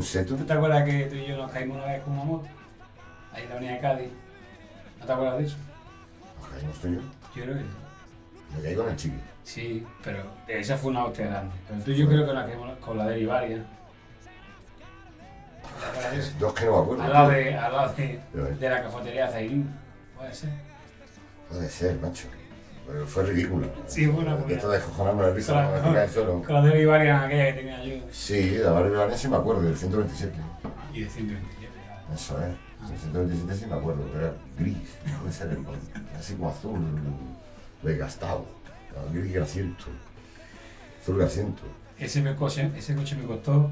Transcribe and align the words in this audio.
¿Tú 0.00 0.36
te 0.36 0.52
acuerdas 0.52 0.84
que 0.84 1.04
tú 1.04 1.14
y 1.14 1.26
yo 1.26 1.36
nos 1.36 1.50
caímos 1.50 1.76
una 1.76 1.86
vez 1.86 2.02
con 2.02 2.14
una 2.14 2.24
moto? 2.24 2.48
Ahí 3.32 3.42
en 3.42 3.48
la 3.48 3.54
avenida 3.56 3.72
de 3.74 3.80
Cádiz. 3.80 4.08
¿No 4.98 5.06
te 5.06 5.12
acuerdas 5.12 5.38
de 5.38 5.44
eso? 5.44 5.56
Nos 6.40 6.48
caímos 6.50 6.78
tú 6.78 6.88
y 6.88 6.94
yo. 6.94 7.00
Yo 7.36 7.42
creo 7.44 7.54
que 7.54 7.60
sí. 7.60 7.66
Me 8.56 8.62
caí 8.62 8.74
con 8.74 8.88
el 8.88 8.96
chiqui. 8.96 9.20
Sí, 9.44 9.86
pero 10.02 10.22
esa 10.48 10.76
fue 10.76 10.90
una 10.90 11.04
hostia 11.04 11.26
grande. 11.26 11.54
Pero 11.68 11.82
tú 11.82 11.90
y 11.90 11.96
yo 11.96 12.08
creo 12.08 12.26
que 12.26 12.32
nos 12.32 12.44
caímos 12.46 12.78
con 12.78 12.98
la 12.98 13.06
de 13.06 13.20
Ibaria. 13.20 13.64
¿Te 15.62 15.86
acuerdas 15.86 16.12
de 16.12 16.18
eso? 16.18 16.32
Dos 16.38 16.54
que 16.54 16.64
no 16.64 16.72
me 16.72 16.82
acuerdo. 16.82 17.02
Al 17.02 17.12
lado 17.12 17.28
de, 17.30 17.54
al 17.56 17.72
lado 17.72 17.94
de, 17.94 18.04
eh, 18.14 18.20
de 18.58 18.70
la 18.70 18.82
cafetería 18.82 19.28
Zairín. 19.28 19.70
Puede 20.16 20.34
ser. 20.34 20.50
Puede 21.48 21.68
ser, 21.68 21.98
macho. 22.00 22.28
Pero 22.90 23.06
fue 23.06 23.24
ridículo. 23.24 23.68
Sí, 23.86 24.06
fue 24.06 24.24
una 24.24 24.36
De 24.36 24.54
esto 24.54 24.68
de 24.68 24.78
de 24.78 25.34
risa, 25.34 25.70
me 25.86 25.94
cae 25.94 26.08
solo. 26.08 26.42
Con 26.42 26.54
la 26.54 26.62
de 26.62 26.82
Ibaria 26.82 27.22
aquella 27.22 27.46
que 27.46 27.52
tenía 27.52 27.84
yo. 27.84 28.04
Sí, 28.10 28.48
de 28.50 28.64
la 28.64 28.70
barrio 28.72 29.16
sí 29.16 29.28
me 29.28 29.36
acuerdo, 29.36 29.62
del 29.62 29.76
127. 29.76 30.34
Y 30.92 31.02
de 31.02 31.08
127. 31.08 31.72
ya. 31.86 32.14
Eso 32.14 32.38
es. 32.42 32.90
El 32.90 32.98
127 32.98 33.54
sí 33.54 33.66
me 33.66 33.74
acuerdo, 33.76 34.02
pero 34.12 34.26
era 34.26 34.34
gris. 34.58 34.76
Puede 35.20 35.32
ser 35.32 35.56
así 36.18 36.34
como 36.34 36.50
azul, 36.50 36.80
desgastado. 37.82 38.44
Gris 39.12 39.32
grasiento. 39.32 39.84
Azul 41.00 41.18
grasiento. 41.18 41.62
Ese, 41.98 42.22
me 42.22 42.34
coche, 42.34 42.70
ese 42.76 42.94
coche 42.96 43.14
me 43.14 43.24
costó 43.24 43.70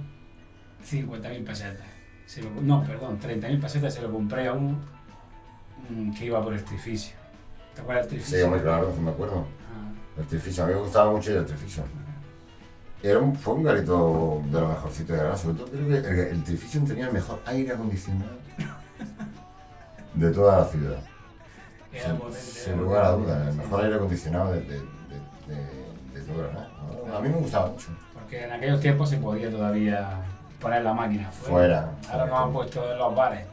50.000 0.89 1.45
pesetas. 1.45 1.87
Se 2.27 2.43
lo- 2.43 2.51
no, 2.51 2.85
perdón, 2.85 3.19
30.000 3.19 3.61
pesetas 3.61 3.95
se 3.95 4.03
lo 4.03 4.13
compré 4.13 4.47
a 4.47 4.53
uno 4.53 4.79
que 6.17 6.27
iba 6.27 6.43
por 6.45 6.53
el 6.55 6.63
trificio. 6.65 7.17
¿Te 7.79 7.83
acuerdas 7.83 8.11
del 8.11 8.19
Sí, 8.21 8.25
trificio? 8.25 8.47
hombre, 8.47 8.63
claro, 8.63 8.93
sí 8.93 9.01
me 9.01 9.11
acuerdo. 9.13 9.37
Ah, 9.39 10.21
El 10.21 10.27
Trifisio, 10.27 10.65
a 10.65 10.67
mí 10.67 10.75
me 10.75 10.81
gustaba 10.81 11.13
mucho 11.13 11.31
el 11.39 11.47
Trifisio. 11.47 11.85
Era 13.05 13.21
un, 13.21 13.37
fue 13.37 13.55
un 13.55 13.63
garito 13.63 14.43
de 14.47 14.61
lo 14.61 14.69
mejorcito 14.69 15.13
de 15.13 15.19
Granada, 15.21 15.39
sobre 15.39 15.59
todo 15.59 15.69
creo 15.69 15.89
que 15.89 16.31
el, 16.31 16.43
el 16.45 16.85
tenía 16.89 17.07
el 17.07 17.13
mejor 17.13 17.41
aire 17.47 17.73
acondicionado 17.73 18.33
de 20.15 20.31
toda 20.33 20.59
la 20.59 20.65
ciudad. 20.65 20.99
Sin, 21.93 22.17
potente, 22.17 22.41
sin 22.41 22.73
era 22.73 22.83
lugar 22.83 23.05
a 23.05 23.11
dudas, 23.13 23.49
el 23.49 23.55
mejor 23.55 23.85
aire 23.85 23.95
acondicionado 23.95 24.53
de, 24.55 24.61
de, 24.63 24.81
de, 25.47 26.35
Granada. 26.37 26.69
¿no? 27.07 27.17
A 27.17 27.21
mí 27.21 27.29
me 27.29 27.37
gustaba 27.37 27.69
mucho. 27.69 27.91
Porque 28.13 28.43
en 28.45 28.53
aquellos 28.53 28.81
tiempos 28.81 29.09
se 29.09 29.19
podía 29.19 29.51
todavía 29.53 30.21
poner 30.61 30.83
la 30.83 30.95
máquina 30.95 31.31
fuera. 31.31 31.93
Fuera. 32.03 32.13
Ahora 32.13 32.27
nos 32.27 32.39
han 32.41 32.53
puesto 32.53 32.93
en 32.93 32.99
los 32.99 33.15
bares. 33.15 33.47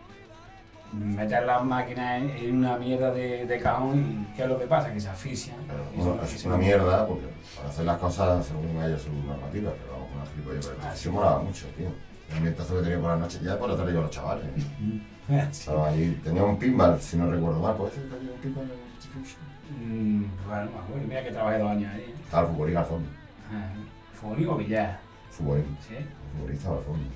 Meter 0.93 1.45
las 1.45 1.63
máquinas 1.63 2.21
en, 2.21 2.29
en 2.29 2.57
una 2.57 2.77
mierda 2.77 3.11
de, 3.11 3.45
de 3.45 3.59
cajón 3.59 3.99
y 4.31 4.35
¿qué 4.35 4.43
es 4.43 4.47
lo 4.47 4.57
que 4.59 4.65
pasa? 4.65 4.93
Que 4.93 4.99
se 4.99 5.09
asfixian. 5.09 5.57
Bueno, 5.95 6.15
son 6.17 6.25
es 6.25 6.45
una 6.45 6.57
mierda, 6.57 7.05
porque 7.07 7.25
para 7.57 7.69
hacer 7.69 7.85
las 7.85 7.97
cosas 7.97 8.45
según 8.45 8.77
haya 8.81 8.97
su 8.97 9.11
normativa, 9.11 9.71
pero 9.79 9.91
vamos, 9.93 10.09
una 10.15 10.25
gilipollez. 10.31 10.65
Pero 10.67 10.79
el 10.81 10.87
Ah, 10.87 10.95
sí. 10.95 11.09
molaba 11.09 11.39
mucho, 11.41 11.65
tío. 11.77 11.89
El 12.29 12.37
ambientazo 12.37 12.75
que 12.77 12.81
tenía 12.83 12.99
por 12.99 13.09
la 13.09 13.17
noche, 13.17 13.39
ya 13.43 13.57
por 13.59 13.69
la 13.69 13.75
tarde 13.77 13.91
iban 13.91 14.03
los 14.03 14.11
chavales. 14.11 14.45
Estaba 15.51 15.87
ahí, 15.89 16.19
tenía 16.23 16.43
un 16.43 16.57
pinball, 16.57 16.99
si 17.01 17.17
no 17.17 17.29
recuerdo 17.29 17.59
mal, 17.59 17.75
¿puede 17.75 17.91
ser 17.91 18.03
que 18.07 18.15
había 18.15 18.31
un 18.31 18.37
pinball 18.39 18.63
en 18.65 18.71
el 18.71 18.99
Trifisio? 18.99 19.37
Mm, 19.71 20.23
bueno, 20.47 20.65
no 20.65 20.71
me 20.71 20.77
acuerdo. 20.79 21.07
Mira 21.07 21.23
que 21.23 21.31
trabajé 21.31 21.57
dos 21.59 21.71
años 21.71 21.93
ahí. 21.93 22.13
Estaba 22.23 22.47
el 22.47 22.53
futbolín 22.53 22.77
al 22.77 22.85
fondo. 22.85 23.09
Ah, 23.51 23.73
Futbolín 24.13 24.47
o 24.49 24.55
billar. 24.57 24.99
Futbolín. 25.31 25.77
¿Sí? 25.87 25.95
El 25.95 26.07
futbolista 26.37 26.69
al 26.69 26.79
fondo. 26.83 27.09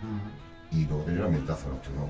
Ajá. 0.00 0.30
Y 0.72 0.86
luego 0.86 1.02
tenía 1.04 1.20
un 1.20 1.26
ambientazo 1.26 1.68
nocturno. 1.68 2.08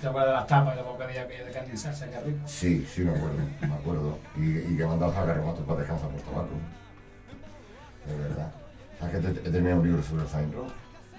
¿Te 0.00 0.06
acuerdas 0.08 0.28
de 0.30 0.34
las 0.34 0.46
tapas 0.46 0.76
de 0.76 0.82
la 0.82 0.88
bocadilla 0.88 1.22
aquella 1.22 1.44
de 1.46 1.52
carne 1.52 1.70
en 1.70 1.78
salsa? 1.78 2.06
Rico. 2.06 2.38
Sí, 2.46 2.86
sí, 2.92 3.02
me 3.02 3.10
acuerdo, 3.12 3.36
me 3.60 3.74
acuerdo. 3.74 4.18
Y, 4.36 4.58
y 4.72 4.76
que 4.76 4.84
mandaba 4.86 5.12
a 5.22 5.26
Carremato 5.26 5.62
para 5.64 5.78
descansar 5.80 6.08
por 6.10 6.20
tabaco. 6.20 6.48
De 8.06 8.16
verdad. 8.16 8.52
¿Sabes 9.00 9.14
que 9.16 9.28
te- 9.28 9.48
he 9.48 9.52
terminado 9.52 9.80
un 9.80 9.86
libro 9.86 10.02
sobre 10.02 10.22
el 10.22 10.28
Zayn 10.28 10.52
Rock? 10.52 10.68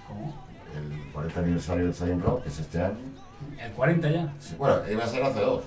¿Cómo? 0.07 0.47
El 0.75 1.11
40 1.11 1.39
aniversario 1.39 1.85
del 1.85 1.93
Zayn 1.93 2.21
Rock, 2.21 2.43
que 2.43 2.49
es 2.49 2.59
este 2.59 2.81
año. 2.81 2.97
¿El 3.59 3.71
40 3.71 4.09
ya? 4.09 4.33
Sí, 4.39 4.55
bueno, 4.57 4.77
iba 4.89 5.03
a 5.03 5.07
ser 5.07 5.23
hace 5.23 5.39
dos, 5.41 5.63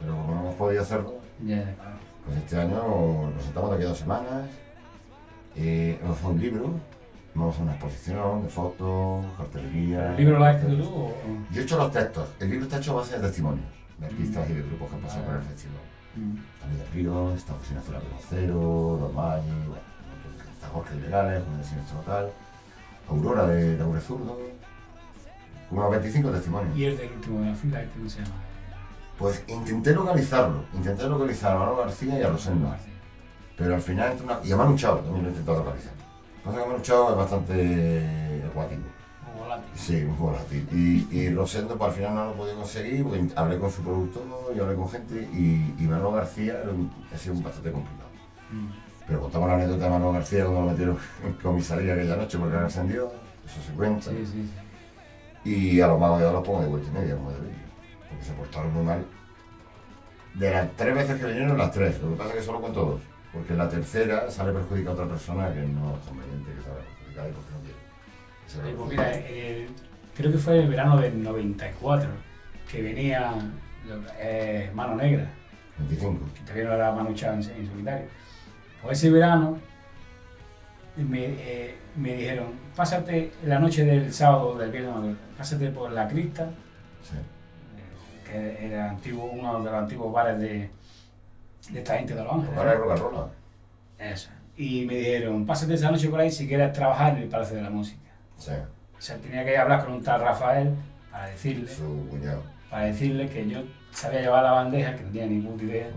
pero 0.00 0.12
como 0.14 0.34
no 0.34 0.40
hemos 0.42 0.54
podido 0.54 0.82
hacerlo, 0.82 1.14
Ya, 1.44 1.56
ya, 1.56 1.74
claro. 1.74 1.96
pues 2.24 2.38
este 2.38 2.56
año 2.60 3.30
nos 3.34 3.44
sentamos 3.44 3.70
de 3.70 3.76
aquí 3.76 3.84
a 3.84 3.88
dos 3.88 3.98
semanas. 3.98 4.46
Eh, 5.56 5.98
hemos 6.02 6.18
hecho 6.18 6.28
un 6.28 6.40
libro, 6.40 6.70
vamos 7.34 7.58
a 7.58 7.62
una 7.62 7.72
exposición 7.72 8.42
de 8.42 8.48
fotos, 8.48 9.24
cartelería. 9.36 10.10
¿El 10.12 10.16
libro 10.16 10.38
lo 10.38 10.44
has 10.44 10.56
escrito 10.56 10.84
tú 10.84 11.12
Yo 11.52 11.60
he 11.60 11.64
hecho 11.64 11.76
los 11.78 11.92
textos. 11.92 12.28
El 12.40 12.50
libro 12.50 12.64
está 12.64 12.78
hecho 12.78 12.92
a 12.92 12.94
base 12.96 13.16
de 13.18 13.26
testimonios 13.26 13.66
de 13.98 14.06
artistas 14.06 14.50
y 14.50 14.52
de 14.54 14.62
grupos 14.62 14.88
que 14.90 14.94
han 14.96 15.00
pasado 15.02 15.24
por 15.24 15.34
el 15.36 15.42
festival. 15.42 15.76
Mm. 16.16 16.36
David 16.62 16.78
del 16.78 16.92
Río, 16.92 17.34
está 17.34 17.52
José 17.54 17.70
Ignacio 17.74 17.94
Cero, 18.28 18.98
Don 19.00 19.14
Maggi, 19.14 19.48
bueno, 19.50 19.82
está 20.52 20.68
Jorge 20.68 20.96
Ilegales, 20.96 21.42
con 21.42 21.58
el 21.58 21.64
siniestro 21.64 21.98
total, 22.00 22.30
Aurora 23.08 23.46
de 23.46 23.76
Taure 23.76 24.00
Zurdo, 24.00 24.38
unos 25.70 25.90
25 25.90 26.30
testimonios. 26.30 26.76
Y 26.76 26.84
el 26.84 26.96
del 26.96 27.12
último 27.12 27.40
de 27.40 27.46
la 27.50 27.54
fila, 27.54 27.82
este 27.82 27.98
no 27.98 28.08
se 28.08 28.18
llama. 28.22 28.34
Pues 29.18 29.44
intenté 29.48 29.92
localizarlo, 29.94 30.64
intenté 30.74 31.04
localizar 31.08 31.52
a 31.56 31.58
Manolo 31.60 31.76
García 31.78 32.18
y 32.18 32.22
a 32.22 32.28
Rosendo, 32.28 32.74
pero 33.56 33.74
al 33.74 33.80
final, 33.82 34.12
entre 34.12 34.24
una- 34.26 34.38
y 34.44 34.52
a 34.52 34.56
Manu 34.56 34.76
Chao 34.76 34.96
también 34.98 35.22
lo 35.22 35.28
he 35.28 35.32
intentado 35.32 35.58
localizar. 35.58 35.92
Lo 36.44 36.52
que 36.52 36.56
pasa 36.56 36.58
es 36.58 36.64
que 36.64 36.70
Manu 36.70 36.82
Chao 36.82 37.10
es 37.10 37.16
bastante 37.16 38.44
acuático. 38.46 38.82
O 39.34 39.38
volátil. 39.38 39.70
Sí, 39.74 40.02
un 40.02 40.18
volátil. 40.18 40.68
Y, 40.72 41.18
y 41.18 41.34
Rosendo, 41.34 41.76
pues 41.76 41.90
al 41.90 41.96
final 41.96 42.14
no 42.14 42.24
lo 42.26 42.34
podido 42.34 42.56
conseguir, 42.56 43.04
porque 43.04 43.26
hablé 43.34 43.58
con 43.58 43.70
su 43.70 43.82
productor 43.82 44.22
y 44.54 44.60
hablé 44.60 44.74
con 44.74 44.88
gente, 44.90 45.28
y, 45.32 45.74
y 45.78 45.86
Manolo 45.88 46.12
García 46.12 46.62
ha 47.12 47.18
sido 47.18 47.34
bastante 47.40 47.72
complicado. 47.72 48.10
Mm. 48.50 48.68
Pero 49.06 49.20
contamos 49.20 49.48
la 49.48 49.54
anécdota 49.54 49.84
de 49.84 49.90
Manolo 49.90 50.12
García 50.12 50.44
cuando 50.44 50.62
lo 50.62 50.70
metieron 50.70 50.98
en 51.24 51.32
comisaría 51.34 51.94
aquella 51.94 52.16
noche 52.16 52.38
porque 52.38 52.54
era 52.54 52.64
encendido, 52.64 53.12
eso 53.44 53.60
se 53.66 53.72
cuenta. 53.72 54.10
Sí, 54.10 54.26
sí, 54.26 54.50
sí. 55.44 55.50
Y 55.50 55.80
a 55.80 55.88
los 55.88 56.00
magos 56.00 56.20
de 56.20 56.26
ahora 56.26 56.38
los 56.38 56.46
pongo 56.46 56.62
de 56.62 56.68
vuelta 56.68 56.88
y 56.88 56.92
media, 56.92 57.16
como 57.16 57.30
debería, 57.30 57.64
porque 58.08 58.24
se 58.24 58.32
portaron 58.32 58.72
muy 58.72 58.84
mal. 58.84 59.04
De 60.34 60.50
las 60.50 60.74
tres 60.76 60.94
veces 60.94 61.20
que 61.20 61.26
vinieron, 61.26 61.58
las 61.58 61.70
tres. 61.70 62.00
Lo 62.00 62.10
que 62.10 62.16
pasa 62.16 62.30
es 62.30 62.36
que 62.36 62.42
solo 62.42 62.60
cuento 62.60 62.84
dos, 62.84 63.00
porque 63.34 63.54
la 63.54 63.68
tercera 63.68 64.30
sale 64.30 64.52
perjudicada 64.52 64.94
otra 64.94 65.08
persona 65.08 65.52
que 65.52 65.60
no 65.60 65.94
es 65.96 66.00
conveniente 66.08 66.52
que 66.52 66.62
salga 66.62 66.80
perjudicada 66.98 67.28
y 67.28 67.32
porque 67.32 67.50
no 67.50 67.60
quiere. 67.60 68.76
Pues 68.76 68.90
mira, 68.90 69.10
el- 69.28 69.66
creo 70.16 70.32
que 70.32 70.38
fue 70.38 70.60
el 70.60 70.68
verano 70.68 70.96
del 70.98 71.20
94 71.22 72.08
que 72.70 72.82
venía 72.82 73.34
eh, 74.18 74.70
Mano 74.74 74.94
Negra, 74.96 75.26
25. 75.78 76.18
que 76.54 76.64
no 76.64 76.72
era 76.72 76.92
Manu 76.92 77.12
Chao 77.14 77.34
en, 77.34 77.40
en 77.40 77.66
solitario. 77.68 78.06
Pues 78.82 78.98
ese 78.98 79.10
verano 79.10 79.58
me, 80.96 81.24
eh, 81.24 81.74
me 81.96 82.14
dijeron, 82.14 82.46
pásate 82.76 83.32
la 83.44 83.58
noche 83.58 83.84
del 83.84 84.12
sábado 84.12 84.56
del 84.56 84.70
viernes, 84.70 85.16
pásate 85.36 85.70
por 85.70 85.90
la 85.90 86.06
crista, 86.06 86.50
Sí. 87.02 87.16
eh, 88.30 88.56
que 88.58 88.66
era 88.66 88.90
antiguo, 88.90 89.24
uno 89.24 89.58
de 89.58 89.64
los 89.64 89.74
antiguos 89.74 90.12
bares 90.12 90.38
de, 90.38 90.70
de 91.70 91.78
esta 91.78 91.96
gente 91.96 92.14
de 92.14 92.22
Los 92.24 92.32
Ángeles. 92.32 92.56
Ahora 92.58 92.74
rock 92.74 92.90
and 92.92 93.00
roll. 93.00 93.28
Eso. 93.98 94.30
Y 94.56 94.84
me 94.86 94.94
dijeron, 94.94 95.44
pásate 95.46 95.74
esa 95.74 95.90
noche 95.90 96.08
por 96.08 96.20
ahí 96.20 96.30
si 96.30 96.46
quieres 96.46 96.72
trabajar 96.72 97.16
en 97.16 97.22
el 97.24 97.28
Palacio 97.28 97.56
de 97.56 97.62
la 97.62 97.70
Música. 97.70 97.98
Sí. 98.38 98.52
O 98.96 99.00
sea, 99.00 99.16
tenía 99.18 99.44
que 99.44 99.56
hablar 99.58 99.84
con 99.84 99.94
un 99.94 100.02
tal 100.02 100.20
Rafael 100.20 100.74
para 101.10 101.26
decirle, 101.28 101.68
Su 101.68 102.06
cuñado. 102.08 102.42
para 102.70 102.84
decirle 102.86 103.28
que 103.28 103.48
yo 103.48 103.62
sabía 103.92 104.20
llevar 104.22 104.42
la 104.44 104.52
bandeja, 104.52 104.94
que 104.96 105.02
no 105.04 105.10
tenía 105.10 105.26
ni 105.26 105.40
puta 105.40 105.64
idea, 105.64 105.88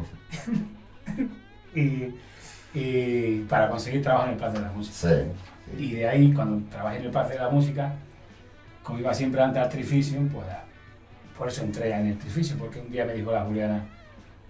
y, 1.75 2.13
y 2.73 3.45
para 3.49 3.69
conseguir 3.69 4.01
trabajo 4.01 4.25
en 4.25 4.31
el 4.33 4.37
Palacio 4.37 4.61
de 4.61 4.67
la 4.67 4.71
Música. 4.73 4.95
Sí. 5.09 5.83
Y 5.83 5.91
de 5.95 6.07
ahí, 6.07 6.33
cuando 6.33 6.69
trabajé 6.69 6.97
en 6.99 7.05
el 7.05 7.11
Palacio 7.11 7.37
de 7.37 7.43
la 7.43 7.49
Música, 7.49 7.93
como 8.83 8.99
iba 8.99 9.13
siempre 9.13 9.41
antes 9.41 9.61
al 9.61 9.69
Trificio, 9.69 10.19
pues 10.33 10.45
por 11.37 11.47
eso 11.49 11.63
entré 11.63 11.91
en 11.93 12.07
el 12.07 12.17
Trificio, 12.17 12.57
porque 12.57 12.79
un 12.79 12.89
día 12.89 13.05
me 13.05 13.13
dijo 13.13 13.31
la 13.31 13.43
Juliana, 13.43 13.85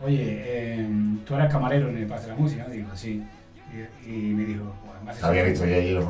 oye, 0.02 0.20
eh, 0.46 0.90
tú 1.26 1.36
eres 1.36 1.52
camarero 1.52 1.90
en 1.90 1.98
el 1.98 2.08
Palacio 2.08 2.30
de 2.30 2.36
la 2.36 2.42
Música, 2.42 2.66
digo, 2.68 2.90
sí. 2.94 3.24
Y, 4.06 4.10
y 4.10 4.34
me 4.34 4.46
dijo, 4.46 4.74
pues 5.06 5.24
¿Había 5.24 5.44
visto 5.44 5.66
ya 5.66 5.76
allí 5.78 5.92
los? 5.94 6.06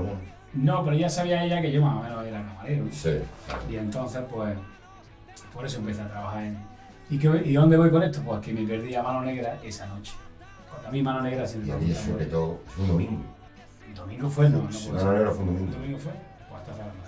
No, 0.53 0.83
pero 0.83 0.95
ya 0.95 1.09
sabía 1.09 1.43
ella 1.43 1.61
que 1.61 1.71
yo 1.71 1.81
más 1.81 1.97
o 1.97 2.03
menos 2.03 2.25
era 2.25 2.41
camarero. 2.43 2.85
Sí. 2.91 3.19
Y 3.69 3.75
entonces, 3.75 4.21
pues, 4.29 4.55
por 5.53 5.65
eso 5.65 5.79
empecé 5.79 6.01
a 6.01 6.07
trabajar 6.09 6.43
en 6.43 6.57
¿Y, 7.09 7.17
qué, 7.17 7.27
¿Y 7.45 7.53
dónde 7.53 7.77
voy 7.77 7.89
con 7.89 8.03
esto? 8.03 8.21
Pues 8.21 8.41
que 8.41 8.53
me 8.53 8.63
perdí 8.67 8.93
a 8.95 9.01
Mano 9.03 9.21
Negra 9.21 9.57
esa 9.63 9.85
noche. 9.87 10.13
Porque 10.69 10.87
a 10.87 10.91
mí 10.91 11.01
Mano 11.01 11.21
Negra 11.21 11.47
siempre 11.47 11.69
Y 11.69 11.71
me 11.73 11.77
allí 11.77 11.87
gusta 11.87 12.03
sobre 12.05 12.25
mucho. 12.25 12.29
todo, 12.37 12.59
fue 12.67 12.83
un 12.83 12.89
domingo. 12.91 13.23
¿El 13.87 13.95
domingo 13.95 14.29
fue? 14.29 14.49
No, 14.49 14.57
no 14.57 14.93
Mano. 14.93 15.13
Negra 15.13 15.31
fue 15.31 15.43
un 15.45 15.49
¿El 15.49 15.55
domingo. 15.57 15.73
domingo 15.77 15.99
fue? 15.99 16.11
Pues 16.49 16.61
hasta 16.61 16.71
la 16.77 16.83
madre. 16.85 17.07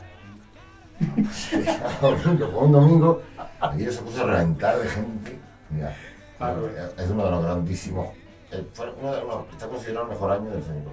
domingo, 2.02 2.48
fue 2.52 2.64
un 2.64 2.72
domingo, 2.72 3.22
aquello 3.60 3.92
se 3.92 4.02
puso 4.02 4.24
a 4.24 4.28
reventar 4.28 4.80
de 4.80 4.88
gente. 4.90 5.40
Mira, 5.70 5.96
Claro. 6.40 6.68
es 6.98 7.10
uno 7.10 7.26
de 7.26 7.32
los 7.32 7.44
grandísimos. 7.44 8.08
eh, 8.52 8.66
Fue 8.74 8.92
uno 9.00 9.12
de 9.14 9.22
los, 9.22 9.48
está 9.52 9.68
considerado 9.68 10.06
el 10.06 10.12
mejor 10.14 10.32
año 10.32 10.50
del 10.50 10.64
Fenico. 10.64 10.92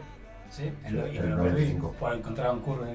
Sí, 0.51 0.71
El 0.85 0.95
lo 0.97 1.03
perdí 1.03 1.19
95. 1.19 1.95
por 1.99 2.15
encontrar 2.15 2.51
un 2.53 2.61
curro 2.61 2.85
de 2.85 2.93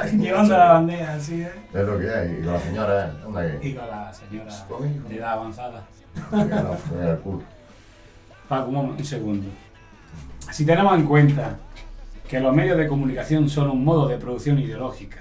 hay. 0.00 0.16
Llevando 0.18 0.56
la 0.56 0.72
bandeja 0.72 1.14
así, 1.14 1.42
¿eh? 1.42 1.50
Es 1.72 1.86
lo 1.86 1.98
que 1.98 2.10
hay. 2.10 2.32
Y 2.32 2.44
con 2.44 2.52
la 2.52 2.60
señora, 2.60 3.14
que. 3.26 3.58
Y 3.62 3.74
con 3.74 3.88
la 3.88 4.12
señora 4.12 4.52
de 5.08 5.16
edad 5.16 5.32
avanzada. 5.32 5.86
el. 6.32 7.42
Paco, 8.48 8.70
un, 8.70 8.76
un 8.90 9.04
segundo. 9.04 9.48
Si 10.52 10.64
tenemos 10.64 10.94
en 10.96 11.06
cuenta 11.06 11.56
que 12.28 12.38
los 12.40 12.54
medios 12.54 12.76
de 12.78 12.86
comunicación 12.86 13.48
son 13.48 13.70
un 13.70 13.84
modo 13.84 14.06
de 14.06 14.16
producción 14.18 14.58
ideológica, 14.58 15.18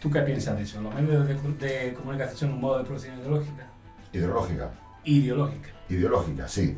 ¿tú 0.00 0.10
qué 0.10 0.20
piensas 0.20 0.56
de 0.56 0.62
eso? 0.64 0.80
¿Los 0.82 0.94
medios 0.94 1.26
de, 1.26 1.34
de 1.34 1.94
comunicación 1.94 2.36
son 2.36 2.52
un 2.52 2.60
modo 2.60 2.78
de 2.78 2.84
producción 2.84 3.18
ideológica? 3.18 3.66
Ideológica. 4.12 4.70
Ideológica. 5.06 5.68
Ideológica, 5.88 6.48
sí. 6.48 6.76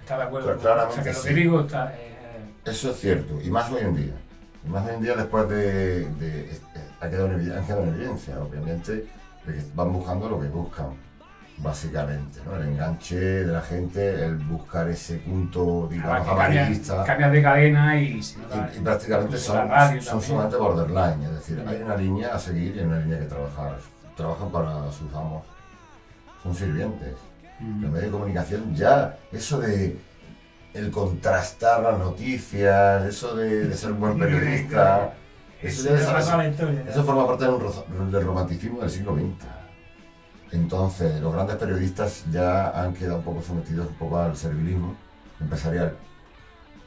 ¿Estás 0.00 0.18
de 0.18 0.24
acuerdo? 0.24 0.56
Claramente 0.58 0.92
o 0.92 0.94
sea, 0.94 1.04
que 1.04 1.12
lo 1.12 1.18
sí. 1.22 1.28
que 1.28 1.34
digo 1.34 1.60
está... 1.60 1.92
eh, 1.94 2.54
Eso 2.64 2.90
es 2.92 2.96
cierto, 3.00 3.40
y 3.42 3.50
más 3.50 3.70
hoy 3.70 3.82
en 3.82 3.96
día. 3.96 4.14
Y 4.64 4.68
más 4.68 4.86
hoy 4.86 4.94
en 4.94 5.02
día 5.02 5.14
después 5.16 5.48
de... 5.48 6.04
de- 6.14 6.50
eh, 6.50 6.60
ha, 7.00 7.08
quedado 7.08 7.26
en 7.26 7.32
evidencia, 7.32 7.76
en 7.76 7.88
evidencia, 7.88 8.40
obviamente, 8.40 8.92
de 9.46 9.54
que 9.54 9.62
van 9.74 9.92
buscando 9.92 10.28
lo 10.28 10.40
que 10.40 10.48
buscan, 10.48 10.88
básicamente, 11.58 12.40
¿no? 12.44 12.56
El 12.56 12.68
enganche 12.68 13.16
de 13.18 13.46
la 13.52 13.60
gente, 13.62 14.24
el 14.24 14.36
buscar 14.36 14.88
ese 14.88 15.16
punto, 15.18 15.88
digamos, 15.90 16.26
amarillista. 16.28 17.04
cambias 17.04 17.32
de 17.32 17.42
cadena 17.42 18.00
y 18.00 18.04
Y, 18.20 18.78
y 18.78 18.80
prácticamente 18.80 19.36
son, 19.38 19.68
son 20.02 20.22
sumamente 20.22 20.56
borderline, 20.56 21.22
es 21.24 21.32
decir, 21.32 21.62
Mm. 21.64 21.68
hay 21.68 21.82
una 21.82 21.96
línea 21.96 22.34
a 22.34 22.38
seguir 22.38 22.76
y 22.76 22.80
una 22.80 22.98
línea 23.00 23.18
que 23.18 23.26
trabajar. 23.26 23.78
Trabajan 24.16 24.50
para 24.50 24.90
sus 24.92 25.12
amos, 25.14 25.44
son 26.42 26.54
sirvientes. 26.54 27.14
Mm. 27.60 27.82
Los 27.82 27.90
medios 27.90 28.06
de 28.06 28.10
comunicación 28.10 28.74
ya, 28.74 29.18
eso 29.32 29.58
de 29.60 29.96
el 30.72 30.90
contrastar 30.90 31.82
las 31.82 31.98
noticias, 31.98 33.04
eso 33.04 33.34
de, 33.36 33.66
de 33.68 33.76
ser 33.76 33.92
un 33.92 34.00
buen 34.00 34.18
periodista, 34.18 35.14
eso, 35.62 35.82
ya 36.96 37.02
forma 37.02 37.26
parte 37.26 37.44
del, 37.44 37.60
ro- 37.60 37.86
del 38.10 38.24
romanticismo 38.24 38.80
del 38.80 38.88
siglo 38.90 39.14
XX. 39.14 39.46
Entonces, 40.52 41.20
los 41.20 41.32
grandes 41.32 41.56
periodistas 41.56 42.24
ya 42.32 42.70
han 42.70 42.92
quedado 42.94 43.18
un 43.18 43.24
poco 43.24 43.42
sometidos 43.42 43.86
un 43.88 43.94
poco 43.94 44.18
al 44.18 44.36
servilismo 44.36 44.96
empresarial, 45.40 45.96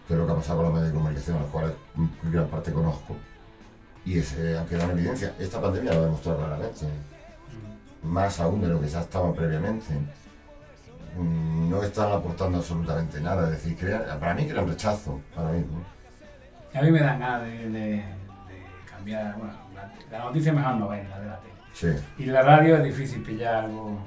que 0.08 0.14
es 0.14 0.20
lo 0.20 0.26
que 0.26 0.32
ha 0.32 0.36
pasado 0.36 0.58
con 0.58 0.66
los 0.66 0.74
medios 0.74 0.90
de 0.92 0.98
comunicación, 0.98 1.38
a 1.38 1.42
los 1.42 1.50
cuales 1.50 1.72
en 1.98 2.32
gran 2.32 2.48
parte 2.48 2.72
conozco, 2.74 3.16
y 4.06 4.18
ese 4.20 4.58
han 4.58 4.66
quedado 4.66 4.92
en 4.92 4.98
evidencia. 4.98 5.34
Esta 5.40 5.62
pandemia 5.62 5.94
lo 5.94 6.00
ha 6.00 6.06
demostrado 6.06 6.38
claramente, 6.40 6.86
Mm. 8.04 8.08
más 8.08 8.40
aún 8.40 8.60
de 8.62 8.68
lo 8.68 8.82
que 8.82 8.88
ya 8.90 9.02
estaban 9.02 9.34
previamente. 9.34 9.86
No 11.18 11.82
están 11.84 12.12
aportando 12.12 12.58
absolutamente 12.60 13.20
nada, 13.22 13.46
es 13.46 13.52
decir, 13.64 13.78
crean- 13.78 14.04
para 14.20 14.34
mí 14.34 14.48
crean 14.48 14.68
rechazo 14.68 15.20
ahora 15.36 15.52
mismo. 15.54 15.84
A 16.74 16.82
mí 16.82 16.92
me 16.92 17.00
dan 17.00 17.20
ganas 17.20 17.44
de, 17.44 17.70
de- 17.70 17.80
de 17.80 18.04
cambiar. 18.90 19.36
Bueno, 19.38 19.54
la, 19.76 20.18
la 20.18 20.24
noticia 20.26 20.54
mejor 20.54 20.76
no 20.76 20.88
verla 20.90 21.20
de 21.20 21.26
la 21.28 21.40
tele. 21.40 21.54
Sí. 21.74 21.88
Y 22.24 22.26
la 22.26 22.42
radio 22.42 22.78
es 22.78 22.84
difícil 22.84 23.22
pillar 23.24 23.66
algo 23.66 24.00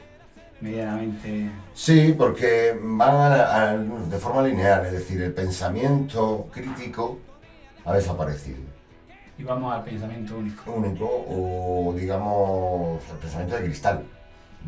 medianamente. 0.60 1.50
Sí, 1.74 2.14
porque 2.16 2.78
van 2.82 3.14
a- 3.32 3.70
a- 3.70 3.76
de 3.78 4.18
forma 4.18 4.42
lineal, 4.42 4.86
es 4.86 4.92
decir, 4.92 5.22
el 5.22 5.32
pensamiento 5.32 6.48
crítico 6.52 7.18
ha 7.84 7.92
desaparecido. 7.94 8.58
Y 9.38 9.44
vamos 9.44 9.72
al 9.74 9.84
pensamiento 9.84 10.38
único. 10.38 10.72
Único 10.72 11.04
o, 11.06 11.94
digamos, 11.96 13.02
el 13.10 13.16
pensamiento 13.18 13.56
de 13.56 13.64
cristal, 13.64 14.02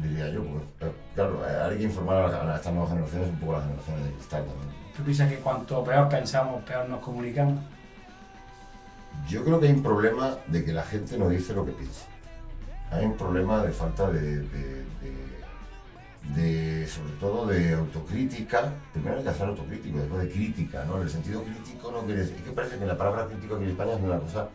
diría 0.02 0.28
yo. 0.30 0.42
porque, 0.44 0.94
claro, 1.14 1.42
eh, 1.48 1.62
hay 1.70 1.78
que 1.78 1.84
informar 1.84 2.16
a, 2.16 2.28
la- 2.44 2.54
a 2.54 2.56
estas 2.56 2.72
nuevas 2.72 2.90
generaciones, 2.90 3.28
un 3.30 3.36
poco 3.38 3.52
las 3.52 3.62
generaciones 3.64 4.04
de 4.04 4.12
cristal 4.12 4.44
también. 4.44 4.68
¿Tú 4.96 5.02
piensas 5.04 5.28
que 5.30 5.38
cuanto 5.38 5.84
peor 5.84 6.08
pensamos, 6.08 6.62
peor 6.64 6.88
nos 6.88 7.00
comunicamos? 7.00 7.60
Yo 9.28 9.44
creo 9.44 9.60
que 9.60 9.66
hay 9.66 9.72
un 9.72 9.82
problema 9.82 10.36
de 10.46 10.64
que 10.64 10.72
la 10.72 10.82
gente 10.82 11.18
no 11.18 11.28
dice 11.28 11.52
lo 11.52 11.64
que 11.64 11.72
piensa. 11.72 12.06
Hay 12.90 13.04
un 13.04 13.16
problema 13.16 13.62
de 13.62 13.72
falta 13.72 14.10
de, 14.10 14.20
de- 14.20 14.84
de- 15.02 15.28
de, 16.34 16.86
sobre 16.86 17.12
todo, 17.14 17.46
de 17.46 17.74
autocrítica. 17.74 18.72
Primero 18.92 19.16
hay 19.18 19.22
que 19.22 19.30
hacer 19.30 19.46
autocrítico, 19.48 19.98
después 19.98 20.22
de 20.22 20.30
crítica, 20.30 20.84
¿no? 20.84 20.96
En 20.96 21.02
el 21.02 21.10
sentido 21.10 21.42
crítico 21.42 21.90
no 21.90 22.00
quiere 22.00 22.20
decir... 22.20 22.36
Es 22.36 22.42
que 22.42 22.50
parece 22.52 22.76
que 22.78 22.84
la 22.86 22.98
palabra 22.98 23.26
crítico 23.26 23.54
aquí 23.54 23.64
en 23.64 23.70
España 23.70 23.92
es 23.94 24.00
una 24.02 24.18
cosa 24.18 24.48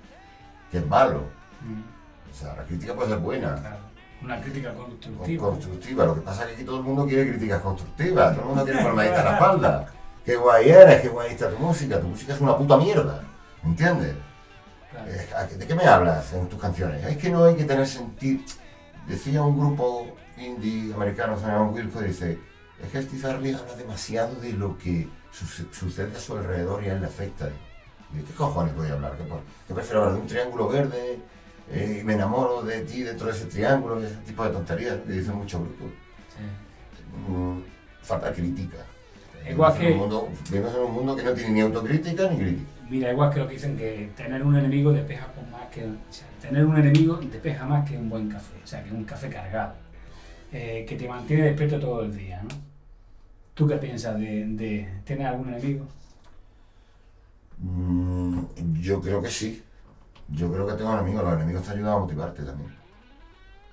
que 0.71 0.77
es 0.79 0.87
malo. 0.87 1.21
Mm, 1.61 2.31
O 2.31 2.35
sea, 2.35 2.55
la 2.55 2.63
crítica 2.63 2.93
puede 2.93 3.09
ser 3.09 3.17
buena, 3.19 3.55
claro. 3.55 3.77
Una 4.23 4.39
crítica 4.41 4.73
con- 4.73 4.85
constructiva. 4.91 5.47
constructiva. 5.49 6.05
Lo 6.05 6.15
que 6.15 6.21
pasa 6.21 6.41
es 6.43 6.47
que 6.49 6.53
aquí 6.55 6.63
todo 6.63 6.77
el 6.77 6.83
mundo 6.83 7.05
quiere 7.05 7.29
críticas 7.29 7.61
constructivas, 7.61 8.31
todo 8.33 8.41
el 8.41 8.47
mundo 8.49 8.63
quiere 8.63 8.83
palmadita 8.83 9.19
en 9.19 9.25
la 9.25 9.33
espalda. 9.33 9.89
Qué 10.25 10.35
guay 10.37 10.69
eres, 10.69 11.01
qué 11.01 11.09
guay 11.09 11.31
está 11.31 11.49
tu 11.49 11.57
música, 11.57 11.99
tu 11.99 12.07
música 12.07 12.33
es 12.33 12.39
una 12.41 12.57
puta 12.57 12.77
mierda, 12.77 13.21
¿entiendes? 13.63 14.15
¿a 15.35 15.47
qué- 15.47 15.55
¿De 15.55 15.67
qué 15.67 15.75
me 15.75 15.83
hablas 15.85 16.31
en 16.33 16.47
tus 16.47 16.59
canciones? 16.61 17.03
Es 17.05 17.17
que 17.17 17.29
no 17.29 17.43
hay 17.45 17.55
que 17.55 17.65
tener 17.65 17.85
sentido. 17.87 18.41
Decía 19.07 19.41
un 19.41 19.59
grupo 19.59 20.15
indie 20.37 20.93
americano 20.93 21.37
se 21.37 21.45
llama 21.45 21.69
Wilco, 21.69 21.99
dice, 21.99 22.39
es 22.81 22.89
que 22.91 23.01
Steve 23.01 23.27
Early 23.29 23.53
habla 23.53 23.75
demasiado 23.75 24.35
de 24.35 24.53
lo 24.53 24.77
que 24.77 25.09
su- 25.31 25.65
sucede 25.73 26.15
a 26.15 26.19
su 26.19 26.37
alrededor 26.37 26.83
y 26.83 26.89
a 26.89 26.93
él 26.93 27.01
le 27.01 27.07
afecta. 27.07 27.49
¿Y 28.13 28.17
de 28.17 28.23
qué 28.23 28.33
cojones 28.33 28.73
voy 28.75 28.87
a 28.87 28.93
hablar? 28.93 29.17
¿Que, 29.17 29.23
por- 29.23 29.41
que 29.67 29.73
prefiero 29.73 29.99
hablar 30.01 30.15
de 30.15 30.21
un 30.21 30.27
triángulo 30.27 30.69
verde 30.69 31.19
eh, 31.71 31.99
y 32.01 32.03
me 32.03 32.13
enamoro 32.13 32.61
de 32.63 32.81
ti 32.81 33.03
dentro 33.03 33.27
de 33.27 33.33
ese 33.33 33.45
triángulo? 33.45 34.01
y 34.01 34.05
Ese 34.05 34.15
tipo 34.17 34.43
de 34.43 34.51
tonterías 34.51 34.97
que 35.05 35.13
dicen 35.13 35.35
muchos 35.35 35.61
grupos. 35.61 35.87
Sí. 36.35 37.31
Mm, 37.31 37.61
falta 38.01 38.33
crítica. 38.33 38.77
Igual 39.49 39.77
que- 39.77 39.91
un 39.91 39.97
mundo- 39.97 40.29
vivimos 40.49 40.73
en 40.73 40.81
un 40.81 40.93
mundo 40.93 41.15
que 41.15 41.23
no 41.23 41.33
tiene 41.33 41.51
ni 41.51 41.61
autocrítica 41.61 42.29
ni 42.29 42.37
crítica. 42.37 42.69
Mira, 42.89 43.11
igual 43.11 43.33
que 43.33 43.39
lo 43.39 43.47
que 43.47 43.53
dicen 43.53 43.77
que 43.77 44.09
tener 44.15 44.43
un 44.43 44.55
enemigo 44.55 44.91
despeja 44.91 45.27
con 45.33 45.49
más 45.51 45.67
que. 45.69 45.83
O 45.85 45.95
sea, 46.09 46.27
tener 46.41 46.65
un 46.65 46.77
enemigo 46.77 47.17
despeja 47.17 47.65
más 47.65 47.89
que 47.89 47.97
un 47.97 48.09
buen 48.09 48.29
café, 48.29 48.55
o 48.63 48.67
sea, 48.67 48.83
que 48.83 48.91
un 48.91 49.03
café 49.03 49.29
cargado. 49.29 49.73
Eh, 50.51 50.85
que 50.87 50.95
te 50.95 51.07
mantiene 51.07 51.43
despierto 51.45 51.79
todo 51.79 52.01
el 52.03 52.15
día, 52.15 52.41
¿no? 52.43 52.49
¿Tú 53.55 53.67
qué 53.67 53.75
piensas 53.77 54.19
de, 54.19 54.45
de 54.45 54.87
tener 55.05 55.27
algún 55.27 55.49
enemigo? 55.53 55.85
Mm, 57.59 58.39
yo 58.81 59.01
creo 59.01 59.21
que 59.21 59.29
sí. 59.29 59.63
Yo 60.29 60.51
creo 60.51 60.67
que 60.67 60.73
tengo 60.73 60.93
enemigos. 60.93 61.23
Los 61.23 61.33
enemigos 61.33 61.63
te 61.63 61.71
ayudan 61.71 61.93
a 61.93 61.97
motivarte 61.99 62.43
también. 62.43 62.75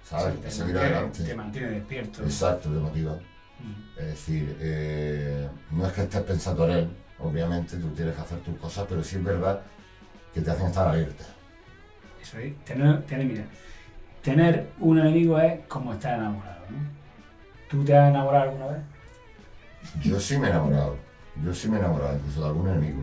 ¿Sabes? 0.04 0.34
Sí, 0.34 0.40
te, 0.40 0.50
seguir 0.50 0.74
mantiene, 0.74 0.96
adelante. 0.96 1.24
te 1.24 1.34
mantiene 1.34 1.70
despierto. 1.70 2.22
Exacto, 2.22 2.68
te 2.68 2.78
motiva. 2.78 3.12
Mm. 3.12 3.98
Es 4.00 4.06
decir, 4.06 4.56
eh, 4.60 5.48
no 5.70 5.86
es 5.86 5.92
que 5.92 6.02
estés 6.02 6.22
pensando 6.22 6.64
en 6.64 6.70
él, 6.70 6.90
obviamente 7.18 7.76
tú 7.76 7.88
tienes 7.90 8.14
que 8.14 8.20
hacer 8.20 8.38
tus 8.40 8.58
cosas, 8.58 8.86
pero 8.88 9.04
sí 9.04 9.16
es 9.16 9.24
verdad 9.24 9.60
que 10.34 10.40
te 10.40 10.50
hacen 10.50 10.66
estar 10.66 10.88
alerta. 10.88 11.24
Eso 12.20 12.38
es. 12.38 12.56
Tener, 12.64 13.02
tener, 13.02 13.26
mira, 13.26 13.44
tener 14.22 14.70
un 14.80 14.98
enemigo 14.98 15.38
es 15.38 15.60
como 15.66 15.92
estar 15.92 16.18
enamorado, 16.18 16.60
¿no? 16.70 16.78
¿Tú 17.68 17.84
te 17.84 17.96
has 17.96 18.10
enamorado 18.10 18.44
alguna 18.50 18.66
vez? 18.66 18.82
Yo 20.02 20.18
sí 20.18 20.38
me 20.38 20.48
he 20.48 20.50
enamorado. 20.50 20.96
Yo 21.44 21.54
sí 21.54 21.68
me 21.68 21.76
he 21.76 21.80
enamorado, 21.80 22.16
incluso 22.16 22.40
de 22.40 22.46
algún 22.46 22.68
enemigo 22.68 23.02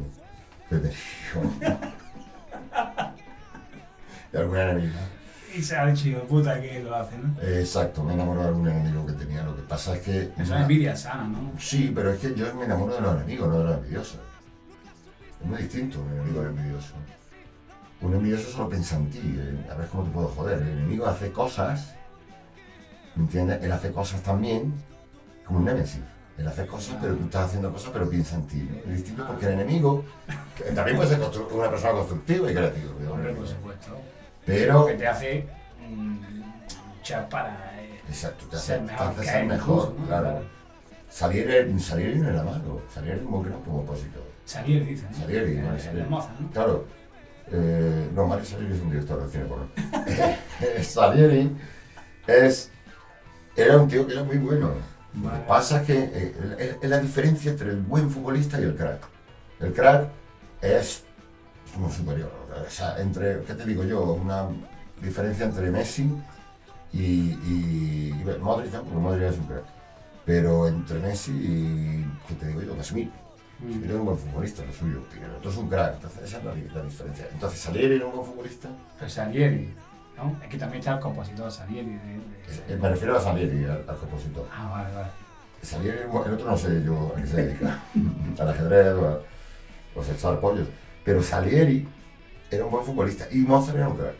que 0.69 0.75
tenido. 0.75 1.77
de 4.31 4.39
alguna 4.39 4.71
enemiga. 4.71 4.99
Y 5.55 5.61
se 5.61 5.75
ha 5.75 5.85
de 5.85 6.13
puta, 6.27 6.61
que 6.61 6.83
lo 6.83 6.95
hace, 6.95 7.17
¿no? 7.17 7.33
Exacto, 7.41 8.03
me 8.03 8.11
he 8.11 8.15
enamorado 8.15 8.43
de 8.43 8.49
algún 8.49 8.67
enemigo 8.67 9.05
que 9.05 9.13
tenía. 9.13 9.43
Lo 9.43 9.55
que 9.55 9.63
pasa 9.63 9.95
es 9.95 10.01
que. 10.01 10.31
Es 10.37 10.49
envidia 10.49 10.95
sana, 10.95 11.27
¿no? 11.27 11.51
Sí, 11.57 11.91
pero 11.95 12.11
es 12.11 12.19
que 12.19 12.35
yo 12.35 12.53
me 12.53 12.65
enamoro 12.65 12.95
de 12.95 13.01
los 13.01 13.15
enemigos, 13.15 13.47
no 13.47 13.59
de 13.59 13.63
los 13.63 13.77
envidiosos. 13.77 14.19
Es 15.41 15.47
muy 15.47 15.57
distinto 15.59 16.01
un 16.01 16.11
enemigo 16.11 16.41
del 16.41 16.49
envidioso. 16.49 16.93
Un 18.01 18.13
envidioso 18.13 18.51
solo 18.51 18.69
piensa 18.69 18.97
en 18.97 19.09
ti, 19.09 19.21
eh, 19.23 19.71
a 19.71 19.75
ver 19.75 19.87
cómo 19.87 20.03
te 20.03 20.11
puedo 20.11 20.27
joder. 20.27 20.61
El 20.61 20.67
enemigo 20.67 21.07
hace 21.07 21.31
cosas, 21.31 21.95
¿me 23.15 23.23
entiendes? 23.23 23.63
Él 23.63 23.71
hace 23.71 23.91
cosas 23.91 24.21
también, 24.21 24.73
como 25.45 25.59
un 25.59 25.65
némesis. 25.65 26.01
Él 26.37 26.47
hace 26.47 26.67
cosas, 26.67 26.97
pero 27.01 27.15
tú 27.15 27.23
estás 27.25 27.47
haciendo 27.47 27.71
cosas, 27.71 27.89
pero 27.91 28.07
piensa 28.07 28.35
en 28.35 28.45
ti. 28.45 28.69
¿no? 28.69 28.91
Es 28.91 28.97
distinto 28.97 29.25
porque 29.25 29.47
el 29.47 29.53
enemigo 29.53 30.05
que 30.55 30.65
también 30.65 30.97
puede 30.97 31.09
ser 31.09 31.19
una 31.51 31.69
persona 31.69 31.93
constructiva 31.93 32.51
y 32.51 32.53
creativa. 32.53 32.91
por 33.35 33.47
supuesto. 33.47 34.16
Pero, 34.47 34.85
que 34.87 34.93
te 34.95 35.07
hace 35.07 35.45
mm, 35.87 36.17
luchar 36.97 37.29
para 37.29 37.49
eh, 37.79 37.99
exacto, 38.07 38.45
te 38.49 38.55
hace, 38.55 38.65
ser 38.65 38.77
te 38.79 38.83
mejor, 38.91 39.07
hace 39.07 39.21
que 39.21 39.27
ser 39.27 39.45
mejor, 39.45 39.75
incluso, 39.77 39.95
¿no? 39.99 40.07
claro. 40.07 40.41
Salieri, 41.09 41.79
Salieri 41.79 42.19
no 42.19 42.29
era 42.29 42.43
malo, 42.43 42.81
Salieri. 42.93 43.21
Salir, 44.45 44.85
dicen. 44.85 45.09
¿no? 45.11 45.17
Salieri, 45.17 45.51
Eh, 45.57 45.61
vale, 45.61 45.75
el 45.75 45.81
Salieri. 45.81 46.03
de 46.03 46.09
Mozart, 46.09 46.39
¿no? 46.39 46.49
Claro. 46.51 46.85
Eh, 47.51 48.09
no, 48.13 48.27
Mario 48.27 48.45
Salieri 48.45 48.73
es 48.75 48.81
un 48.81 48.89
director 48.89 49.23
de 49.23 49.31
cine 49.31 49.45
porno. 49.45 49.67
Salieri 50.83 51.51
es, 52.27 52.71
era 53.55 53.77
un 53.77 53.87
tío 53.87 54.05
que 54.07 54.13
era 54.13 54.23
muy 54.23 54.37
bueno. 54.37 54.71
Lo 55.21 55.31
que 55.31 55.37
pasa 55.47 55.81
es 55.81 55.87
que 55.87 56.09
eh, 56.13 56.77
es 56.81 56.89
la 56.89 56.99
diferencia 56.99 57.51
entre 57.51 57.69
el 57.71 57.77
buen 57.77 58.09
futbolista 58.09 58.59
y 58.59 58.63
el 58.63 58.75
crack. 58.75 59.01
El 59.59 59.73
crack 59.73 60.09
es 60.61 61.03
como 61.03 61.06
superior. 61.91 62.31
O 62.65 62.69
sea, 62.69 62.99
entre, 62.99 63.41
¿qué 63.43 63.53
te 63.53 63.65
digo 63.65 63.83
yo? 63.83 64.13
Una 64.13 64.47
diferencia 65.01 65.45
entre 65.45 65.69
Messi 65.71 66.09
y, 66.93 66.99
y, 67.03 68.15
y 68.19 68.23
Modric, 68.41 68.73
¿no? 68.73 68.81
porque 68.83 68.97
Modric 68.97 69.23
es 69.23 69.37
un 69.37 69.45
crack. 69.45 69.63
Pero 70.25 70.67
entre 70.67 70.99
Messi 70.99 71.31
y, 71.31 72.05
¿qué 72.27 72.33
te 72.35 72.47
digo 72.47 72.61
yo? 72.61 72.75
Casemiro. 72.75 73.11
Mm. 73.59 73.83
Es 73.85 73.91
un 73.91 74.05
buen 74.05 74.17
futbolista, 74.17 74.63
lo 74.63 74.73
suyo. 74.73 75.01
Pero 75.11 75.37
otro 75.37 75.51
es 75.51 75.57
un 75.57 75.69
crack. 75.69 75.95
Entonces, 75.95 76.23
esa 76.23 76.37
es 76.37 76.43
la, 76.43 76.51
la 76.51 76.83
diferencia. 76.83 77.27
Entonces, 77.31 77.59
Salieri 77.59 77.95
era 77.95 78.05
un 78.05 78.11
buen 78.13 78.25
futbolista. 78.25 78.69
Pero 78.99 79.09
Salieri, 79.09 79.73
¿no? 80.17 80.37
Es 80.43 80.49
que 80.49 80.57
también 80.57 80.79
está 80.79 80.93
el 80.95 80.99
compositor 80.99 81.51
Salieri. 81.51 81.89
De, 81.89 81.95
de- 81.95 82.73
Eh, 82.73 82.77
Me 82.81 82.89
refiero 82.89 83.17
a 83.17 83.21
Salieri, 83.21 83.63
al, 83.65 83.83
al 83.87 83.97
compositor. 83.97 84.47
Ah, 84.51 84.69
vale, 84.69 84.93
vale. 84.95 85.07
Salieri, 85.61 85.97
el 86.01 86.33
otro 86.33 86.51
no 86.51 86.57
sé 86.57 86.83
yo 86.83 87.13
a 87.15 87.19
qué 87.21 87.27
se 87.27 87.37
dedica, 87.45 87.79
al 88.39 88.49
ajedrez 88.49 88.93
o 88.93 89.07
a, 89.07 89.19
o 89.95 90.01
a 90.01 90.03
sexar 90.03 90.39
pollos, 90.39 90.67
pero 91.07 91.23
Salieri 91.23 91.87
era 92.51 92.65
un 92.65 92.71
buen 92.71 92.83
futbolista 92.83 93.27
y 93.31 93.37
Mozart 93.37 93.77
era 93.77 93.87
un 93.87 93.95
crack. 93.95 94.15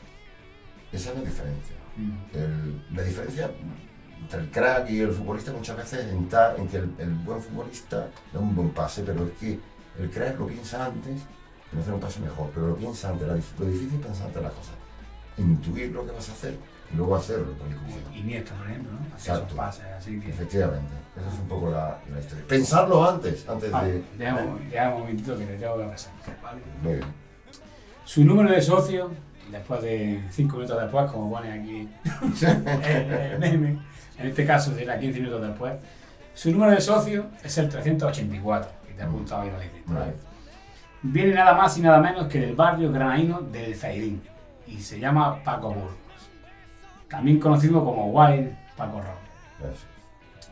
Esa 0.93 1.09
es 1.11 1.15
la 1.17 1.21
diferencia. 1.21 1.75
Mm. 1.97 2.37
El- 2.37 2.95
la 2.95 3.03
diferencia 3.03 3.51
entre 4.21 4.39
el 4.39 4.49
crack 4.49 4.89
y 4.89 5.01
el 5.01 5.11
futbolista 5.11 5.51
muchas 5.51 5.75
veces 5.75 6.05
está 6.05 6.55
en 6.55 6.67
que 6.69 6.77
el, 6.77 6.89
el 6.99 7.09
buen 7.09 7.41
futbolista 7.41 8.09
da 8.31 8.39
un 8.39 8.55
buen 8.55 8.69
pase, 8.69 9.03
pero 9.03 9.25
es 9.25 9.33
que 9.33 9.59
el 9.99 10.09
crack 10.09 10.39
lo 10.39 10.47
piensa 10.47 10.85
antes 10.85 11.15
de 11.73 11.81
hacer 11.81 11.93
un 11.93 11.99
pase 11.99 12.21
mejor, 12.21 12.51
pero 12.53 12.67
lo 12.69 12.75
piensa 12.77 13.09
antes, 13.09 13.27
lo 13.27 13.65
difícil 13.65 13.99
es 13.99 14.05
pensar 14.05 14.27
antes 14.27 14.41
las 14.41 14.53
cosas. 14.53 14.75
Intuir 15.37 15.91
lo 15.91 16.05
que 16.05 16.11
vas 16.13 16.29
a 16.29 16.31
hacer 16.31 16.57
y 16.91 16.95
luego 16.95 17.15
hacerlo 17.15 17.47
intuición. 17.69 18.15
Iniesta, 18.15 18.55
por 18.55 18.67
ejemplo, 18.67 18.91
¿no? 18.93 19.15
Exacto. 19.15 19.55
pases, 19.55 19.85
así 19.97 20.19
que... 20.19 20.29
Efectivamente, 20.29 20.93
esa 21.17 21.27
es 21.27 21.39
un 21.39 21.47
poco 21.47 21.69
la, 21.71 21.99
la 22.11 22.19
historia. 22.19 22.45
Pensarlo 22.47 23.09
antes, 23.09 23.47
antes 23.47 23.71
Vale, 23.71 23.91
de... 23.93 24.03
déjame, 24.17 24.93
un 24.93 24.99
momentito 24.99 25.37
que 25.37 25.45
te 25.45 25.57
tengo 25.57 25.77
que 25.77 25.85
pasar. 25.85 26.13
¿vale? 26.41 26.61
Muy 26.81 26.93
bien. 26.93 27.05
Su 28.05 28.23
número 28.23 28.51
de 28.51 28.61
socio, 28.61 29.11
después 29.51 29.81
de 29.81 30.23
5 30.29 30.55
minutos 30.55 30.81
después, 30.81 31.11
como 31.11 31.29
pone 31.29 31.51
aquí 31.51 31.89
el, 32.41 33.07
el 33.09 33.39
meme, 33.39 33.79
en 34.17 34.27
este 34.27 34.45
caso 34.45 34.73
será 34.73 34.97
15 34.99 35.19
minutos 35.19 35.41
después, 35.41 35.73
su 36.33 36.51
número 36.51 36.71
de 36.71 36.81
socio 36.81 37.25
es 37.43 37.57
el 37.57 37.67
384, 37.67 38.71
que 38.87 38.93
te 38.93 39.01
he 39.01 39.03
apuntado 39.05 39.41
ahí 39.41 39.49
la. 39.49 40.05
Viene 41.01 41.33
nada 41.33 41.55
más 41.55 41.77
y 41.77 41.81
nada 41.81 41.99
menos 41.99 42.27
que 42.27 42.39
del 42.39 42.55
barrio 42.55 42.91
granadino 42.91 43.41
del 43.41 43.75
Zaidín 43.75 44.21
y 44.67 44.79
se 44.79 44.99
llama 44.99 45.43
Paco 45.43 45.69
Burgos, 45.69 45.93
también 47.09 47.39
conocido 47.39 47.83
como 47.83 48.07
Wild 48.07 48.55
Paco 48.75 49.01
Robles. 49.01 49.79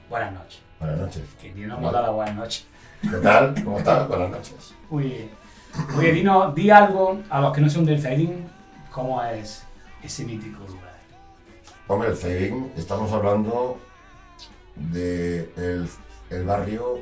Buenas 0.09 0.33
noches. 0.33 0.61
Buenas 0.79 0.99
noches. 0.99 1.23
Que 1.41 1.53
ni 1.53 1.61
no 1.61 1.77
hemos 1.77 1.91
dado 1.91 2.13
buenas 2.13 2.35
noches. 2.35 2.67
¿Qué 3.01 3.17
tal? 3.17 3.53
¿Cómo 3.63 3.77
estás? 3.77 4.07
Buenas 4.07 4.29
noches. 4.29 4.73
Muy 4.89 5.03
bien. 5.03 5.29
Oye, 5.97 6.11
Dino, 6.13 6.51
di 6.51 6.69
algo 6.69 7.19
a 7.29 7.41
los 7.41 7.53
que 7.53 7.61
no 7.61 7.69
son 7.69 7.85
del 7.85 8.01
Zaidín, 8.01 8.47
cómo 8.91 9.21
es 9.23 9.63
ese 10.01 10.23
mítico 10.23 10.63
lugar. 10.67 10.95
Hombre, 11.87 12.09
el 12.09 12.15
Zaidín, 12.15 12.71
estamos 12.77 13.11
hablando 13.11 13.77
de 14.75 15.51
el, 15.57 15.89
el 16.29 16.45
barrio, 16.45 16.99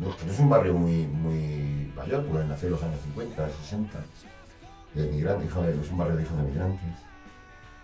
no, 0.00 0.08
es 0.30 0.38
un 0.38 0.48
barrio 0.48 0.74
muy, 0.74 1.06
muy 1.06 1.92
mayor, 1.94 2.24
porque 2.26 2.46
nació 2.46 2.66
en 2.66 2.72
los 2.72 2.82
años 2.82 3.00
50, 3.04 3.48
60, 3.62 3.98
de 4.94 5.06
migrantes, 5.08 5.48
es 5.48 5.90
un 5.90 5.98
barrio 5.98 6.16
de 6.16 6.22
hijos 6.22 6.36
de 6.36 6.42
migrantes, 6.42 7.09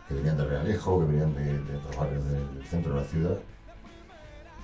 que 0.09 0.15
venían 0.15 0.37
de 0.37 0.45
Realejo, 0.45 1.01
que 1.01 1.07
venían 1.07 1.35
de, 1.35 1.77
otros 1.77 1.97
barrios 1.97 2.25
del, 2.25 2.55
del 2.55 2.67
centro 2.67 2.95
de 2.95 3.01
la 3.01 3.07
ciudad. 3.07 3.39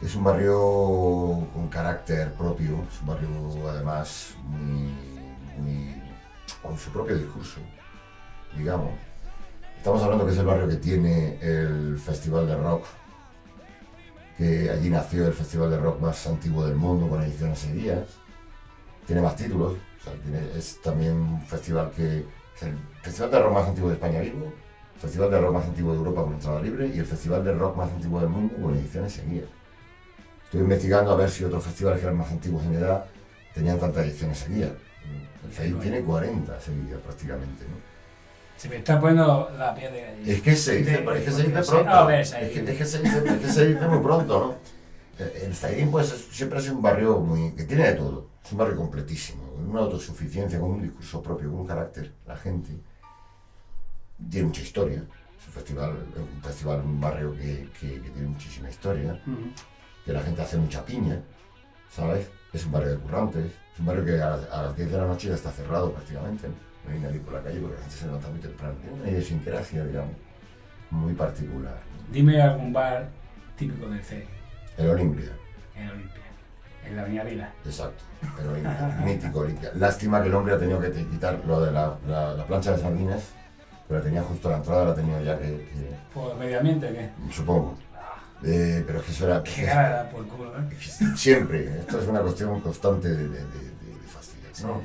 Es 0.02 0.16
un 0.16 0.25
barrio 0.25 1.46
con 1.52 1.68
carácter 1.68 2.32
propio, 2.34 2.82
es 2.92 3.00
un 3.00 3.06
barrio 3.06 3.28
además 3.68 4.34
muy, 4.44 4.92
con 6.61 6.76
su 6.76 6.90
propio 6.90 7.16
discurso, 7.16 7.61
digamos. 8.56 8.90
Estamos 9.76 10.02
hablando 10.02 10.25
que 10.25 10.32
es 10.32 10.38
el 10.38 10.46
barrio 10.46 10.68
que 10.68 10.76
tiene 10.76 11.38
el 11.40 11.99
festival 11.99 12.46
de 12.46 12.56
rock, 12.56 12.84
que 14.37 14.70
allí 14.70 14.90
nació 14.90 15.26
el 15.26 15.32
festival 15.32 15.70
de 15.70 15.78
rock 15.78 16.00
más 16.00 16.26
antiguo 16.26 16.64
del 16.66 16.76
mundo 16.76 17.08
con 17.08 17.22
ediciones 17.22 17.61
seguidas. 17.61 18.08
Tiene 19.06 19.22
más 19.22 19.37
títulos, 19.37 19.75
es 20.56 20.80
también 20.82 21.12
un 21.12 21.42
festival 21.42 21.90
que 21.90 22.26
es 22.56 22.62
el 22.62 22.76
festival 23.02 23.30
de 23.30 23.40
rock 23.40 23.52
más 23.52 23.68
antiguo 23.68 23.88
de 23.90 23.96
España 23.96 24.20
vivo, 24.20 24.52
festival 25.02 25.30
de 25.30 25.40
rock 25.40 25.52
más 25.54 25.64
antiguo 25.64 25.92
de 25.92 25.99
Europa 25.99 26.23
con 26.23 26.32
entrada 26.35 26.61
libre 26.62 26.87
y 26.94 26.99
el 26.99 27.04
festival 27.06 27.44
de 27.44 27.52
rock 27.52 27.76
más 27.76 27.90
antiguo 27.90 28.21
del 28.21 28.28
mundo 28.28 28.54
con 28.62 28.75
ediciones 28.76 29.12
seguidas. 29.12 29.49
Estoy 30.44 30.61
investigando 30.61 31.11
a 31.12 31.16
ver 31.16 31.28
si 31.30 31.44
otros 31.44 31.64
festivales 31.64 31.99
que 32.00 32.06
eran 32.06 32.16
más 32.18 32.30
antiguos 32.30 32.64
en 32.64 32.75
edad 32.75 33.04
tenían 33.54 33.78
tantas 33.80 34.06
ediciones 34.06 34.38
seguidas. 34.38 34.71
El 35.44 35.50
FEI 35.50 35.73
tiene 35.75 36.00
40 36.02 36.61
seguidas 36.61 37.00
prácticamente. 37.00 37.64
¿no? 37.64 37.76
Se 38.56 38.68
me 38.68 38.76
está 38.76 39.00
poniendo 39.00 39.50
la 39.59 39.75
piel 39.75 39.92
de 39.92 40.02
gallina. 40.02 40.32
Es 40.32 40.40
que 40.42 40.54
se 40.56 40.76
dice, 40.76 40.99
De- 40.99 41.18
es 41.18 41.25
que 41.25 41.30
se 41.32 41.42
dice 41.42 41.62
pronto. 41.62 41.85
no 41.90 42.11
es, 42.11 42.30
que, 42.32 42.44
es 42.61 42.78
que 42.78 42.85
se 42.85 42.99
dice, 43.02 43.18
es 43.26 43.38
que 43.40 43.49
se 43.49 43.66
dice 43.66 43.88
muy 43.88 43.99
pronto, 43.99 44.38
¿no? 45.18 45.25
El- 45.44 45.54
Zaidín 45.54 45.90
pues, 45.90 46.12
es- 46.12 46.28
siempre 46.30 46.61
sido 46.61 46.76
un 46.76 46.82
barrio 46.82 47.18
muy, 47.18 47.50
que 47.52 47.64
tiene 47.64 47.88
de 47.88 47.94
todo. 47.94 48.28
Es 48.44 48.52
un 48.52 48.59
barrio 48.59 48.76
completísimo, 48.76 49.42
con 49.52 49.68
una 49.68 49.80
autosuficiencia, 49.80 50.61
con 50.61 50.71
un 50.73 50.82
discurso 50.82 51.21
propio, 51.23 51.50
con 51.50 51.61
un 51.61 51.66
carácter. 51.66 52.12
La 52.26 52.37
gente 52.37 52.71
tiene 54.30 54.46
mucha 54.48 54.62
historia. 54.62 55.02
Es 55.40 55.46
un 55.48 55.52
festival, 55.54 55.90
un 56.16 56.42
festival, 56.42 56.80
un 56.80 57.00
barrio 57.00 57.34
que, 57.36 57.68
que- 57.80 58.00
que 58.00 58.10
tiene 58.10 58.28
muchísima 58.28 58.68
historia, 58.70 59.12
Ujú. 59.26 59.50
que 60.04 60.12
la 60.12 60.20
gente 60.20 60.42
hace 60.42 60.56
mucha 60.56 60.84
piña, 60.84 61.20
¿sabes? 61.90 62.28
Es 62.52 62.64
un 62.66 62.72
barrio 62.72 62.90
de 62.92 62.98
currantes, 62.98 63.46
es 63.74 63.80
un 63.80 63.86
barrio 63.86 64.04
que 64.04 64.20
a, 64.20 64.34
a 64.34 64.62
las 64.64 64.76
10 64.76 64.90
de 64.92 64.98
la 64.98 65.06
noche 65.06 65.28
ya 65.28 65.34
está 65.34 65.50
cerrado 65.50 65.92
prácticamente. 65.92 66.48
No 66.86 66.92
hay 66.92 66.98
nadie 67.00 67.20
por 67.20 67.34
la 67.34 67.42
calle 67.42 67.60
porque 67.60 67.74
la 67.76 67.80
gente 67.82 67.96
se 67.96 68.06
levanta 68.06 68.28
muy 68.28 68.40
temprano. 68.40 68.74
Tiene 68.82 69.00
una 69.00 69.10
idiosincrasia, 69.10 69.84
digamos, 69.84 70.14
muy 70.90 71.14
particular. 71.14 71.78
Dime 72.10 72.42
algún 72.42 72.72
bar 72.72 73.08
típico 73.56 73.88
del 73.88 74.02
CEI, 74.04 74.26
El 74.76 74.90
Olimpia, 74.90 75.30
en 75.76 75.88
Olimpia, 75.90 76.22
en 76.86 76.96
la 76.96 77.02
Avenida 77.02 77.24
Vila. 77.24 77.52
exacto. 77.64 78.02
El 78.40 78.48
Olimpia, 78.48 79.00
mítico 79.04 79.38
Olimpia. 79.40 79.70
Lástima 79.76 80.20
que 80.22 80.28
el 80.28 80.34
hombre 80.34 80.54
ha 80.54 80.58
tenido 80.58 80.80
que 80.80 80.90
quitar 80.90 81.40
lo 81.46 81.60
de 81.64 81.70
la, 81.72 81.96
la- 82.08 82.34
la 82.34 82.46
plancha 82.46 82.72
de 82.72 82.78
sardinas, 82.82 83.30
pero 83.92 83.99
la 83.99 84.04
tenía 84.04 84.22
justo 84.22 84.49
a 84.49 84.52
la 84.52 84.56
entrada, 84.56 84.84
la 84.87 84.94
tenía 84.94 85.20
ya 85.20 85.38
que, 85.38 85.44
que- 85.44 85.96
¿Por 86.14 86.34
medio 86.37 86.58
ambiente 86.58 86.88
qué? 86.88 87.11
supongo. 87.32 87.75
Eh, 88.42 88.82
pero 88.87 88.99
es 89.00 89.04
que 89.04 89.12
eso 89.12 89.26
era... 89.26 89.42
Qué 89.42 89.64
cara 89.66 90.08
por 90.11 90.26
culo, 90.26 90.50
¿eh? 90.58 90.76
Siempre, 91.14 91.78
esto 91.80 92.00
es 92.00 92.08
una 92.08 92.20
cuestión 92.20 92.58
constante 92.62 93.08
de, 93.08 93.16
de, 93.16 93.28
de, 93.28 93.38
de- 93.38 94.62
¿no? 94.62 94.80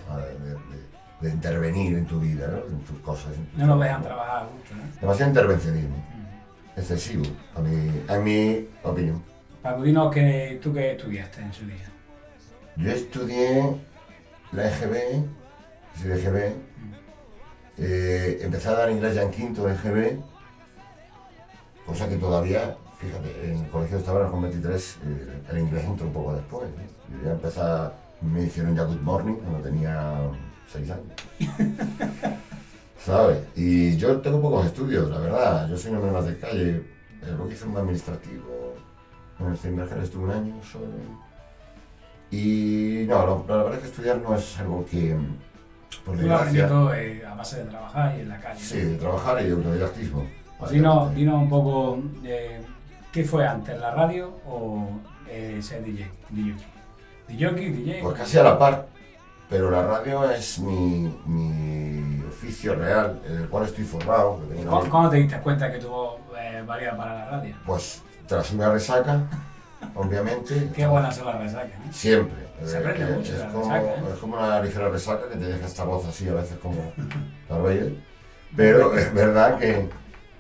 De, 1.22 1.30
intervenir 1.32 1.98
en 1.98 2.06
tu 2.06 2.20
vida, 2.20 2.48
¿no? 2.48 2.58
en 2.72 2.80
tus 2.82 3.00
cosas. 3.00 3.32
en 3.34 3.48
No 3.66 3.74
cosas, 3.76 3.80
dejan 3.88 4.02
¿no? 4.02 4.08
trabajar 4.08 4.44
mucho, 4.44 4.74
¿eh? 4.74 4.98
Demasiado 5.02 5.30
intervencionismo, 5.32 5.96
Mm. 5.96 6.80
excesivo, 6.80 7.24
a 7.56 7.60
mi, 7.62 8.04
a 8.10 8.18
mi 8.20 8.68
opinión. 8.84 9.24
Paco, 9.64 9.84
dinos 9.84 10.14
que 10.14 10.60
tú 10.62 10.74
qué 10.74 10.92
estudiaste 10.92 11.42
en 11.42 11.54
su 11.54 11.66
día. 11.66 11.90
Yo 12.76 12.92
estudié 12.92 13.78
la 14.52 14.68
EGB, 14.68 15.24
soy 16.00 16.10
de 16.10 16.16
EGB, 16.22 16.54
eh, 17.78 18.40
empecé 18.42 18.70
a 18.70 18.74
dar 18.74 18.90
inglés 18.92 19.16
ya 19.16 19.24
en 19.24 19.32
quinto 19.32 19.66
de 19.66 19.74
EGB, 19.74 20.20
cosa 21.86 22.10
que 22.10 22.16
todavía, 22.18 22.76
fíjate, 23.00 23.52
en 23.52 23.58
el 23.66 23.70
colegio 23.70 23.98
estaba 23.98 24.30
con 24.30 24.42
23, 24.42 24.98
eh, 25.06 25.42
el 25.52 25.58
inglés 25.60 25.86
entró 25.86 26.08
un 26.08 26.14
poco 26.14 26.34
después. 26.36 26.68
¿eh? 26.70 27.24
Ya 27.26 27.32
empecé, 27.32 27.62
a- 27.62 27.94
me 28.22 28.44
hicieron 28.44 28.76
ya 28.76 28.84
Good 28.84 29.02
Morning 29.02 29.36
cuando 29.36 29.60
tenía 29.60 30.18
6 30.72 30.90
años. 30.92 31.14
¿Sabes? 33.06 33.40
Y 33.56 33.96
yo 33.98 34.20
tengo 34.22 34.42
pocos 34.42 34.66
estudios, 34.66 35.10
la 35.10 35.20
verdad, 35.20 35.70
yo 35.70 35.78
soy 35.78 35.92
un 35.92 35.98
hombre 35.98 36.12
más 36.12 36.26
de 36.26 36.38
calle, 36.40 36.70
eh, 36.78 36.84
luego 37.28 37.50
hice 37.50 37.66
un 37.66 37.78
administrativo, 37.78 38.74
en 39.40 39.46
el 39.48 39.58
Steinberger 39.58 40.00
estuve 40.00 40.26
un 40.26 40.32
año 40.32 40.56
solo. 40.64 40.88
Y 42.32 43.06
no, 43.08 43.26
lo- 43.26 43.46
la 43.48 43.64
verdad 43.64 43.76
es 43.76 43.80
que 43.82 43.88
estudiar 43.88 44.18
no 44.18 44.36
es 44.36 44.60
algo 44.60 44.86
que, 44.86 45.16
por 46.06 46.18
Tú 46.18 46.28
lo 46.28 46.36
aprendí 46.36 46.58
desgracia, 46.58 46.68
todo 46.68 46.94
eh, 46.94 47.26
a 47.26 47.36
base 47.36 47.64
de 47.64 47.66
trabajar 47.66 48.16
y 48.18 48.22
en 48.22 48.30
la 48.30 48.40
calle. 48.40 48.60
sí, 48.60 48.80
de 48.80 48.96
trabajar 48.96 49.42
y 49.42 49.46
de 49.46 49.52
autodidactismo. 49.54 50.28
Pues 50.60 50.72
dinos, 50.72 51.14
dinos 51.14 51.36
un 51.36 51.50
poco, 51.50 52.00
eh, 52.24 52.62
¿qué 53.12 53.24
fue 53.24 53.46
antes, 53.46 53.78
la 53.80 53.92
radio 53.92 54.34
o 54.48 54.90
eh, 55.30 55.60
ser 55.62 55.84
DJ? 55.84 56.10
DJ, 56.30 56.56
DJ, 57.28 57.52
DJ. 57.52 58.00
Pues 58.02 58.18
casi 58.18 58.38
a 58.40 58.44
la 58.44 58.58
par, 58.58 58.88
pero 59.50 59.70
la 59.70 59.84
radio 59.84 60.30
es 60.32 60.60
mi, 60.60 61.16
mi 61.26 62.24
oficio 62.28 62.76
real, 62.76 63.22
en 63.28 63.38
el 63.38 63.50
cual 63.50 63.66
estoy 63.66 63.84
formado. 63.84 64.42
¿Cómo, 64.90 65.10
te 65.10 65.18
diste 65.18 65.40
cuenta 65.40 65.72
que 65.72 65.80
tu 65.80 65.90
voz 65.90 66.20
eh, 66.40 66.64
valía 66.66 66.96
para 66.98 67.14
la 67.14 67.26
radio? 67.30 67.56
Pues 67.66 68.02
tras 68.28 68.52
una 68.52 68.72
resaca, 68.72 69.22
obviamente. 69.96 70.70
Qué 70.76 70.86
buenas 70.88 71.16
son 71.16 71.28
las 71.28 71.40
resacas, 71.40 71.72
¿eh? 71.72 71.90
Siempre. 71.92 72.48
Se 72.64 72.78
aprende 72.78 73.04
Eh, 73.04 73.16
mucho 73.18 73.34
es, 73.34 73.40
la 73.40 73.48
como, 73.50 73.72
resaca, 73.72 73.94
¿eh? 73.96 74.04
es 74.14 74.20
como 74.20 74.38
una 74.38 74.62
ligera 74.62 74.90
resaca 74.90 75.30
que 75.30 75.38
te 75.38 75.46
deja 75.46 75.66
esta 75.66 75.84
voz 75.84 76.06
así 76.06 76.28
a 76.28 76.34
veces 76.34 76.58
como 76.58 76.92
Darth. 77.50 77.94
Pero 78.56 78.98
es 78.98 79.14
verdad 79.14 79.60
que, 79.60 79.90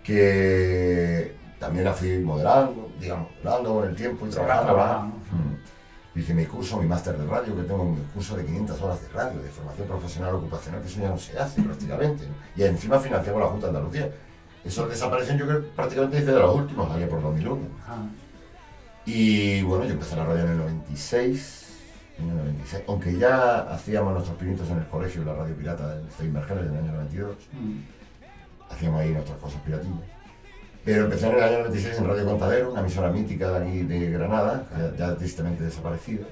que 0.03 1.35
también 1.59 1.85
la 1.85 1.93
fui 1.93 2.17
modelando, 2.19 2.91
digamos, 2.99 3.29
modelando 3.43 3.73
con 3.75 3.89
el 3.89 3.95
tiempo 3.95 4.25
y 4.25 4.29
trabajando. 4.29 4.73
trabajando, 4.73 5.15
Mm. 5.27 6.19
Hice 6.19 6.33
mi 6.33 6.45
curso, 6.45 6.77
mi 6.77 6.87
máster 6.87 7.15
de 7.15 7.27
radio, 7.27 7.55
que 7.55 7.61
tengo 7.61 7.85
mi 7.85 8.01
curso 8.13 8.35
de 8.35 8.43
500 8.43 8.81
horas 8.81 9.01
de 9.03 9.07
radio, 9.09 9.39
de 9.39 9.49
formación 9.49 9.87
profesional 9.87 10.33
ocupacional, 10.35 10.81
que 10.81 10.87
eso 10.87 10.99
ya 11.01 11.09
no 11.09 11.17
se 11.19 11.37
hace 11.37 11.61
prácticamente. 11.61 12.25
¿no? 12.25 12.33
Y 12.55 12.63
encima 12.63 12.97
financiamos 12.97 13.39
la 13.39 13.47
Junta 13.49 13.67
de 13.67 13.77
Andalucía. 13.77 14.11
Eso 14.65 14.87
desapareció 14.87 15.35
yo 15.35 15.45
creo 15.45 15.67
prácticamente 15.75 16.17
hice 16.17 16.31
de 16.31 16.39
los 16.39 16.55
últimos, 16.55 16.89
allá 16.91 17.07
por 17.07 17.21
2001. 17.21 17.61
Ajá. 17.83 17.97
Y 19.09 19.61
bueno, 19.63 19.85
yo 19.85 19.93
empecé 19.93 20.15
la 20.17 20.25
radio 20.25 20.43
en 20.43 20.49
el 20.51 20.57
96, 20.57 21.65
en 22.19 22.29
el 22.29 22.35
96, 22.37 22.83
aunque 22.89 23.17
ya 23.17 23.59
hacíamos 23.71 24.11
nuestros 24.13 24.37
pinitos 24.37 24.69
en 24.69 24.79
el 24.79 24.87
colegio, 24.87 25.23
la 25.23 25.33
radio 25.33 25.55
pirata 25.55 25.95
del 25.95 26.11
Steinberger 26.11 26.57
en 26.57 26.65
el 26.67 26.77
año 26.83 26.91
92, 26.91 27.35
Mm. 27.53 27.79
hacíamos 28.73 28.99
ahí 29.01 29.11
nuestras 29.11 29.37
cosas 29.39 29.61
piratillas. 29.61 29.95
Pero 30.83 31.05
empecé 31.05 31.27
en 31.29 31.35
el 31.37 31.43
año 31.43 31.59
96 31.59 31.97
en 31.97 32.07
Radio 32.07 32.25
Contadero, 32.25 32.71
una 32.71 32.81
emisora 32.81 33.09
mítica 33.09 33.51
de 33.51 33.65
aquí 33.65 33.79
de 33.83 34.09
Granada, 34.11 34.65
ya, 34.77 34.95
ya 35.07 35.15
tristemente 35.15 35.63
desaparecida. 35.63 36.25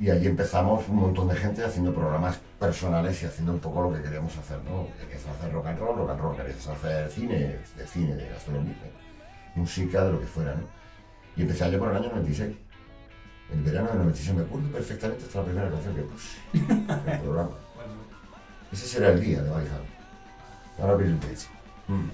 Y 0.00 0.10
allí 0.10 0.26
empezamos 0.26 0.88
un 0.88 0.96
montón 0.96 1.28
de 1.28 1.36
gente 1.36 1.62
haciendo 1.62 1.94
programas 1.94 2.40
personales 2.58 3.22
y 3.22 3.26
haciendo 3.26 3.52
un 3.52 3.60
poco 3.60 3.82
lo 3.82 3.92
que 3.94 4.02
queríamos 4.02 4.36
hacer, 4.38 4.58
¿no? 4.64 4.88
Querías 4.98 5.26
hacer 5.28 5.52
rock 5.52 5.66
and 5.66 5.78
roll, 5.78 5.96
rock 5.96 6.10
and 6.10 6.20
roll, 6.20 6.36
querías 6.36 6.66
hacer 6.66 7.10
cine, 7.10 7.58
de 7.76 7.86
cine, 7.86 8.14
de 8.16 8.28
gastronomía, 8.30 8.74
música, 9.54 10.04
de 10.04 10.12
lo 10.12 10.20
que 10.20 10.26
fuera, 10.26 10.54
¿no? 10.54 10.81
Y 11.36 11.42
empecé 11.42 11.64
allí 11.64 11.76
por 11.76 11.90
el 11.90 11.96
año 11.96 12.08
96. 12.10 12.56
El 13.52 13.62
verano 13.62 13.88
del 13.88 13.98
96 13.98 14.36
me 14.36 14.42
acuerdo 14.42 14.68
perfectamente 14.68 15.24
hasta 15.24 15.38
la 15.40 15.44
primera 15.44 15.70
canción 15.70 15.94
que 15.94 16.02
puse 16.02 16.38
en 16.54 17.12
el 17.12 17.20
programa. 17.20 17.50
Ese 18.72 18.86
será 18.86 19.08
el 19.10 19.20
día 19.20 19.42
de 19.42 19.50
Valhalla. 19.50 19.70
Ahora 20.78 20.92
abrir 20.94 21.08
el 21.10 21.16
pecho. 21.16 21.48
Mm. 21.88 22.08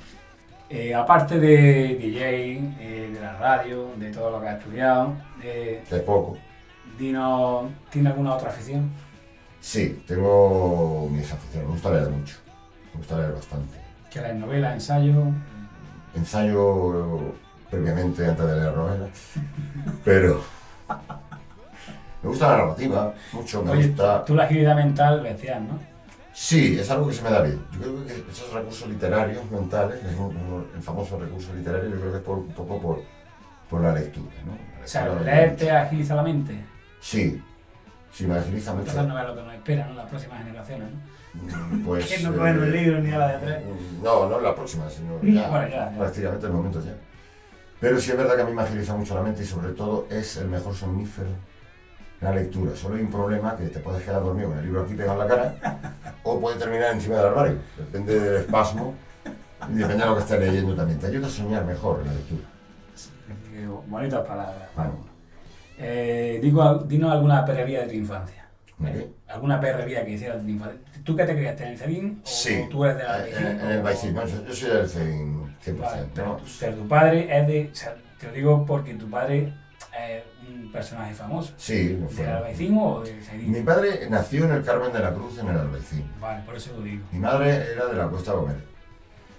Eh, 0.70 0.94
aparte 0.94 1.38
de 1.38 1.96
DJ, 1.96 2.58
eh, 2.80 3.10
de 3.14 3.20
la 3.20 3.36
radio, 3.38 3.90
de 3.96 4.10
todo 4.10 4.32
lo 4.32 4.40
que 4.40 4.48
has 4.48 4.58
estudiado, 4.58 5.14
eh, 5.42 5.82
Que 5.88 5.96
es 5.96 6.02
poco. 6.02 6.36
dinos, 6.98 7.70
¿tiene 7.90 8.10
alguna 8.10 8.34
otra 8.34 8.50
afición? 8.50 8.90
Sí, 9.60 10.02
tengo 10.06 11.08
mis 11.10 11.32
aficiones. 11.32 11.68
Me 11.68 11.74
gusta 11.74 11.90
leer 11.90 12.10
mucho. 12.10 12.36
Me 12.92 12.98
gusta 12.98 13.16
leer 13.18 13.32
bastante. 13.32 13.78
Que 14.10 14.20
lees 14.20 14.34
novela, 14.34 14.74
ensayo. 14.74 15.24
Ensayo 16.14 17.34
previamente 17.70 18.24
antes 18.26 18.46
de 18.46 18.56
leer 18.56 18.74
novelas. 18.76 19.10
Pero 20.04 20.42
me 22.22 22.28
gusta 22.30 22.50
la 22.50 22.56
narrativa, 22.58 23.14
mucho. 23.32 23.62
Me 23.62 23.70
Oye, 23.72 23.88
gusta. 23.88 24.24
tú 24.24 24.34
la 24.34 24.44
agilidad 24.44 24.74
mental 24.76 25.22
decías, 25.22 25.60
¿no? 25.60 25.78
Sí, 26.32 26.78
es 26.78 26.88
algo 26.90 27.08
que 27.08 27.14
se 27.14 27.22
me 27.22 27.30
da 27.30 27.42
bien. 27.42 27.60
Yo 27.72 27.80
creo 27.80 28.06
que 28.06 28.30
esos 28.30 28.52
recursos 28.52 28.88
literarios 28.88 29.50
mentales, 29.50 29.98
el, 30.04 30.16
el 30.76 30.82
famoso 30.82 31.18
recurso 31.18 31.52
literario, 31.54 31.90
yo 31.90 31.96
creo 32.00 32.12
que 32.12 32.18
es 32.18 32.22
por- 32.24 32.38
un 32.38 32.48
poco 32.52 32.80
por, 32.80 33.02
por 33.68 33.80
la 33.80 33.92
lectura. 33.92 34.30
¿no? 34.46 34.52
La 34.78 34.84
O 34.84 34.88
sea, 34.88 35.08
leer 35.20 35.56
te 35.56 35.70
agiliza 35.70 36.14
la 36.14 36.22
mente. 36.22 36.54
Sí, 37.00 37.42
sí, 38.12 38.26
me 38.26 38.36
agiliza 38.38 38.72
mucho. 38.72 38.88
Entonces 38.90 39.12
no 39.12 39.18
es 39.20 39.26
lo 39.28 39.34
que 39.34 39.42
nos 39.42 39.54
esperan 39.54 39.88
¿no? 39.90 39.94
las 39.96 40.06
próximas 40.08 40.38
generaciones, 40.44 40.88
¿no? 40.92 40.98
Mm, 41.42 41.84
Pues, 41.84 42.06
Que 42.08 42.18
no 42.22 42.32
cogen 42.36 42.62
el 42.62 42.74
eh, 42.74 42.82
libro 42.82 43.00
ni 43.00 43.10
a 43.12 43.18
la 43.18 43.28
de 43.28 43.34
atrás. 43.36 43.62
No, 44.02 44.28
no 44.28 44.40
la 44.40 44.54
próxima, 44.54 44.88
sino 44.90 45.18
Mm, 45.22 45.34
ya, 45.34 45.48
bueno, 45.48 45.68
ya, 45.68 45.90
ya. 45.90 45.98
prácticamente 45.98 46.46
el 46.46 46.52
momento 46.52 46.84
ya. 46.84 46.94
Pero 47.80 48.00
sí 48.00 48.10
es 48.10 48.16
verdad 48.16 48.34
que 48.36 48.42
a 48.42 48.44
mí 48.44 48.52
me 48.52 48.62
agiliza 48.62 48.94
mucho 48.94 49.14
la 49.14 49.22
mente 49.22 49.42
y 49.42 49.46
sobre 49.46 49.72
todo 49.72 50.06
es 50.10 50.36
el 50.38 50.48
mejor 50.48 50.74
somnífero 50.74 51.28
la 52.20 52.32
lectura. 52.32 52.74
Solo 52.74 52.96
hay 52.96 53.02
un 53.02 53.10
problema 53.10 53.56
que 53.56 53.68
te 53.68 53.78
puedes 53.78 54.02
quedar 54.02 54.20
dormido 54.22 54.48
con 54.48 54.58
el 54.58 54.64
libro 54.64 54.82
aquí 54.82 54.94
pegado 54.94 55.22
en 55.22 55.28
la 55.28 55.34
cara 55.60 55.84
o 56.24 56.40
puede 56.40 56.56
terminar 56.58 56.92
encima 56.92 57.16
del 57.16 57.26
armario. 57.26 57.58
Depende 57.76 58.18
del 58.18 58.36
espasmo 58.42 58.94
y 59.70 59.74
depende 59.74 60.02
de 60.02 60.06
lo 60.10 60.16
que 60.16 60.22
estés 60.22 60.40
leyendo 60.40 60.74
también. 60.74 60.98
Te 60.98 61.06
ayuda 61.06 61.28
a 61.28 61.30
soñar 61.30 61.64
mejor 61.64 62.04
la 62.04 62.12
lectura. 62.14 62.42
Bonitas 63.86 64.26
palabras. 64.26 64.68
Vamos. 64.76 65.06
Eh, 65.78 66.38
digo, 66.42 66.74
dinos 66.86 67.12
alguna 67.12 67.44
perrería 67.44 67.82
de 67.82 67.88
tu 67.88 67.94
infancia. 67.94 68.46
¿Alguna 69.28 69.60
perrería 69.60 70.04
que 70.04 70.12
hicieras 70.12 70.38
de 70.38 70.42
tu 70.44 70.48
infancia? 70.50 70.80
¿Tú 71.04 71.16
qué 71.16 71.24
te 71.24 71.34
criaste 71.36 71.64
en 71.64 71.68
el 71.70 71.78
Cedín? 71.78 72.20
¿O 72.24 72.26
Sí, 72.26 72.64
tú 72.70 72.84
eres 72.84 72.96
de 72.98 73.02
la 73.04 73.28
en, 73.28 73.46
en- 73.46 73.60
en 73.60 73.70
el 73.70 73.82
Baicín. 73.82 74.14
No, 74.14 74.24
yo, 74.26 74.44
yo 74.44 74.54
soy 74.54 74.70
del 74.70 74.88
Cein 74.88 75.47
100%. 75.64 75.78
Vale, 75.80 76.06
pero, 76.14 76.26
¿no? 76.28 76.36
tu- 76.36 76.44
pero 76.60 76.74
tu 76.76 76.88
padre 76.88 77.38
es 77.40 77.46
de. 77.46 77.70
O 77.72 77.74
sea, 77.74 77.96
te 78.18 78.26
lo 78.26 78.32
digo 78.32 78.66
porque 78.66 78.94
tu 78.94 79.08
padre 79.10 79.52
es 79.98 80.22
un 80.48 80.70
personaje 80.72 81.14
famoso. 81.14 81.52
Sí, 81.56 81.96
lo 82.00 82.08
fue. 82.08 82.24
¿De 82.24 82.30
Albaicín 82.30 82.76
o 82.80 83.00
de 83.00 83.14
Mi 83.14 83.22
Cedín? 83.22 83.64
padre 83.64 84.06
nació 84.10 84.44
en 84.44 84.52
el 84.52 84.62
Carmen 84.64 84.92
de 84.92 84.98
la 85.00 85.12
Cruz, 85.14 85.38
en 85.38 85.48
el 85.48 85.58
Albaicín. 85.58 86.04
Vale, 86.20 86.42
por 86.44 86.56
eso 86.56 86.72
lo 86.76 86.82
digo. 86.82 87.04
Mi 87.12 87.18
madre 87.18 87.72
era 87.72 87.86
de 87.86 87.94
la 87.96 88.08
Costa 88.08 88.32
Gómez. 88.32 88.56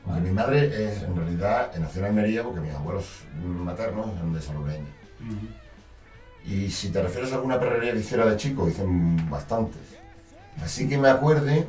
Aunque 0.07 0.21
mi 0.21 0.31
madre 0.31 0.65
es, 0.65 1.03
en 1.03 1.15
realidad, 1.15 1.71
nació 1.77 2.01
en 2.01 2.07
Almería 2.07 2.41
porque 2.43 2.61
mis 2.61 2.73
abuelos 2.73 3.23
maternos 3.43 4.07
eran 4.15 4.33
de 4.33 4.41
Salobreña. 4.41 4.87
Ujú. 5.21 6.49
Y 6.51 6.69
si 6.71 6.89
te 6.89 7.01
refieres 7.03 7.31
a 7.31 7.35
alguna 7.35 7.59
perrería 7.59 7.91
que 7.93 7.99
hiciera 7.99 8.25
de 8.25 8.37
chico, 8.37 8.67
hice 8.67 8.83
bastantes. 9.29 9.81
Así 10.63 10.87
que 10.89 10.97
me 10.97 11.09
acuerde, 11.09 11.67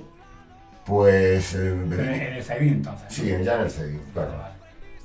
pues... 0.91 1.55
eh, 1.55 1.69
en, 1.71 1.89
bebí, 1.89 2.03
en 2.03 2.21
el 2.35 2.43
Cedín 2.43 2.69
entonces. 2.75 3.07
sí, 3.09 3.29
ya 3.43 3.55
en 3.55 3.61
el 3.63 3.71
CEDI, 3.71 3.99
claro. 4.13 4.33
Vale. 4.33 4.55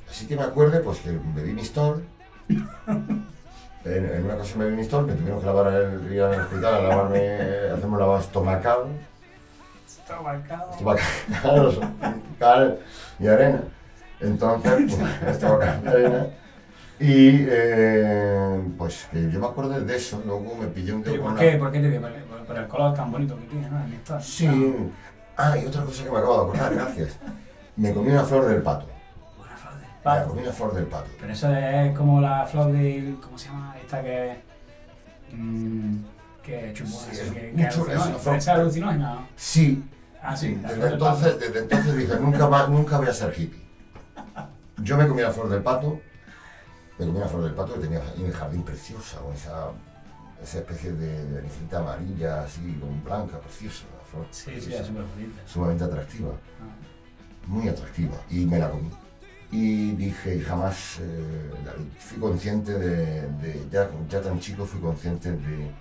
Así 0.10 0.28
que 0.28 0.36
me 0.36 0.42
acuerde, 0.44 0.80
pues 0.80 0.98
que 1.00 1.12
bebí 1.36 1.54
Mistol. 1.54 2.04
En, 3.86 4.04
en 4.04 4.26
una 4.26 4.34
ocasión 4.34 4.58
bebí 4.62 4.78
Mistol, 4.78 5.06
me 5.06 5.14
tuvieron 5.14 5.40
que 5.40 5.46
lavar 5.46 5.72
el, 5.72 6.12
ir 6.12 6.20
al 6.24 6.40
hospital 6.42 6.74
a 6.74 6.82
lavarme, 6.82 7.20
eh, 7.22 7.70
hacerme 7.72 7.94
un 7.94 8.00
lavado 8.00 8.20
estomacal. 8.20 8.80
Está 9.88 10.22
marcado. 10.22 10.72
estomacal, 11.70 12.80
y 13.20 13.28
arena. 13.28 13.62
Entonces, 14.22 14.74
pues, 14.98 15.22
estomacal 15.36 15.82
y 15.84 15.88
arena. 15.88 16.28
Y 17.00 17.46
eh, 17.48 18.60
pues 18.76 19.08
que 19.12 19.30
yo 19.30 19.40
me 19.40 19.46
acuerdo 19.46 19.80
de 19.80 19.96
eso, 19.96 20.20
luego 20.26 20.56
me 20.56 20.66
pillé 20.68 20.92
un 20.94 21.04
¿Pero 21.04 21.14
dedo 21.14 21.24
por 21.24 21.32
con 21.34 21.40
qué? 21.40 21.58
¿Por 21.58 21.72
qué 21.72 21.80
te 21.82 21.90
dio? 21.92 22.02
Por, 22.02 22.12
por- 22.12 22.46
por 22.46 22.58
el 22.58 22.68
color 22.68 22.94
tan 22.96 23.12
bonito 23.12 23.38
que 23.38 23.46
tiene, 23.46 23.70
¿no? 23.70 23.86
El. 24.16 24.24
Sí. 24.24 24.48
Ah, 25.38 25.58
y 25.58 25.66
otra 25.66 25.84
cosa 25.84 26.04
que 26.04 26.12
me 26.12 26.18
acabo 26.18 26.34
de 26.36 26.42
acordar, 26.60 26.74
gracias. 26.76 27.18
Me 27.76 27.94
comí 27.94 28.10
una 28.12 28.24
flor 28.24 28.46
del 28.46 28.62
pato. 28.62 28.86
Una 29.38 29.56
flor 29.58 29.74
del 29.74 29.82
Me 29.90 30.04
pato. 30.04 30.28
comí 30.30 30.42
una 30.42 30.52
flor 30.52 30.74
del 30.76 30.86
pato. 30.86 31.10
Pero 31.20 31.34
eso 31.34 31.54
es 31.56 31.98
como 31.98 32.22
la 32.22 32.46
flor 32.46 32.72
del. 32.72 33.18
¿Cómo 33.22 33.38
se 33.38 33.48
llama? 33.50 33.76
Esta 33.82 34.02
que. 34.02 34.42
mm, 35.34 35.96
que 36.42 36.72
chupona, 36.74 36.98
Sí, 37.14 37.20
es 37.20 37.32
que, 37.32 37.54
que 37.54 37.64
es 37.68 37.78
una 37.78 38.00
flor- 38.20 38.36
¿Es 38.38 38.48
alucinógena? 38.48 39.14
¿no? 39.16 39.28
Sí, 39.36 39.84
Ah, 40.22 40.36
sí. 40.36 40.56
desde 40.56 40.88
entonces, 40.94 41.40
desde 41.40 41.60
entonces 41.60 41.98
dije, 41.98 42.16
nunca, 42.20 42.48
más, 42.48 42.70
nunca 42.70 42.98
voy 42.98 43.08
a 43.08 43.14
ser 43.14 43.34
hippie. 43.38 43.64
Yo 44.78 44.98
me 44.98 45.08
comí 45.08 45.22
la 45.22 45.32
flor 45.32 45.50
del 45.50 45.62
pato, 45.64 46.00
me 46.98 47.06
comí 47.06 47.20
la 47.20 47.28
flor 47.28 47.44
del 47.44 47.54
pato 47.54 47.74
que 47.76 47.80
tenía 47.82 48.02
en 48.18 48.26
el 48.26 48.34
jardín 48.34 48.64
preciosa, 48.64 49.18
con 49.20 49.34
esa, 49.34 49.68
esa 50.42 50.58
especie 50.60 50.92
de, 50.94 51.26
de 51.42 51.78
amarilla, 51.78 52.44
así, 52.44 52.78
con 52.80 53.04
blanca, 53.04 53.40
preciosa, 53.40 53.86
pato. 54.16 54.28
Sí, 54.32 54.60
sí, 54.62 54.72
bonita. 54.72 55.42
sumamente 55.46 55.84
atractiva, 55.84 56.30
Ah. 56.62 57.48
muy 57.48 57.68
atractiva, 57.70 58.16
y 58.30 58.46
me 58.46 58.60
la 58.60 58.70
comí. 58.70 58.90
Y 59.52 59.92
dije, 59.92 60.36
y 60.36 60.42
jamás 60.42 61.00
eh, 61.02 61.52
la 61.64 61.72
fui 62.00 62.20
consciente 62.20 62.74
de, 62.74 63.22
de- 63.28 63.68
ya, 63.72 63.90
ya 64.10 64.22
tan 64.22 64.40
chico 64.40 64.66
fui 64.66 64.82
consciente 64.82 65.32
de, 65.32 65.72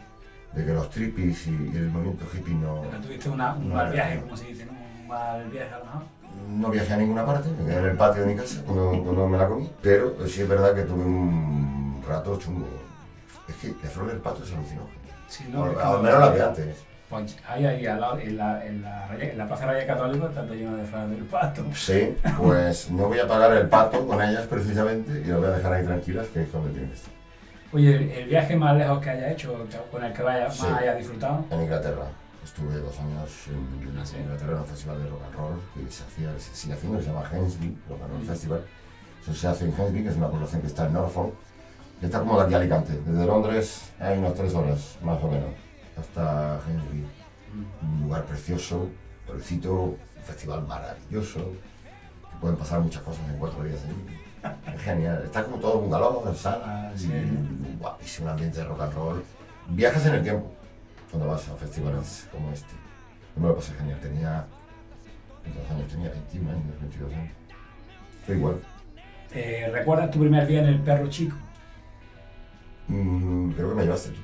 de 0.55 0.65
que 0.67 0.73
los 0.73 0.89
trippies 0.91 1.47
y, 1.47 1.51
y 1.51 1.77
el 1.77 1.89
movimiento 1.91 2.25
hippie 2.33 2.55
no, 2.55 2.83
Pero 2.83 3.01
tuviste 3.03 3.29
una, 3.31 3.55
un 3.55 3.69
No, 3.71 3.75
mal 3.77 3.91
viaje, 3.93 4.21
como 4.21 4.37
se 4.37 4.45
dice. 4.47 4.67
Un 4.69 5.09
mal 5.09 5.49
viaje 5.51 5.75
a 5.75 5.79
lo 5.79 5.85
mejor. 5.87 6.03
No 6.51 6.71
viajé 6.71 6.93
a 6.93 6.97
ninguna 6.99 7.25
parte, 7.25 7.49
me 7.51 7.65
quedé 7.65 7.79
en 7.79 7.85
el 7.87 7.97
patio 7.97 8.23
de 8.23 8.29
mi 8.35 8.37
casa 8.41 8.63
cuando, 8.65 8.91
cuando 9.03 9.29
me 9.29 9.39
la 9.39 9.49
comí, 9.49 9.71
pero 9.81 10.15
sí 10.27 10.43
es 10.43 10.49
verdad 10.49 10.75
que 10.75 10.83
tuve 10.83 11.03
un 11.05 12.03
rato 12.07 12.39
chungo. 12.39 12.67
Es 13.49 13.55
que 13.57 13.75
la 13.83 13.91
flor 13.91 14.09
del 14.09 14.19
pato 14.19 14.43
es 14.45 14.53
alucinógena. 14.53 15.01
Sí, 15.29 15.45
No, 15.51 15.65
al 15.65 16.03
menos 16.03 16.21
la 16.21 16.35
que 16.35 16.43
antes. 16.43 16.77
Pues 17.23 17.37
ahí, 17.49 17.65
ahí, 17.65 17.87
al 17.87 18.01
lado, 18.01 18.19
en 18.19 18.37
la, 18.37 18.67
en 18.67 18.83
la, 18.83 19.07
Raya- 19.09 19.31
en 19.31 19.39
la 19.39 19.47
Plaza 19.47 19.67
Raya 19.67 19.87
Católica 19.87 20.27
está 20.27 20.43
todo 20.43 20.55
lleno 20.55 20.77
de 20.77 20.85
flores 20.85 21.11
del 21.11 21.25
pato. 21.25 21.65
Sí, 21.75 22.17
pues 22.37 22.91
no 22.91 23.07
voy 23.09 23.19
a 23.21 23.29
pagar 23.29 23.53
el 23.57 23.69
pato 23.69 24.07
con 24.07 24.21
ellas 24.21 24.47
precisamente 24.49 25.21
y 25.21 25.25
las 25.29 25.39
voy 25.39 25.47
a 25.47 25.51
dejar 25.53 25.73
ahí 25.75 25.85
tranquilas, 25.85 26.27
que 26.29 26.43
es 26.43 26.53
donde 26.53 26.83
estar. 26.93 27.13
Oye, 27.73 27.97
el, 27.97 28.11
el 28.11 28.29
viaje 28.29 28.57
más 28.57 28.77
lejos 28.77 29.01
que 29.01 29.11
hayas 29.11 29.33
hecho, 29.33 29.67
con 29.93 30.05
el 30.05 30.13
que 30.13 30.23
vaya, 30.23 30.51
Sí. 30.51 30.63
más 30.63 30.81
hayas 30.81 30.99
disfrutado. 30.99 31.45
En 31.51 31.63
Inglaterra. 31.63 32.05
Estuve 32.45 32.75
dos 32.79 32.99
años 33.01 33.31
en, 33.49 33.99
Ah, 33.99 34.05
sí. 34.05 34.17
Inglaterra 34.19 34.53
en 34.53 34.59
un 34.59 34.67
festival 34.67 35.03
de 35.03 35.09
rock 35.09 35.23
and 35.27 35.35
roll 35.37 35.61
que 35.75 35.91
se, 35.93 36.03
hacía, 36.05 36.29
se 36.39 36.55
sigue 36.55 36.75
haciendo, 36.75 37.01
se 37.01 37.07
llama 37.07 37.23
Hensby 37.33 37.77
Rock 37.89 38.03
and 38.03 38.11
Roll 38.13 38.23
Mm. 38.23 38.27
Festival. 38.27 38.61
Eso 39.23 39.35
se 39.35 39.49
hace 39.49 39.65
en 39.65 39.73
Hensby, 39.75 40.03
que 40.03 40.09
es 40.11 40.17
una 40.17 40.29
población 40.29 40.61
que 40.61 40.67
está 40.67 40.87
en 40.87 40.93
Norfolk, 40.93 41.33
que 42.01 42.07
está 42.07 42.19
como 42.19 42.39
de 42.39 42.45
aquí 42.45 42.55
a 42.55 42.57
Alicante. 42.59 42.93
Desde 43.07 43.25
Londres 43.27 43.93
hay 43.99 44.19
unas 44.19 44.35
tres 44.35 44.55
horas, 44.55 44.99
más 45.03 45.23
o 45.23 45.29
menos, 45.29 45.51
hasta 45.99 46.61
Hensby. 46.67 46.99
Mm. 47.55 47.95
Un 47.95 48.03
lugar 48.03 48.25
precioso, 48.25 48.89
pueblecito, 49.27 49.73
un 49.75 49.99
festival 50.25 50.67
maravilloso, 50.67 51.39
que 52.31 52.37
pueden 52.41 52.57
pasar 52.57 52.81
muchas 52.81 53.03
cosas 53.03 53.29
en 53.31 53.39
cuatro 53.39 53.63
días 53.65 53.81
allí. 53.85 54.75
Es 54.75 54.83
genial. 54.83 55.23
Está 55.25 55.45
como 55.45 55.57
todo 55.59 55.81
bungalow, 55.81 56.25
en 56.29 56.35
salas, 56.35 57.01
Sí. 57.01 57.11
y 57.13 57.77
guapísimo 57.81 58.29
ambiente 58.29 58.59
de 58.59 58.65
rock 58.65 58.81
and 58.83 58.93
roll. 58.95 59.25
Viajas 59.69 60.05
en 60.07 60.15
el 60.17 60.23
tiempo 60.23 60.53
cuando 61.11 61.29
vas 61.31 61.49
a 61.49 61.57
festivales 61.57 62.29
como 62.31 62.51
este. 62.53 62.73
Yo 63.35 63.43
me 63.43 63.49
lo 63.49 63.57
pasé 63.57 63.73
genial. 63.75 63.99
Tenía. 64.01 64.45
¿Cuántos 65.43 65.71
años 65.71 65.89
tenía? 65.91 66.11
21 66.11 66.51
años, 66.51 66.81
22 66.81 67.13
años. 67.15 67.33
Fue 68.27 68.37
igual. 68.37 68.57
Eh, 69.33 69.71
¿Recuerdas 69.73 70.11
tu 70.11 70.21
primer 70.21 70.47
día 70.47 70.61
en 70.61 70.67
el 70.67 70.81
perro 70.81 71.09
chico? 71.09 71.37
Mm, 72.89 73.53
creo 73.53 73.71
que 73.71 73.75
me 73.75 73.83
llevaste 73.85 74.11
tú. 74.11 74.21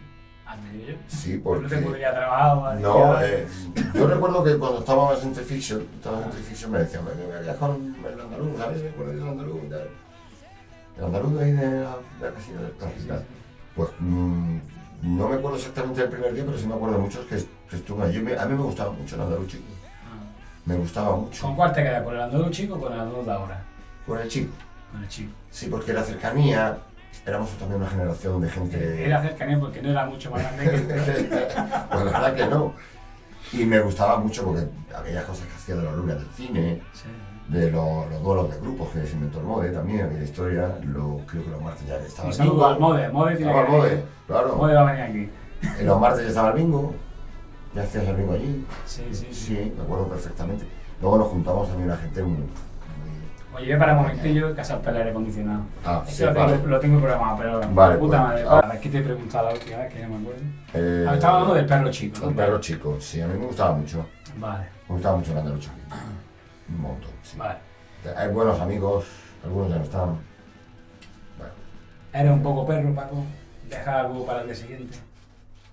De 0.73 0.92
yo. 0.92 0.99
Sí, 1.09 1.37
No 1.37 1.42
porque. 1.44 1.77
trabajar. 1.77 2.81
No, 2.81 3.20
eh, 3.23 3.46
yo 3.94 4.07
recuerdo 4.07 4.44
que 4.44 4.57
cuando 4.59 4.79
estábamos 4.81 5.23
en 5.23 5.33
Trifiction, 5.33 5.87
estábamos 5.96 6.27
en 6.27 6.31
Trifiction, 6.33 6.70
me 6.73 6.79
decían, 6.81 7.05
a 7.07 7.40
viajar 7.40 7.59
con 7.70 7.96
el 8.12 8.20
andaluz, 8.20 8.59
¿sabes? 8.59 8.83
Me 8.83 8.88
acuerdo 8.90 9.12
del 9.12 9.29
andaluz. 9.29 9.61
El 10.99 11.05
andaluz 11.05 11.40
ahí 11.40 11.53
de 11.53 11.62
la, 11.66 11.70
de 11.70 12.27
la 12.27 12.31
casilla 12.35 12.61
del 12.61 12.73
tal. 12.73 13.25
Pues 13.75 13.88
mm, 14.01 14.59
no 15.03 15.29
me 15.29 15.37
acuerdo 15.37 15.57
exactamente 15.57 16.01
del 16.03 16.11
primer 16.11 16.35
día, 16.35 16.44
pero 16.44 16.59
sí 16.59 16.66
me 16.66 16.75
acuerdo 16.75 16.99
muchos 16.99 17.25
que, 17.27 17.37
que 17.68 17.77
estuve 17.77 18.05
allí. 18.05 18.18
Me- 18.20 18.37
A 18.38 18.44
mí 18.46 18.55
me 18.57 18.62
gustaba 18.62 18.92
mucho 18.92 19.14
el 19.16 19.23
andaluz 19.23 19.46
chico. 19.49 19.64
Ah. 20.05 20.42
Me 20.66 20.77
gustaba 20.77 21.16
mucho. 21.16 21.42
¿Con 21.42 21.57
cuál 21.57 21.73
te 21.73 21.83
quedas? 21.83 22.03
¿Con 22.03 22.14
el 22.14 22.20
andaluz 22.20 22.51
chico 22.51 22.75
o 22.75 22.81
con 22.81 22.92
el 22.92 23.01
andaluz 23.01 23.25
de 23.27 23.33
ahora? 23.33 23.62
Con 24.07 24.18
el 24.18 24.29
chico. 24.29 24.53
con 24.92 25.03
el 25.03 25.09
chico. 25.09 25.33
Sí, 25.51 25.66
porque 25.70 25.92
la 25.92 26.03
cercanía, 26.03 26.77
éramos 27.26 27.50
también 27.50 27.80
una 27.80 27.90
generación 27.90 28.40
de 28.40 28.48
gente... 28.48 29.06
Era 29.06 29.22
cercanía 29.22 29.59
porque 29.61 29.83
no 29.83 29.90
era 29.90 30.06
mucho 30.06 30.30
más 30.30 30.42
grande 30.42 30.64
que 30.70 30.78
pues 30.94 31.54
la 31.56 32.04
verdad 32.04 32.35
que 32.35 32.46
no. 32.46 32.74
Y 33.52 33.64
me 33.64 33.80
gustaba 33.80 34.18
mucho 34.18 34.44
porque 34.44 34.66
aquellas 34.94 35.24
cosas 35.24 35.46
que 35.46 35.54
hacía 35.54 35.74
de 35.76 35.83
los 35.83 35.96
lunes 35.96 36.16
del 36.16 36.28
cine, 36.30 36.83
Sí. 36.92 37.09
de 37.48 37.70
los, 37.70 38.09
los 38.11 38.22
duelos 38.22 38.50
de 38.50 38.61
grupos 38.61 38.90
que 38.90 39.06
se 39.06 39.14
inventó 39.14 39.40
el 39.40 39.46
Mode 39.46 39.70
también, 39.70 40.06
aquella 40.06 40.22
historia, 40.22 40.78
lo, 40.85 41.18
creo 41.26 41.44
que 41.44 41.50
los 41.50 41.61
martes 41.61 41.87
ya 41.87 41.96
estaba 41.96 42.28
Un 42.28 42.35
saludo 42.35 42.66
al 42.66 42.78
Mode. 42.78 43.09
Mode 43.09 43.37
tiene 43.37 43.52
que. 43.52 43.70
Mode, 43.70 44.04
claro. 44.26 44.56
Mode 44.56 44.74
va 44.74 44.80
a 44.88 44.92
venir 44.92 45.02
aquí. 45.02 45.30
En 45.80 45.87
los 45.87 46.00
martes 46.00 46.22
ya 46.22 46.28
estaba 46.28 46.48
el 46.50 46.54
bingo, 46.54 46.94
ya 47.74 47.83
hacías 47.83 48.04
el 48.04 48.16
bingo 48.16 48.33
allí. 48.35 48.64
Sí, 48.87 49.04
sí, 49.11 49.26
sí. 49.30 49.35
Sí, 49.35 49.72
me 49.76 49.83
acuerdo 49.83 50.06
perfectamente. 50.09 50.64
Luego 51.00 51.18
nos 51.18 51.28
juntamos 51.28 51.68
también 51.68 51.88
una 51.88 51.98
gente 51.98 52.22
muy... 52.22 52.46
Oye, 53.56 53.76
para 53.76 53.92
un 53.94 54.02
momentillo 54.02 54.54
que 54.54 54.64
salta 54.64 54.90
el 54.90 54.96
aire 54.98 55.10
acondicionado. 55.10 55.62
Ah, 55.84 56.02
sí, 56.06 56.22
lo, 56.24 56.32
tengo, 56.32 56.46
vale. 56.46 56.66
lo 56.66 56.80
tengo 56.80 57.00
programado, 57.00 57.36
pero 57.38 57.60
Vale, 57.74 57.98
puta 57.98 58.18
pues, 58.32 58.44
madre. 58.46 58.64
ah. 58.72 58.78
¿qué 58.80 58.88
te 58.88 58.98
he 58.98 59.02
preguntado 59.02 59.46
la 59.48 59.52
última 59.54 59.76
vez 59.78 59.92
que 59.92 60.02
no 60.02 60.08
me 60.08 60.16
acuerdo? 60.20 60.42
Eh, 60.74 61.06
Ah, 61.08 61.14
estaba 61.14 61.34
hablando 61.34 61.54
del 61.54 61.66
perro 61.66 61.90
chico. 61.90 62.28
El 62.28 62.34
perro 62.34 62.60
chico, 62.60 62.96
sí, 63.00 63.20
a 63.20 63.26
mí 63.26 63.38
me 63.38 63.46
gustaba 63.46 63.72
mucho. 63.74 64.06
Vale, 64.38 64.64
Me 64.88 64.94
gustaba 64.94 65.16
mucho 65.16 65.32
el 65.32 65.38
andaluz 65.38 65.60
chiquito. 65.60 65.96
Un 66.68 66.80
montón, 66.80 67.10
sí. 67.22 67.36
vale. 67.36 67.58
Hay 68.16 68.28
buenos 68.32 68.58
amigos, 68.60 69.04
algunos 69.44 69.68
ya 69.70 69.76
no 69.76 69.82
están. 69.84 70.08
Bueno, 71.36 71.52
¿Eres 72.12 72.32
un 72.32 72.42
poco 72.42 72.66
perro, 72.66 72.94
Paco? 72.94 73.24
¿Dejas 73.68 73.88
algo 73.88 74.24
para 74.24 74.40
el 74.40 74.46
día 74.46 74.54
siguiente? 74.54 74.96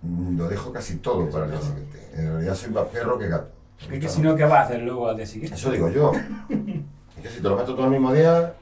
mm, 0.01 0.37
lo 0.37 0.47
dejo 0.49 0.73
casi 0.73 0.97
todo 0.97 1.29
para 1.29 1.45
el 1.45 1.51
día 1.51 1.61
siguiente. 1.61 2.09
En 2.15 2.31
realidad 2.33 2.55
soy 2.55 2.71
más 2.71 2.85
perro 2.85 3.17
que 3.19 3.27
gato. 3.27 3.49
Es 3.91 3.99
que 3.99 4.09
si 4.09 4.21
no, 4.21 4.35
¿qué 4.35 4.43
vas 4.43 4.53
a 4.53 4.61
hacer 4.63 4.81
luego 4.81 5.07
al 5.07 5.15
día 5.17 5.25
siguiente? 5.27 5.55
Eso 5.55 5.69
digo 5.71 5.89
yo. 5.89 6.11
Que 7.27 7.33
si 7.33 7.41
te 7.41 7.49
lo 7.49 7.57
meto 7.57 7.75
todo 7.75 7.85
el 7.85 7.91
mismo 7.91 8.13
día, 8.13 8.53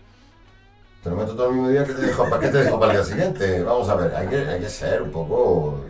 te 1.04 1.10
lo 1.12 1.16
meto 1.16 1.36
todo 1.36 1.50
el 1.50 1.54
mismo 1.54 1.70
día, 1.70 1.86
¿qué 1.86 1.94
te 1.94 2.02
dejo, 2.02 2.28
¿para 2.28 2.42
qué 2.42 2.48
te 2.48 2.58
dejo 2.58 2.80
para 2.80 2.94
el 2.94 2.98
día 2.98 3.06
siguiente? 3.06 3.62
Vamos 3.62 3.88
a 3.90 3.96
ver, 3.96 4.16
hay 4.16 4.28
que, 4.28 4.38
hay 4.38 4.60
que 4.60 4.70
ser 4.70 5.04
un 5.04 5.12
poco. 5.12 5.82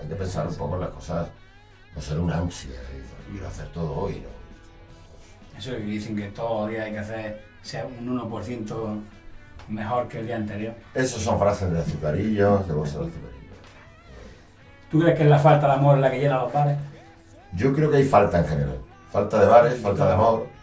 Hay 0.00 0.08
que 0.08 0.16
pensar 0.16 0.46
un 0.48 0.56
poco 0.56 0.74
en 0.74 0.80
las 0.80 0.90
cosas. 0.90 1.28
No 1.94 2.02
ser 2.02 2.18
una 2.18 2.38
ansia. 2.38 2.80
Quiero 3.30 3.46
hacer 3.46 3.68
todo 3.68 3.92
hoy, 3.94 4.20
¿no? 4.20 5.58
Eso 5.58 5.70
que 5.70 5.78
dicen 5.78 6.16
que 6.16 6.28
todos 6.30 6.62
los 6.62 6.70
días 6.70 6.84
hay 6.84 6.92
que 6.92 6.98
hacer 6.98 7.44
sea 7.62 7.86
un 7.86 8.18
1% 8.18 9.00
mejor 9.68 10.08
que 10.08 10.18
el 10.18 10.26
día 10.26 10.36
anterior. 10.36 10.74
Esas 10.94 11.22
son 11.22 11.38
frases 11.38 11.70
de 11.70 11.78
azucarillos, 11.78 12.66
de 12.66 12.74
bolsa 12.74 12.98
de 12.98 13.04
azucarillos. 13.04 13.58
¿Tú 14.90 15.00
crees 15.00 15.16
que 15.16 15.22
es 15.22 15.30
la 15.30 15.38
falta 15.38 15.68
de 15.68 15.72
amor 15.74 15.98
la 15.98 16.10
que 16.10 16.18
llena 16.18 16.42
los 16.42 16.52
bares? 16.52 16.76
Yo 17.52 17.72
creo 17.72 17.88
que 17.88 17.98
hay 17.98 18.04
falta 18.04 18.40
en 18.40 18.46
general. 18.46 18.78
Falta 19.12 19.40
de 19.40 19.46
bares, 19.46 19.80
falta 19.80 20.08
de 20.08 20.12
amor. 20.12 20.53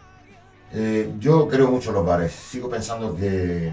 Eh, 0.74 1.14
yo 1.18 1.48
creo 1.48 1.68
mucho 1.70 1.90
en 1.90 1.96
los 1.96 2.06
bares. 2.06 2.32
Sigo 2.32 2.68
pensando 2.70 3.14
que 3.16 3.72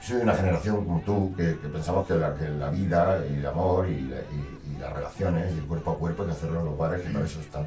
soy 0.00 0.16
de 0.18 0.22
una 0.22 0.34
generación 0.34 0.84
como 0.84 1.00
tú, 1.00 1.34
que, 1.36 1.44
pensamos 1.54 2.06
que 2.06 2.14
la, 2.14 2.30
vida 2.70 3.24
y 3.30 3.34
el 3.38 3.46
amor 3.46 3.88
y, 3.88 4.02
la- 4.02 4.16
y- 4.20 4.74
y 4.74 4.78
las 4.78 4.92
relaciones 4.92 5.54
y 5.54 5.58
el 5.58 5.64
cuerpo 5.64 5.92
a 5.92 5.98
cuerpo 5.98 6.22
hay 6.22 6.28
que 6.28 6.34
hacerlo 6.34 6.60
en 6.60 6.66
los 6.66 6.78
bares, 6.78 7.00
que 7.02 7.10
para 7.10 7.24
eso 7.24 7.40
están. 7.40 7.66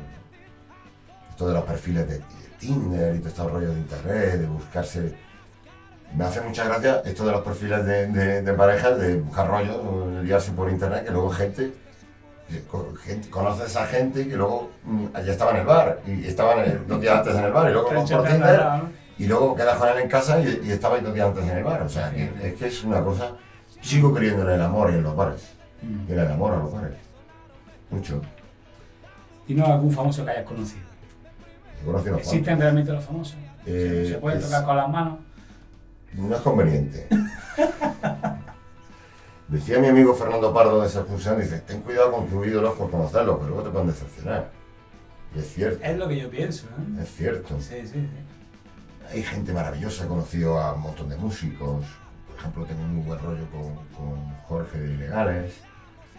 Esto 1.32 1.48
de 1.48 1.54
los 1.54 1.64
perfiles 1.64 2.08
de, 2.08 2.16
de 2.20 2.24
Tinder 2.60 3.16
y 3.16 3.20
todo 3.20 3.30
este 3.30 3.44
rollo 3.44 3.74
de 3.74 3.80
internet, 3.80 4.34
de 4.42 4.48
buscarse. 4.48 5.16
Me 6.16 6.24
hace 6.26 6.42
mucha 6.42 6.66
gracia 6.66 7.02
esto 7.06 7.26
de 7.26 7.32
los 7.32 7.42
perfiles 7.42 7.86
de, 7.86 8.08
de- 8.08 8.42
de 8.44 8.54
parejas, 8.54 9.00
de 9.00 9.16
buscar 9.20 9.48
rollos, 9.48 10.24
liarse 10.24 10.52
por 10.52 10.70
internet, 10.70 11.06
que 11.06 11.12
luego 11.12 11.30
gente 11.32 11.74
co- 12.70 12.94
gente- 13.04 13.30
conoces 13.30 13.76
a 13.76 13.86
gente 13.86 14.28
que 14.28 14.36
luego 14.36 14.72
mm, 14.84 15.06
ya 15.26 15.32
estaba 15.32 15.52
en 15.52 15.58
el 15.58 15.66
bar 15.66 16.02
y 16.08 16.26
estaban 16.26 16.60
eh, 16.68 16.80
dos 16.88 17.00
días 17.02 17.18
antes 17.20 17.36
en 17.36 17.44
el 17.46 17.52
bar 17.52 17.70
y 17.70 17.74
luego 17.74 17.90
por 18.08 18.24
Tinder 18.28 18.62
y 19.18 19.26
luego 19.28 19.56
quedas 19.56 19.78
con 19.78 19.90
él 19.90 19.98
en 20.00 20.10
casa 20.10 20.40
y, 20.40 20.62
y 20.66 20.72
estaba 20.72 20.98
dos 21.00 21.14
días 21.14 21.28
antes 21.28 21.44
en 21.44 21.58
el 21.58 21.64
bar. 21.64 21.82
O 21.84 21.90
sea, 21.90 22.12
que 22.12 22.32
es 22.44 22.54
que 22.56 22.68
es 22.68 22.84
una 22.84 23.04
cosa. 23.04 23.34
Sigo 23.82 24.14
creyendo 24.14 24.44
en 24.44 24.56
el 24.56 24.62
amor 24.62 24.92
y 24.92 24.96
en 24.96 25.04
los 25.04 25.16
bares. 25.16 25.54
Mm. 25.82 26.12
En 26.12 26.20
el 26.20 26.32
amor 26.32 26.54
a 26.54 26.58
los 26.58 26.72
bares. 26.74 26.94
Mucho. 27.90 28.22
¿Y 29.48 29.54
no 29.56 29.66
algún 29.66 29.92
famoso 29.92 30.24
que 30.26 30.32
hayas 30.32 30.46
conocido? 30.46 30.84
¿Existen 32.18 32.44
cuantos. 32.44 32.60
realmente 32.60 32.92
los 32.92 33.04
famosos? 33.06 33.38
Eh, 33.66 34.06
¿Se 34.12 34.18
pueden 34.20 34.40
es- 34.40 34.46
tocar 34.46 34.66
con 34.66 34.78
las 34.78 34.90
manos? 34.90 35.20
No 36.14 36.36
es 36.36 36.42
conveniente. 36.42 37.08
Decía 39.50 39.80
mi 39.80 39.88
amigo 39.88 40.14
Fernando 40.14 40.54
Pardo 40.54 40.80
de 40.80 40.86
excursión, 40.88 41.42
dice, 41.42 41.60
ten 41.62 41.82
cuidado 41.82 42.12
con 42.12 42.28
tus 42.28 42.46
ídolos 42.46 42.76
por 42.78 42.92
conocerlos, 42.92 43.38
pero 43.38 43.48
luego 43.50 43.64
te 43.64 43.70
pueden 43.72 43.88
decepcionar. 43.88 44.52
Y 45.36 45.40
es 45.40 45.54
cierto, 45.54 45.84
Es 45.84 45.98
lo 45.98 46.08
que 46.08 46.20
yo 46.20 46.30
pienso, 46.30 46.68
¿eh? 46.68 47.02
es 47.02 47.10
cierto. 47.16 47.60
Sí, 47.60 47.82
sí, 47.82 47.88
sí. 47.88 48.08
Hay 49.12 49.24
gente 49.24 49.52
maravillosa, 49.52 50.06
he 50.06 50.08
conocido 50.08 50.60
a 50.60 50.74
un 50.74 50.82
montón 50.82 51.10
de 51.10 51.18
músicos. 51.18 51.84
Por 52.28 52.38
ejemplo, 52.38 52.66
tengo 52.66 52.82
un 52.82 52.96
muy 52.98 53.06
buen 53.06 53.20
rollo 53.20 53.44
con, 53.50 53.76
con 53.98 54.36
Jorge 54.48 54.78
de 54.78 54.94
Ilegales, 54.94 55.56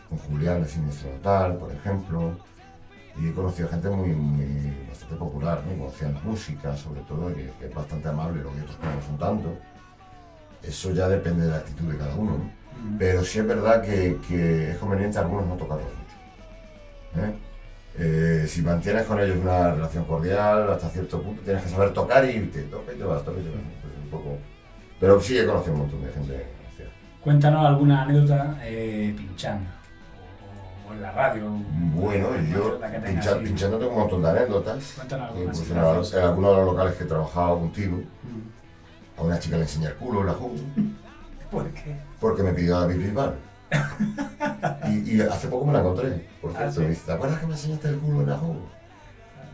con 0.09 0.19
Julián 0.19 0.65
de 0.65 0.69
Siniestro 0.69 1.11
Total, 1.11 1.57
por 1.57 1.71
ejemplo. 1.71 2.37
Y 3.17 3.29
he 3.29 3.33
conocido 3.33 3.69
gente 3.69 3.91
muy, 3.91 4.09
muy 4.09 4.87
bastante 4.89 5.15
popular, 5.15 5.63
¿no? 5.69 5.79
Conocían 5.79 6.15
la 6.15 6.21
música, 6.21 6.77
sobre 6.77 7.01
todo, 7.03 7.29
que, 7.29 7.53
que 7.61 7.67
es 7.67 7.75
bastante 7.75 8.09
amable, 8.09 8.43
lo 8.43 8.53
que 8.53 8.63
otros 8.63 8.77
no 8.83 9.07
son 9.07 9.19
tanto. 9.19 9.57
Eso 10.65 10.91
ya 10.91 11.09
depende 11.09 11.45
de 11.45 11.51
la 11.51 11.59
actitud 11.59 11.93
de 11.93 11.97
cada 11.97 12.15
uno. 12.17 12.33
¿no? 12.33 12.60
Pero 12.99 13.23
sí 13.25 13.39
es 13.39 13.47
verdad 13.47 13.83
que, 13.83 14.19
que 14.29 14.71
es 14.71 14.77
conveniente 14.79 15.19
a 15.19 15.23
algunos 15.23 15.47
no 15.47 15.55
tocarlos 15.57 15.87
mucho. 15.87 17.27
¿eh? 17.27 17.33
Eh, 17.99 18.47
si 18.49 18.63
mantienes 18.63 19.05
con 19.05 19.21
ellos 19.21 19.37
una 19.43 19.73
relación 19.75 20.05
cordial 20.05 20.71
hasta 20.73 20.89
cierto 20.89 21.21
punto, 21.23 21.43
tienes 21.43 21.63
que 21.63 21.69
saber 21.69 21.93
tocar 21.93 22.25
y 22.25 22.29
irte. 22.31 22.63
Toca 22.63 22.93
y 22.93 22.97
te 22.97 23.05
vas, 23.05 23.25
toca 23.25 23.39
y 23.41 23.43
te 23.43 23.51
vas. 23.51 23.59
Pues 23.83 23.95
un 24.05 24.11
poco... 24.11 24.39
Pero 24.99 25.21
sí 25.21 25.37
he 25.39 25.45
conocido 25.47 25.75
un 25.75 25.79
montón 25.81 26.05
de 26.05 26.13
gente. 26.13 26.47
Cuéntanos 27.23 27.67
alguna 27.67 28.03
anécdota 28.03 28.57
eh, 28.63 29.13
pinchando. 29.17 29.69
O, 30.87 30.91
o 30.91 30.93
en 30.95 31.03
la 31.03 31.13
radio. 31.13 31.51
Bueno, 31.95 32.29
yo 32.51 32.81
pincha- 33.05 33.39
pinchando 33.43 33.79
tengo 33.79 33.93
un 33.93 33.99
montón 33.99 34.23
de 34.23 34.31
anécdotas. 34.31 34.93
Cuéntanos 34.97 35.31
así 35.51 35.73
en, 35.73 35.79
en 36.19 36.25
algunos 36.27 36.51
de 36.57 36.57
los 36.63 36.67
locales 36.67 36.95
que 36.95 37.05
he 37.05 37.07
trabajado 37.07 37.59
contigo, 37.59 37.97
Mm. 37.99 39.21
a 39.21 39.23
una 39.23 39.39
chica 39.39 39.57
le 39.57 39.63
enseñé 39.63 39.87
el 39.89 39.95
culo 39.97 40.25
la 40.25 40.33
jugo 40.33 40.55
¿Por 41.51 41.69
qué? 41.71 41.97
porque 42.21 42.43
me 42.43 42.53
pidió 42.53 42.77
a 42.77 42.81
David 42.81 42.97
Bisbal. 43.07 43.35
y, 44.89 45.17
y 45.17 45.21
hace 45.21 45.49
poco 45.49 45.67
me 45.67 45.73
la 45.73 45.81
encontré, 45.81 46.27
por 46.41 46.51
Ah, 46.53 46.57
cierto. 46.59 46.75
¿sí? 46.75 46.81
Me 46.81 46.89
dice, 46.91 47.03
¿te 47.07 47.13
acuerdas 47.13 47.39
que 47.41 47.47
me 47.47 47.53
enseñaste 47.53 47.89
el 47.89 47.99
culo 47.99 48.21
en 48.23 48.29
la 48.31 48.37
jugo? 48.37 48.61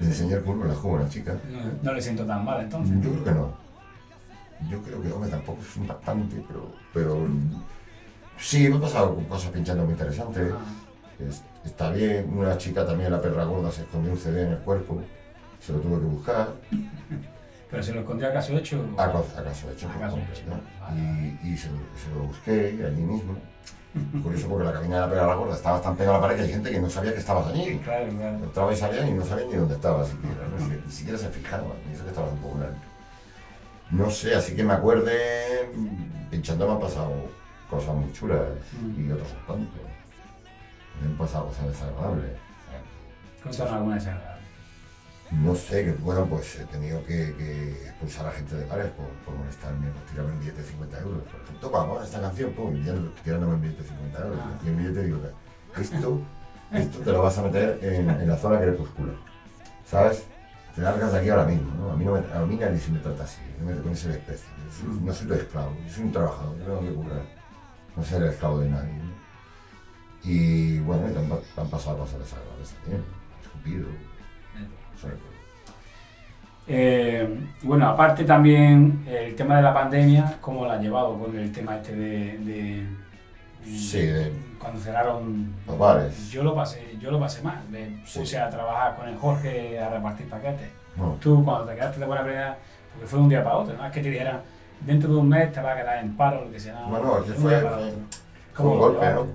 Le 0.00 0.06
enseñé 0.06 0.34
el 0.34 0.42
culo 0.42 0.62
en 0.62 0.68
la 0.68 0.74
jugo 0.74 0.96
a 0.96 1.00
una 1.00 1.08
chica. 1.08 1.34
No, 1.50 1.60
no 1.82 1.92
le 1.94 2.02
siento 2.02 2.24
tan 2.26 2.44
mal 2.44 2.60
entonces. 2.62 2.94
Yo 3.00 3.10
creo 3.12 3.24
que 3.24 3.30
no. 3.32 3.66
Yo 4.70 4.82
creo 4.82 5.02
que, 5.02 5.12
hombre, 5.12 5.30
tampoco 5.30 5.60
es 5.60 5.76
impactante, 5.76 6.42
pero, 6.48 6.72
pero 6.92 7.26
sí, 8.38 8.68
me 8.68 8.76
he 8.76 8.80
pasado 8.80 9.14
con 9.14 9.24
cosas 9.26 9.50
pinchando 9.50 9.84
muy 9.84 9.92
interesantes. 9.92 10.52
Ah, 10.52 11.22
Es- 11.28 11.42
está 11.64 11.90
bien, 11.90 12.30
una 12.36 12.56
chica 12.58 12.84
también, 12.86 13.10
la 13.10 13.20
perra 13.20 13.44
gorda, 13.44 13.70
se 13.70 13.82
escondió 13.82 14.12
un 14.12 14.18
CD 14.18 14.42
en 14.42 14.52
el 14.52 14.58
cuerpo, 14.58 15.00
se 15.60 15.72
lo 15.72 15.78
tuve 15.80 15.98
que 16.00 16.04
buscar, 16.06 16.48
¿Pero 17.76 17.84
se 17.84 17.92
lo 17.92 18.00
escondió 18.00 18.28
acaso 18.28 18.56
hecho? 18.56 18.80
o- 18.96 18.98
acaso, 19.00 19.26
acaso 19.36 19.70
hecho 19.70 19.86
Acaso 19.94 20.16
completo, 20.16 20.40
hecho. 20.40 20.96
Y, 20.96 21.48
y 21.52 21.56
se, 21.58 21.68
lo, 21.68 21.76
se 22.02 22.10
lo 22.14 22.20
busqué 22.28 22.84
allí 22.86 23.02
mismo. 23.02 23.36
Curioso 24.22 24.48
porque 24.48 24.64
la 24.64 24.72
cabina 24.72 24.94
de 24.96 25.00
la 25.02 25.10
perra 25.10 25.34
gorda 25.34 25.54
estaba 25.56 25.80
tan 25.82 25.94
pegada 25.94 26.16
a 26.16 26.20
la 26.20 26.26
pared 26.26 26.36
que 26.38 26.42
hay 26.44 26.52
gente 26.52 26.70
que 26.70 26.80
no 26.80 26.88
sabía 26.88 27.12
que 27.12 27.18
estabas 27.18 27.48
allí. 27.48 27.78
Claro, 27.84 28.08
claro. 28.08 28.36
Entraba 28.44 28.72
y 28.72 28.76
salía 28.76 29.06
y 29.06 29.12
no 29.12 29.24
sabía 29.26 29.44
ni 29.46 29.54
dónde 29.56 29.74
estaba 29.74 30.06
siquiera, 30.06 30.36
¿no? 30.58 30.66
Ni, 30.66 30.74
ni 30.86 30.90
siquiera 30.92 31.18
se 31.18 31.28
fijaban, 31.28 31.66
ni 31.86 31.94
eso 31.94 32.04
que 32.04 32.08
estabas 32.10 32.32
un 32.32 32.38
poco 32.38 32.58
alto. 32.62 32.78
No 33.90 34.10
sé, 34.10 34.34
así 34.34 34.56
que 34.56 34.64
me 34.64 34.72
acuerde, 34.72 35.70
mm, 35.76 36.30
pinchando 36.30 36.66
me 36.66 36.72
han 36.72 36.80
pasado 36.80 37.12
cosas 37.68 37.94
muy 37.94 38.10
chulas 38.14 38.40
y 38.96 39.10
otras 39.10 39.28
un 39.32 39.46
tanto. 39.54 39.76
Me 41.02 41.08
han 41.08 41.18
pasado 41.18 41.48
cosas 41.48 41.66
desagradables. 41.68 42.32
Cuéntanos 43.42 43.72
alguna 43.74 43.94
desagradable. 43.96 44.35
No 45.32 45.54
sé, 45.56 45.84
que 45.84 45.92
bueno, 45.92 46.24
pues 46.26 46.56
he 46.60 46.64
tenido 46.66 47.02
que, 47.04 47.34
que 47.36 47.72
expulsar 47.88 48.26
a 48.26 48.30
gente 48.30 48.54
de 48.54 48.64
bares 48.66 48.90
por, 48.92 49.06
por 49.24 49.34
molestarme, 49.34 49.90
por 49.90 50.02
tirarme 50.02 50.32
un 50.32 50.38
billete 50.40 50.62
de 50.62 50.68
50 50.68 51.00
euros. 51.00 51.22
Por 51.24 51.40
ejemplo, 51.42 51.68
toma, 51.68 51.86
pon 51.88 52.02
esta 52.04 52.20
canción, 52.20 52.52
pum, 52.52 52.76
y 52.76 52.82
tirándome 53.24 53.54
un 53.54 53.60
billete 53.60 53.82
de 53.82 53.88
50 53.88 54.18
euros. 54.24 54.38
Ah. 54.40 54.58
Y 54.64 54.68
el 54.68 54.76
billete 54.76 55.02
digo, 55.04 55.18
esto, 55.76 56.20
esto 56.72 56.98
te 57.00 57.10
lo 57.12 57.22
vas 57.22 57.38
a 57.38 57.42
meter 57.42 57.78
en, 57.82 58.08
en 58.08 58.28
la 58.28 58.36
zona 58.36 58.60
crepuscular. 58.60 59.16
¿Sabes? 59.84 60.24
Te 60.76 60.82
largas 60.82 61.12
de 61.12 61.18
aquí 61.18 61.28
ahora 61.30 61.46
mismo, 61.46 61.72
¿no? 61.74 61.90
A 61.90 61.96
mí, 61.96 62.04
no 62.04 62.12
me, 62.12 62.18
a 62.32 62.46
mí 62.46 62.56
nadie 62.56 62.78
se 62.78 62.90
me 62.92 62.98
trata 63.00 63.24
así, 63.24 63.40
no 63.58 63.66
me. 63.66 63.74
Yo 63.76 63.96
soy- 63.96 64.20
no 65.02 65.12
soy 65.12 65.26
tu 65.26 65.34
esclavo, 65.34 65.74
yo 65.86 65.92
soy 65.92 66.04
un 66.04 66.12
trabajador, 66.12 66.58
yo 66.58 66.64
tengo 66.64 66.80
que 66.80 66.92
curar. 66.94 67.22
No 67.96 68.04
ser 68.04 68.22
el 68.22 68.28
esclavo 68.28 68.58
de 68.60 68.68
nadie. 68.68 68.92
¿no? 68.92 69.16
Y 70.22 70.78
bueno, 70.80 71.06
te 71.08 71.18
han, 71.18 71.28
te 71.28 71.60
han 71.60 71.70
pasado 71.70 71.98
cosas 71.98 72.18
desagradables 72.20 72.70
también. 72.70 73.02
Escupido, 73.42 73.86
Eh, 76.68 77.38
bueno, 77.62 77.88
aparte 77.88 78.24
también 78.24 79.04
el 79.08 79.36
tema 79.36 79.56
de 79.56 79.62
la 79.62 79.72
pandemia, 79.72 80.38
¿cómo 80.40 80.66
la 80.66 80.74
has 80.74 80.82
llevado 80.82 81.18
con 81.18 81.36
el 81.38 81.52
tema 81.52 81.76
este 81.76 81.94
de... 81.94 82.38
de- 82.38 82.86
Sí, 83.64 83.98
de- 84.00 84.32
Cuando 84.60 84.80
cerraron... 84.80 85.52
Los 85.66 85.76
bares. 85.78 86.30
Yo 86.30 86.42
lo 86.44 86.54
pasé, 86.54 86.96
yo 87.00 87.10
lo 87.10 87.18
pasé 87.20 87.42
mal. 87.42 87.62
Me 87.70 88.00
Sí. 88.06 88.20
puse 88.20 88.38
a 88.38 88.48
trabajar 88.48 88.96
con 88.96 89.08
el 89.08 89.16
Jorge 89.16 89.78
a 89.78 89.90
repartir 89.90 90.28
paquetes. 90.28 90.68
No. 90.96 91.16
Tú 91.20 91.44
cuando 91.44 91.64
te 91.66 91.74
quedaste 91.74 91.98
de 92.00 92.06
buena 92.06 92.22
primera, 92.22 92.56
porque 92.92 93.06
fue 93.08 93.18
de 93.18 93.22
un 93.24 93.28
día 93.28 93.42
para 93.44 93.56
otro, 93.56 93.76
no 93.76 93.84
es 93.84 93.92
que 93.92 94.00
te 94.02 94.10
dijeran, 94.10 94.40
dentro 94.80 95.10
de 95.12 95.16
un 95.18 95.28
mes 95.28 95.52
te 95.52 95.60
va 95.60 95.72
a 95.72 95.76
quedar 95.76 95.98
en 96.02 96.16
paro, 96.16 96.44
lo 96.44 96.50
que 96.52 96.60
sea. 96.60 96.80
Bueno, 96.88 97.12
un 97.18 97.24
fue- 97.34 97.60
fue- 97.60 97.72
un 97.92 98.06
¿Cómo 98.54 98.70
lo 98.74 98.78
golpe? 98.78 99.12
¿no? 99.12 99.26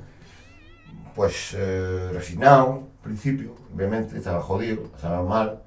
Pues 1.13 1.55
eh, 1.57 2.09
resignado, 2.13 2.87
principio, 3.01 3.55
obviamente, 3.73 4.17
estaba 4.17 4.41
jodido, 4.41 4.83
estaba 4.95 5.23
mal. 5.23 5.61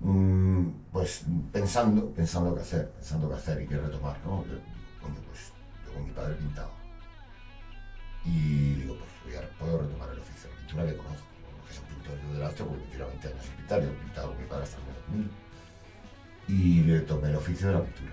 Mm, 0.00 0.68
pues 0.92 1.24
pensando, 1.52 2.10
pensando 2.10 2.54
qué 2.54 2.62
hacer, 2.62 2.90
pensando 2.90 3.28
qué 3.28 3.34
hacer 3.34 3.62
y 3.62 3.66
qué 3.66 3.76
retomar, 3.76 4.16
¿no? 4.24 4.44
Yo, 4.46 4.54
coño, 5.00 5.16
pues 5.26 5.52
con 5.92 6.04
mi 6.04 6.10
padre 6.10 6.34
pintaba. 6.34 6.70
Y 8.24 8.74
digo, 8.74 8.96
pues 8.96 9.10
voy 9.24 9.34
a, 9.34 9.58
puedo 9.58 9.78
retomar 9.82 10.10
el 10.10 10.18
oficio 10.18 10.50
de 10.50 10.56
pintura 10.56 10.86
que 10.86 10.96
conozco, 10.96 11.26
¿no? 11.42 11.66
que 11.68 11.78
un 11.78 11.86
pintor 11.96 12.18
yo 12.22 12.34
del 12.34 12.42
arte, 12.42 12.64
porque 12.64 12.84
me 12.84 12.90
tiraba 12.90 13.10
20 13.10 13.28
años 13.28 13.46
pintar, 13.56 13.82
yo 13.82 13.88
he 13.88 13.92
pintado 13.92 14.28
con 14.28 14.38
mi 14.38 14.48
padre 14.48 14.64
hasta 14.64 14.76
el 14.78 14.82
menos 14.84 15.08
mundo. 15.08 15.30
Y 16.48 16.82
retomé 16.82 17.28
el 17.28 17.36
oficio 17.36 17.68
de 17.68 17.74
la 17.74 17.82
pintura. 17.82 18.12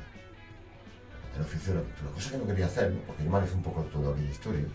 El 1.36 1.42
oficio 1.42 1.74
de 1.74 1.80
la 1.80 1.86
pintura, 1.86 2.12
cosa 2.12 2.32
que 2.32 2.38
no 2.38 2.48
quería 2.48 2.66
hacer, 2.66 2.92
¿no? 2.92 3.02
porque 3.02 3.24
yo 3.24 3.30
me 3.30 3.38
alejé 3.38 3.56
un 3.56 3.64
poco 3.64 3.82
toda 3.84 4.14
aquella 4.14 4.30
historia. 4.30 4.66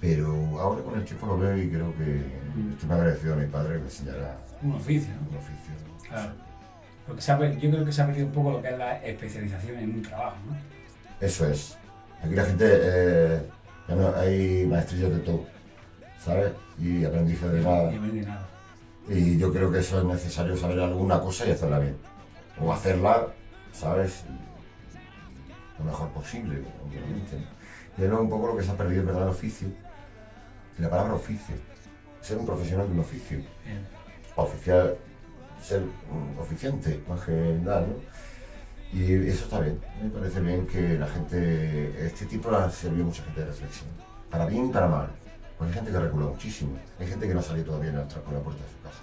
Pero 0.00 0.60
ahora 0.60 0.82
con 0.82 0.94
el 0.98 1.04
tiempo 1.04 1.26
lo 1.26 1.38
veo 1.38 1.56
y 1.56 1.68
creo 1.70 1.94
que 1.96 2.04
Mm. 2.56 2.72
estoy 2.72 2.88
muy 2.88 2.98
agradecido 2.98 3.34
a 3.34 3.36
mi 3.36 3.46
padre 3.46 3.72
que 3.74 3.78
me 3.80 3.84
enseñara 3.84 4.38
Un 4.62 4.72
oficio, 4.72 5.12
¿no? 5.14 5.30
un 5.30 5.36
oficio. 5.36 5.72
Claro. 6.08 6.32
Porque 7.06 7.22
se 7.22 7.32
ha 7.32 7.38
yo 7.52 7.70
creo 7.70 7.84
que 7.84 7.92
se 7.92 8.02
ha 8.02 8.06
perdido 8.06 8.26
un 8.26 8.32
poco 8.32 8.50
lo 8.52 8.62
que 8.62 8.68
es 8.68 8.78
la 8.78 8.96
especialización 9.04 9.78
en 9.78 9.90
un 9.96 10.02
trabajo, 10.02 10.36
¿no? 10.48 10.56
Eso 11.20 11.46
es. 11.48 11.76
Aquí 12.22 12.34
la 12.34 12.44
gente, 12.44 12.64
eh, 12.68 13.42
ya 13.88 13.94
no, 13.94 14.14
hay 14.16 14.66
maestrillos 14.66 15.10
de 15.12 15.18
todo, 15.20 15.44
¿sabes? 16.24 16.52
Y 16.78 17.04
aprendices 17.04 17.52
de 17.52 17.60
nada. 17.62 17.92
Y 17.92 17.96
aprende 17.96 18.22
nada. 18.22 18.46
Y 19.08 19.38
yo 19.38 19.52
creo 19.52 19.70
que 19.70 19.78
eso 19.78 19.98
es 19.98 20.04
necesario 20.04 20.56
saber 20.56 20.80
alguna 20.80 21.20
cosa 21.20 21.46
y 21.46 21.52
hacerla 21.52 21.78
bien. 21.78 21.96
O 22.60 22.72
hacerla, 22.72 23.28
¿sabes? 23.72 24.24
Lo 25.78 25.84
mejor 25.84 26.08
posible, 26.10 26.62
obviamente. 26.86 27.36
Y 27.98 28.02
es 28.04 28.10
un 28.10 28.28
poco 28.28 28.48
lo 28.48 28.56
que 28.56 28.64
se 28.64 28.70
ha 28.72 28.76
perdido, 28.76 29.04
verdad, 29.04 29.22
el 29.24 29.28
oficio. 29.28 29.68
Y 30.78 30.82
la 30.82 30.90
palabra 30.90 31.14
oficio. 31.14 31.54
Ser 32.20 32.38
un 32.38 32.46
profesional 32.46 32.86
de 32.86 32.92
un 32.92 33.00
oficio. 33.00 33.38
Bien. 33.64 33.86
Oficial, 34.36 34.96
ser 35.62 35.82
un 36.10 36.36
oficiante, 36.38 37.02
más 37.08 37.20
que 37.22 37.32
nada, 37.62 37.82
¿no? 37.82 37.94
Y 38.92 39.28
eso 39.28 39.44
está 39.44 39.60
bien. 39.60 39.80
Me 40.02 40.10
parece 40.10 40.40
bien 40.40 40.66
que 40.66 40.98
la 40.98 41.06
gente, 41.06 42.06
este 42.06 42.26
tipo 42.26 42.50
ha 42.50 42.70
servido 42.70 43.04
a 43.04 43.06
mucha 43.06 43.22
gente 43.24 43.40
de 43.40 43.46
reflexión. 43.46 43.88
Para 44.30 44.46
bien 44.46 44.66
y 44.66 44.72
para 44.72 44.86
mal. 44.88 45.08
Porque 45.58 45.72
hay 45.72 45.78
gente 45.78 45.92
que 45.92 45.98
recula 45.98 46.26
muchísimo. 46.26 46.78
Hay 46.98 47.06
gente 47.06 47.26
que 47.26 47.34
no 47.34 47.40
ha 47.40 47.42
salido 47.42 47.66
todavía 47.66 47.90
a 47.90 48.02
entrar 48.02 48.22
por 48.22 48.34
la 48.34 48.40
puerta 48.40 48.62
de 48.62 48.70
su 48.70 48.82
casa. 48.82 49.02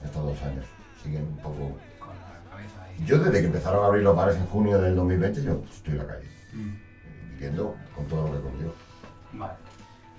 En 0.00 0.06
estos 0.06 0.24
dos 0.24 0.42
años. 0.42 0.66
Siguen 1.02 1.22
un 1.22 1.36
poco... 1.38 1.78
Con 1.98 2.08
la 2.08 2.50
cabeza 2.50 2.82
ahí. 2.84 3.04
Yo 3.04 3.18
desde 3.18 3.40
que 3.40 3.46
empezaron 3.46 3.84
a 3.84 3.86
abrir 3.86 4.02
los 4.02 4.16
bares 4.16 4.36
en 4.36 4.46
junio 4.46 4.78
del 4.80 4.96
2020, 4.96 5.42
yo 5.42 5.62
estoy 5.72 5.92
en 5.92 5.98
la 5.98 6.06
calle. 6.06 6.28
Mm. 6.52 7.32
Viviendo 7.32 7.76
con 7.94 8.06
todo 8.06 8.28
lo 8.28 8.34
que 8.34 8.40
conlleva. 8.40 8.72
Vale. 9.32 9.54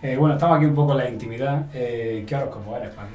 Eh, 0.02 0.16
bueno, 0.16 0.36
estamos 0.36 0.58
aquí 0.58 0.66
un 0.66 0.76
poco 0.76 0.92
en 0.94 0.98
la 1.00 1.10
intimidad. 1.10 1.66
Eh, 1.74 2.24
¿Qué 2.28 2.36
horóscopo 2.36 2.76
eres, 2.78 2.94
Paco? 2.94 3.10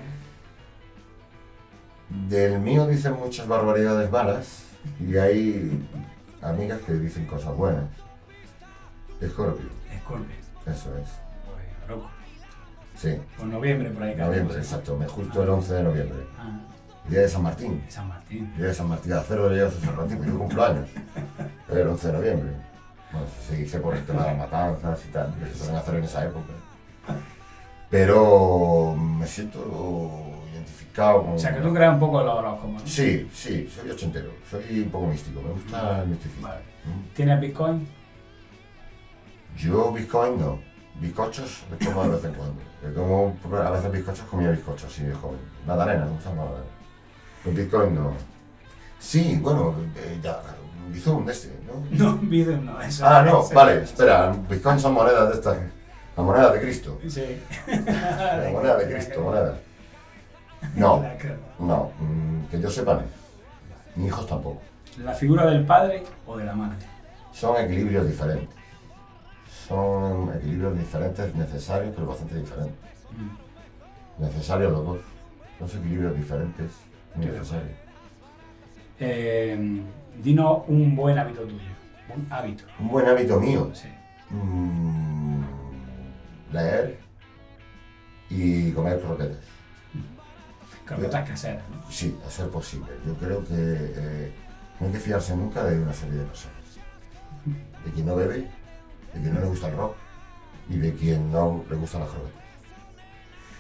Del 2.29 2.59
mío 2.61 2.87
dicen 2.87 3.15
muchas 3.15 3.47
barbaridades 3.49 4.11
malas 4.11 4.65
y 5.01 5.17
hay 5.17 5.87
amigas 6.43 6.81
que 6.81 6.93
dicen 6.95 7.27
cosas 7.27 7.57
buenas. 7.57 7.85
Escorpio, 9.21 9.67
Escorpio. 9.95 10.35
eso 10.67 10.97
es. 10.99 11.09
Pues 11.47 11.85
horóscopo. 11.85 12.11
Sí, 12.97 13.19
Por 13.39 13.47
noviembre, 13.47 13.91
por 13.91 14.03
ahí. 14.03 14.15
noviembre, 14.17 14.59
exacto, 14.59 14.97
me- 14.99 15.07
justo 15.09 15.43
el 15.43 15.49
11 15.49 15.75
de 15.75 15.83
noviembre. 15.83 16.19
Ah, 16.39 16.61
Día 17.09 17.21
de 17.21 17.29
San 17.29 17.43
Martín. 17.43 17.83
San 17.89 18.09
Martín. 18.09 18.53
Día 18.57 18.67
de 18.67 18.75
San 18.75 18.89
Martín, 18.89 19.13
acero 19.15 19.49
de 19.49 19.57
Dios 19.57 19.75
San 19.83 19.97
Martín, 19.97 20.23
yo 20.25 20.39
cumplo 20.39 20.65
años. 20.65 20.89
El 21.71 21.89
11 21.89 22.07
de 22.09 22.13
noviembre. 22.13 22.51
Bueno, 23.11 23.27
se 23.49 23.57
dice 23.57 23.79
por 23.81 23.95
el 23.97 24.05
tema 24.05 24.23
de 24.25 24.29
las 24.29 24.39
matanzas 24.39 25.01
y 25.07 25.09
tal, 25.13 25.35
que 25.39 25.47
se 25.47 25.55
suelen 25.59 25.77
hacer 25.77 25.95
en 25.95 26.05
esa 26.05 26.25
época. 26.25 26.53
Pero 27.93 28.97
me 28.97 29.27
siento 29.27 29.59
identificado 30.51 31.25
con... 31.25 31.35
O 31.35 31.39
sea, 31.39 31.55
que 31.55 31.61
tú 31.61 31.75
creas 31.75 31.93
un 31.93 32.01
poco 32.01 32.21
en 32.21 32.27
los 32.27 32.35
horóscopos, 32.37 32.83
¿no? 32.83 32.89
Sí, 32.89 33.29
sí, 33.35 33.69
soy 33.69 33.91
ochentero, 33.91 34.31
soy 34.51 34.81
un 34.81 34.91
poco 34.91 35.09
místico, 35.09 35.43
me 35.43 35.51
gusta 35.51 36.01
el 36.01 36.09
misticismo. 36.09 36.49
Vale. 36.49 36.61
¿Mm? 36.87 37.15
¿Tienes 37.15 37.41
Bitcoin? 37.43 37.87
Yo 39.59 39.93
Bitcoin 39.93 40.41
no, 40.41 40.59
bizcochos 41.03 41.65
me 41.71 41.77
tomo 41.77 42.05
de 42.05 42.09
vez 42.09 42.25
en 42.25 42.33
cuando. 42.33 42.63
Yo 42.83 42.93
tomo 42.95 43.37
a 43.59 43.71
veces 43.73 43.93
bizcochos, 43.93 44.25
comía 44.25 44.51
bizcochos 44.53 44.91
así 44.91 45.03
de 45.03 45.13
joven. 45.13 45.39
Magdalena, 45.67 46.07
me 46.07 46.13
gusta 46.13 46.31
Magdalena. 46.31 46.65
Con 47.45 47.55
Bitcoin 47.55 47.95
no. 47.95 48.15
Sí, 48.99 49.39
bueno, 49.43 49.75
eh, 49.97 50.19
ya, 50.23 50.41
Bizum 50.91 51.27
de 51.27 51.33
este, 51.33 51.61
¿no? 51.67 51.85
No, 51.91 52.17
Bitcoin 52.23 52.65
no. 52.65 52.81
Eso 52.81 53.07
Ah, 53.07 53.23
no, 53.23 53.47
vale, 53.51 53.83
espera, 53.83 54.35
Bitcoin 54.49 54.81
son 54.81 54.95
monedas 54.95 55.29
de 55.29 55.35
estas, 55.35 55.59
la 56.17 56.23
moneda 56.23 56.53
de 56.53 56.61
Cristo. 56.61 56.99
Sí. 57.09 57.41
La 57.67 58.51
moneda 58.53 58.77
de 58.77 58.93
Cristo, 58.95 59.21
moneda. 59.23 59.59
No, 60.77 61.05
no, 61.59 61.91
mm, 61.99 62.45
que 62.51 62.61
yo 62.61 62.71
sepa 62.71 62.95
no. 62.95 63.03
Ni 63.97 64.07
hijos 64.07 64.27
tampoco. 64.27 64.61
¿La 64.99 65.13
figura 65.13 65.47
del 65.47 65.65
padre 65.65 66.05
o 66.27 66.37
de 66.37 66.45
la 66.45 66.55
madre? 66.55 66.77
Son 67.33 67.57
equilibrios 67.57 68.07
diferentes. 68.07 68.57
Son 69.69 70.33
equilibrios 70.37 70.79
diferentes, 70.79 71.35
necesarios, 71.35 71.93
pero 71.95 72.07
bastante 72.09 72.35
diferentes. 72.37 72.77
Mm. 73.17 74.23
Necesarios 74.23 74.73
los 74.73 74.85
dos. 74.87 74.99
Son 75.59 75.81
equilibrios 75.81 76.17
diferentes, 76.17 76.73
muy 77.15 77.27
necesarios. 77.27 77.77
Eh, 79.01 79.83
dinos 80.23 80.63
un 80.69 80.95
buen 80.95 81.19
hábito 81.19 81.43
tuyo. 81.43 81.59
Un 82.15 82.27
hábito. 82.31 82.65
Un 82.79 82.89
buen 82.89 83.07
hábito 83.07 83.41
mío. 83.41 83.71
Sí. 83.73 83.89
mm, 84.31 85.42
leer 86.53 86.99
y 88.29 88.71
comer 88.73 89.01
croquetas. 89.01 89.45
Croquetas 90.85 91.29
caseras, 91.29 91.63
¿no? 91.71 91.91
Sí, 91.91 92.19
a 92.27 92.31
ser 92.31 92.49
posible. 92.49 92.89
Yo 93.07 93.15
creo 93.15 93.45
que 93.45 93.55
eh, 93.57 94.33
no 94.81 94.87
hay 94.87 94.93
que 94.93 94.99
fiarse 94.99 95.37
nunca 95.37 95.65
de 95.65 95.81
una 95.81 95.93
serie 95.93 96.19
de 96.19 96.25
personas. 96.25 96.57
De 97.85 97.91
quien 97.93 98.07
no 98.07 98.17
bebe, 98.17 98.49
de 99.15 99.21
quien 99.21 99.35
no 99.35 99.41
le 99.41 99.47
gusta 99.47 99.69
el 99.69 99.77
rock 99.77 99.97
y 100.69 100.79
de 100.79 100.95
quien 100.95 101.31
no 101.31 101.65
le 101.69 101.77
gustan 101.77 102.03
las 102.03 102.11
croquetas. 102.11 102.43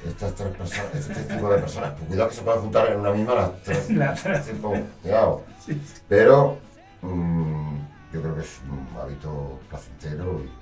Estas 0.07 0.35
tres 0.35 0.57
personas, 0.57 0.94
este 0.94 1.22
tipo 1.35 1.48
de 1.48 1.59
personas, 1.59 1.92
pues 1.92 2.09
cuidado 2.09 2.28
que 2.28 2.35
se 2.35 2.42
puedan 2.42 2.61
juntar 2.61 2.90
en 2.90 3.00
una 3.00 3.12
misma 3.12 3.35
las 3.35 3.62
tres. 3.62 3.90
La 3.92 4.14
tres. 4.14 4.46
tipo, 4.46 4.74
cuidado. 5.00 5.44
Pero 6.09 6.59
mm, 7.02 7.76
yo 8.12 8.20
creo 8.20 8.35
que 8.35 8.40
es 8.40 8.61
un 8.68 9.00
hábito 9.00 9.61
placentero. 9.68 10.40
Y... 10.44 10.62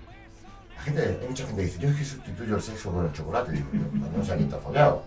La 0.81 0.85
gente, 0.85 1.19
hay 1.21 1.29
mucha 1.29 1.45
gente 1.45 1.61
que 1.61 1.67
dice, 1.67 1.79
yo 1.79 1.91
es 1.91 1.97
que 1.97 2.05
sustituyo 2.07 2.57
el 2.57 2.63
sexo 2.63 2.91
por 2.91 3.05
el 3.05 3.13
chocolate. 3.13 3.53
Digo, 3.53 3.67
yo, 3.71 4.17
no 4.17 4.25
sé 4.25 4.33
a 4.33 4.37
quién 4.37 4.49
te 4.49 4.57
ha 4.57 4.59
follado. 4.59 5.03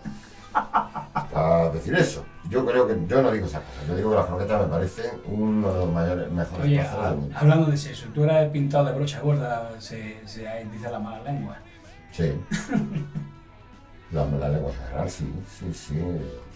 Para 1.32 1.70
decir 1.70 1.96
eso. 1.96 2.24
Yo 2.48 2.64
creo 2.64 2.86
que, 2.86 2.96
yo 3.08 3.22
no 3.22 3.32
digo 3.32 3.46
esas 3.46 3.62
cosas. 3.62 3.88
Yo 3.88 3.96
digo 3.96 4.10
que 4.10 4.16
las 4.16 4.26
croquetas 4.26 4.62
me 4.62 4.68
parecen 4.68 5.10
uno 5.26 5.72
de 5.72 5.78
los 5.80 5.92
mayores, 5.92 6.30
mejores 6.30 6.64
Oye, 6.64 6.76
del 6.76 7.16
mundo. 7.16 7.36
hablando 7.36 7.66
de 7.72 7.76
sexo, 7.76 8.06
tú 8.14 8.22
eres 8.22 8.50
pintado 8.50 8.84
de 8.84 8.92
brocha 8.92 9.20
gorda, 9.20 9.72
se, 9.80 10.20
se 10.28 10.46
dice 10.70 10.90
la 10.90 11.00
mala 11.00 11.22
lengua. 11.24 11.58
Sí. 12.12 12.32
La, 14.12 14.24
la 14.26 14.48
lengua 14.48 14.72
general, 14.72 15.10
sí, 15.10 15.28
sí, 15.58 15.74
sí. 15.74 16.00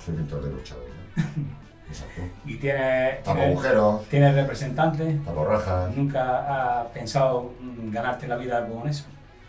Soy 0.05 0.15
pintor 0.15 0.45
de 0.45 0.51
brochado. 0.51 0.81
Exacto. 1.89 2.23
Y 2.45 2.57
tienes, 2.57 3.23
Tapo 3.23 3.37
tienes, 3.39 3.53
agujeros, 3.57 4.05
tienes 4.09 4.35
representante. 4.35 5.21
tapo 5.25 5.45
rajas. 5.45 5.97
¿Nunca 5.97 6.81
has 6.83 6.87
pensado 6.89 7.53
ganarte 7.91 8.29
la 8.29 8.37
vida 8.37 8.67
con 8.69 8.87
eso? 8.89 9.05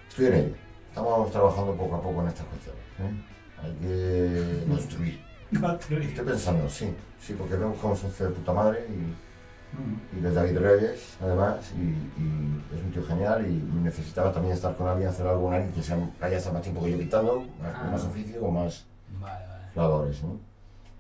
Estoy 0.10 0.28
en 0.28 0.34
ello. 0.34 0.56
Estamos 0.90 1.32
trabajando 1.32 1.74
poco 1.76 1.96
a 1.96 2.02
poco 2.02 2.22
en 2.22 2.28
estas 2.30 2.46
cuestiones. 2.48 2.82
¿eh? 3.00 3.62
Hay 3.62 3.74
que 3.82 4.66
construir. 4.70 5.30
Construir. 5.60 6.10
Estoy 6.10 6.26
pensando, 6.26 6.70
sí, 6.70 6.94
sí, 7.20 7.34
porque 7.38 7.56
vemos 7.56 7.78
como 7.80 7.96
socio 7.96 8.28
de 8.28 8.32
puta 8.34 8.54
madre 8.54 8.86
y, 8.90 9.30
Mm. 9.72 10.18
y 10.18 10.22
de 10.22 10.32
David 10.34 10.58
Reyes, 10.58 11.16
además, 11.22 11.58
y, 11.78 11.90
y 12.20 12.64
es 12.76 12.84
un 12.84 12.92
tío 12.92 13.06
genial 13.06 13.46
y 13.48 13.54
necesitaba 13.84 14.32
también 14.32 14.56
estar 14.56 14.76
con 14.76 14.88
alguien, 14.88 15.10
hacer 15.10 15.28
algo 15.28 15.44
con 15.44 15.54
alguien 15.54 15.72
que 15.72 15.84
sea, 15.84 15.96
haya 16.22 16.38
estado 16.38 16.56
más 16.56 16.64
tiempo 16.64 16.84
que 16.84 16.92
yo 16.94 16.98
quitando, 16.98 17.42
más, 17.62 17.76
Ah. 17.76 17.90
más 17.92 18.04
oficio, 18.04 18.40
con 18.42 18.56
más 18.56 18.88
Vale, 19.22 19.46
vale. 19.48 19.64
labores, 19.76 20.24
¿no? 20.24 20.40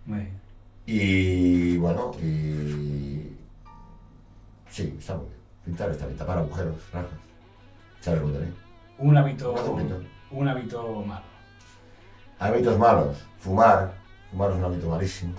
Muy 0.05 0.19
bien. 0.19 0.39
Y 0.91 1.77
bueno, 1.77 2.11
y... 2.19 3.37
Sí, 4.71 4.95
está 4.97 5.17
muy 5.17 5.27
bien. 5.27 5.39
Pintar 5.63 5.91
está 5.91 6.07
bien, 6.07 6.17
tapar 6.17 6.39
agujeros, 6.39 6.77
rajas, 6.91 7.11
echar 7.99 8.17
el 8.17 8.23
botelín. 8.23 8.55
Un 8.97 9.15
hábito, 9.15 9.53
un 9.53 10.07
un 10.31 10.47
hábito 10.47 11.03
malo. 11.05 11.25
Hábitos 12.39 12.79
malos. 12.79 13.17
Fumar. 13.37 13.93
Fumar 14.31 14.49
es 14.49 14.57
un 14.57 14.63
hábito 14.63 14.89
malísimo. 14.89 15.33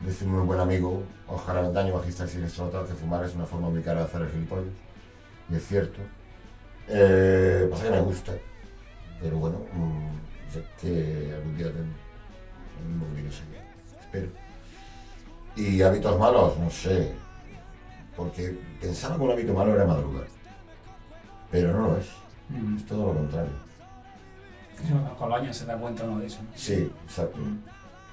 Dice 0.00 0.24
un 0.24 0.46
buen 0.46 0.60
amigo, 0.60 1.02
Oscar 1.28 1.58
Aventaño, 1.58 1.92
bajista 1.92 2.24
de 2.24 2.30
Sinestro 2.30 2.70
Total, 2.70 2.86
que 2.86 2.94
fumar 2.94 3.22
es 3.22 3.34
una 3.34 3.44
forma 3.44 3.68
muy 3.68 3.82
cara 3.82 4.00
de 4.00 4.06
hacer 4.06 4.22
el 4.22 4.30
gilipollas. 4.30 4.72
Y 5.50 5.56
es 5.56 5.66
cierto. 5.66 6.00
Eh, 6.88 7.68
pasa 7.70 7.84
que 7.84 7.90
me 7.90 8.00
gusta. 8.00 8.32
Pero 9.20 9.36
bueno, 9.36 9.58
mm, 9.74 10.52
sé 10.54 10.64
que 10.80 11.34
algún 11.34 11.54
día 11.54 11.66
tengo 11.66 11.84
el 12.80 12.88
mismo 12.88 13.06
que 13.08 13.12
viene 13.12 13.30
Espero. 14.00 14.49
Y 15.56 15.82
hábitos 15.82 16.18
malos, 16.18 16.58
no 16.58 16.70
sé. 16.70 17.12
porque 18.16 18.58
pensaba 18.80 19.16
que 19.16 19.22
un 19.22 19.30
hábito 19.30 19.54
malo 19.54 19.74
era 19.74 19.86
madrugar. 19.86 20.26
Pero 21.50 21.72
no 21.72 21.88
lo 21.88 21.96
es, 21.96 22.06
Mm. 22.50 22.76
es 22.76 22.84
todo 22.86 23.06
lo 23.06 23.14
contrario. 23.14 23.52
Con 25.18 25.28
los 25.30 25.40
años 25.40 25.56
se 25.56 25.64
da 25.66 25.76
cuenta 25.78 26.04
uno 26.04 26.18
de 26.20 26.26
eso. 26.26 26.42
¿no? 26.42 26.48
Sí, 26.54 26.92
exacto. 27.04 27.38
Mm. 27.38 27.58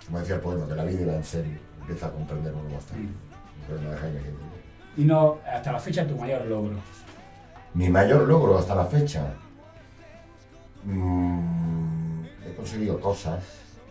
Como 0.05 0.19
decía 0.19 0.35
el 0.35 0.41
poema, 0.41 0.65
que 0.67 0.75
la 0.75 0.83
vida 0.85 1.01
era 1.01 1.15
en 1.15 1.23
serio, 1.25 1.57
empieza 1.81 2.07
a 2.07 2.11
comprender 2.11 2.53
uno 2.53 2.69
más 2.69 2.85
tarde. 2.85 3.01
Mm. 3.01 3.13
Entonces 3.61 3.85
no 3.85 3.91
deja. 3.91 4.07
Y 4.97 5.03
no, 5.03 5.37
hasta 5.45 5.71
la 5.73 5.79
fecha, 5.79 6.07
tu 6.07 6.15
mayor 6.15 6.45
logro. 6.45 6.75
Mi 7.73 7.89
mayor 7.89 8.27
logro 8.27 8.57
hasta 8.59 8.75
la 8.75 8.85
fecha. 8.85 9.33
mm, 10.85 12.23
he 12.45 12.55
conseguido 12.55 12.99
cosas, 13.01 13.43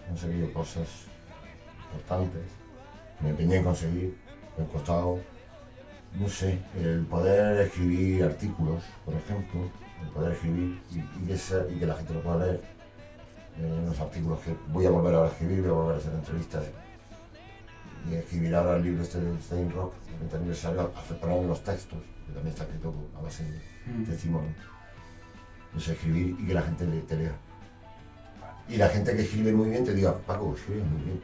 he 0.04 0.08
conseguido 0.08 0.52
cosas 0.52 0.86
importantes. 1.92 2.42
Me 3.20 3.30
empeñé 3.30 3.56
en 3.56 3.64
conseguir, 3.64 4.16
me 4.58 4.64
ha 4.64 4.68
costado, 4.68 5.18
no 6.18 6.28
sé, 6.28 6.58
el 6.76 7.04
poder 7.06 7.60
escribir 7.66 8.24
artículos, 8.24 8.82
por 9.04 9.14
ejemplo, 9.14 9.60
el 10.02 10.08
poder 10.10 10.32
escribir 10.32 10.80
y, 10.92 10.98
y 10.98 11.26
que, 11.26 11.36
sea- 11.38 11.66
y 11.68 11.78
que 11.78 11.86
la 11.86 11.94
gente 11.94 12.14
lo 12.14 12.22
pueda 12.22 12.44
leer. 12.46 12.60
Eh, 13.58 13.80
unos 13.84 13.98
artículos 14.00 14.40
que 14.40 14.54
voy 14.68 14.84
a 14.86 14.90
volver 14.90 15.14
a 15.14 15.26
escribir, 15.28 15.62
voy 15.62 15.70
a 15.70 15.72
volver 15.72 15.94
a 15.94 15.98
hacer 15.98 16.12
entrevistas 16.12 16.64
y 18.10 18.14
escribir 18.14 18.54
ahora 18.54 18.76
el 18.76 18.82
libro 18.82 19.02
este 19.02 19.18
de 19.20 19.40
Stein 19.40 19.70
Rock, 19.72 19.94
el 20.12 20.18
20 20.20 20.36
aniversario, 20.36 20.92
poner 21.20 21.44
los 21.46 21.64
textos, 21.64 21.98
que 22.26 22.32
también 22.32 22.52
está 22.52 22.64
escrito 22.64 22.94
a 23.18 23.22
base 23.22 23.44
de 23.44 23.60
Mm. 23.86 24.04
testimonio. 24.04 24.50
No 25.72 25.80
sé, 25.80 25.92
escribir 25.92 26.36
y 26.40 26.46
que 26.48 26.54
la 26.54 26.62
gente 26.62 26.86
le, 26.86 27.00
te 27.02 27.16
lea. 27.16 27.32
Y 28.68 28.76
la 28.76 28.88
gente 28.88 29.14
que 29.14 29.22
escribe 29.22 29.52
muy 29.52 29.70
bien 29.70 29.84
te 29.84 29.94
diga, 29.94 30.16
Paco, 30.18 30.54
escribes 30.56 30.84
muy 30.86 31.02
bien. 31.02 31.20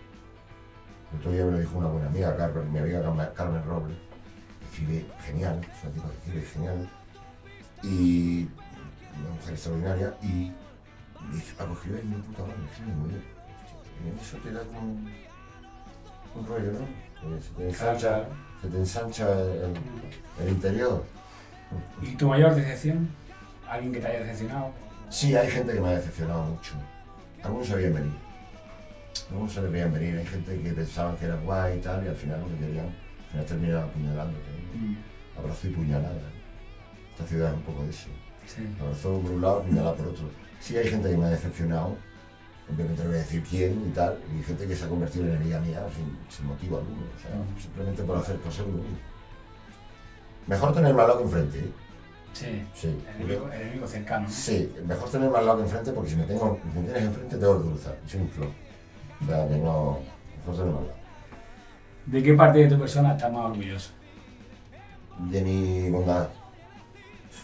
El 1.13 1.19
otro 1.19 1.33
día 1.33 1.45
me 1.45 1.53
lo 1.53 1.59
dijo 1.59 1.79
una 1.79 1.89
buena 1.89 2.07
amiga, 2.09 2.37
Carmen, 2.37 2.73
mi 2.73 2.79
amiga 2.79 3.33
Carmen, 3.35 3.65
Robles, 3.65 3.97
escribe 4.71 5.05
genial, 5.25 5.61
es 5.61 5.85
una 5.85 5.93
tipa 5.93 6.09
que 6.09 6.17
escribe 6.17 6.47
genial. 6.47 6.89
Y 7.83 8.49
una 9.21 9.35
mujer 9.35 9.53
extraordinaria. 9.53 10.15
Y 10.23 10.53
me 11.29 11.35
dice, 11.35 11.55
Paco, 11.57 11.75
escribes 11.75 12.05
muy 12.05 12.21
puta 12.23 12.43
madre, 12.43 12.65
escribes 12.71 12.95
muy 12.97 13.09
bien. 13.11 13.25
Y 14.05 14.21
eso 14.21 14.37
te 14.39 14.53
da 14.53 14.61
como 14.65 14.81
un 16.35 16.47
rollo, 16.47 16.73
¿no? 16.73 17.37
Que 17.37 17.43
Se 17.43 17.51
te 17.51 17.69
ensancha, 17.69 18.25
se 18.63 18.69
te 18.69 18.77
ensancha 18.79 19.31
el, 19.33 19.75
el 20.41 20.49
interior. 20.49 21.05
¿Y 22.01 22.17
tu 22.17 22.29
mayor 22.29 22.55
decepción? 22.55 23.09
¿Alguien 23.69 23.93
que 23.93 24.01
te 24.01 24.07
haya 24.07 24.21
decepcionado? 24.21 24.73
Sí, 25.11 25.37
hay 25.37 25.51
gente 25.51 25.75
que 25.75 25.81
me 25.81 25.89
ha 25.89 25.97
decepcionado 25.97 26.45
mucho. 26.45 26.75
Algunos 27.43 27.67
se 27.67 27.75
veían 27.75 27.95
venir. 27.95 28.13
Algunos 29.31 29.53
se 29.53 29.61
veían 29.61 29.93
venir. 29.93 30.19
Hay 30.19 30.27
gente 30.27 30.61
que 30.61 30.73
pensaban 30.73 31.17
que 31.17 31.25
era 31.27 31.37
guay 31.37 31.79
y 31.79 31.81
tal, 31.81 32.05
y 32.05 32.09
al 32.09 32.17
final 32.17 32.41
lo 32.41 32.49
que 32.49 32.57
querían, 32.67 32.87
al 32.87 33.31
final 33.31 33.47
terminaban 33.47 33.89
apuñalándote. 33.89 34.45
Mm. 34.75 35.39
Abrazo 35.39 35.69
y 35.69 35.71
puñalada. 35.71 36.21
Esta 37.13 37.27
ciudad 37.27 37.51
es 37.51 37.57
un 37.57 37.63
poco 37.63 37.85
de 37.85 37.91
eso. 37.91 38.09
Sí. 38.47 38.63
Abrazo 38.81 39.21
por 39.21 39.31
un 39.31 39.43
lado, 39.43 39.63
puñalada 39.63 39.95
por 39.95 40.09
otro. 40.09 40.25
Sí, 40.61 40.77
hay 40.77 40.89
gente 40.89 41.11
que 41.11 41.17
me 41.17 41.25
ha 41.27 41.31
decepcionado. 41.31 41.97
Obviamente 42.73 43.03
no 43.03 43.09
voy 43.09 43.19
a 43.19 43.23
decir 43.23 43.43
quién 43.49 43.89
y 43.89 43.91
tal. 43.93 44.19
Y 44.39 44.43
gente 44.43 44.67
que 44.67 44.77
se 44.77 44.85
ha 44.85 44.89
convertido 44.89 45.25
en 45.27 45.33
enemiga 45.33 45.61
mía 45.61 45.83
sin, 45.95 46.17
sin 46.35 46.47
motivo 46.47 46.79
alguno. 46.79 47.03
O 47.17 47.21
sea, 47.21 47.37
Mm. 47.37 47.61
simplemente 47.61 48.03
por 48.03 48.19
hacer 48.19 48.37
cosas 48.37 48.67
muy 48.67 48.83
Mejor 50.47 50.75
tener 50.75 50.93
más 50.95 51.07
lado 51.07 51.19
que 51.19 51.25
enfrente. 51.25 51.59
¿eh? 51.61 51.73
Sí. 52.33 52.63
Sí. 52.75 52.89
El 52.89 53.23
enemigo, 53.23 53.49
el 53.53 53.61
enemigo 53.61 53.87
cercano. 53.87 54.27
¿no? 54.27 54.33
Sí, 54.33 54.73
mejor 54.87 55.11
tener 55.11 55.31
más 55.31 55.45
lado 55.45 55.59
que 55.59 55.65
enfrente 55.65 55.93
porque 55.93 56.11
si 56.11 56.17
me, 56.17 56.25
tengo, 56.25 56.59
si 56.73 56.79
me 56.79 56.85
tienes 56.85 57.03
enfrente 57.05 57.37
tengo 57.37 57.63
que 57.63 57.69
cruzar, 57.69 57.99
soy 58.07 58.21
un 58.21 58.29
flow. 58.31 58.51
O 59.25 60.55
sea. 60.55 60.65
¿De 62.07 62.23
qué 62.23 62.35
parte 62.35 62.59
de 62.61 62.69
tu 62.69 62.79
persona 62.79 63.13
estás 63.13 63.33
más 63.33 63.47
orgulloso? 63.51 63.91
De 65.31 65.41
mi 65.43 65.89
bondad, 65.91 66.29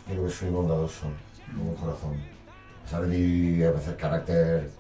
creo 0.07 0.25
que 0.25 0.31
soy 0.31 0.51
bondadoso, 0.51 1.07
buen 1.55 1.75
corazón. 1.77 2.17
A 2.81 2.85
pesar 2.85 3.03
de 3.07 3.19
mi 3.19 3.63
a 3.63 3.71
veces 3.71 3.95
carácter 3.95 4.71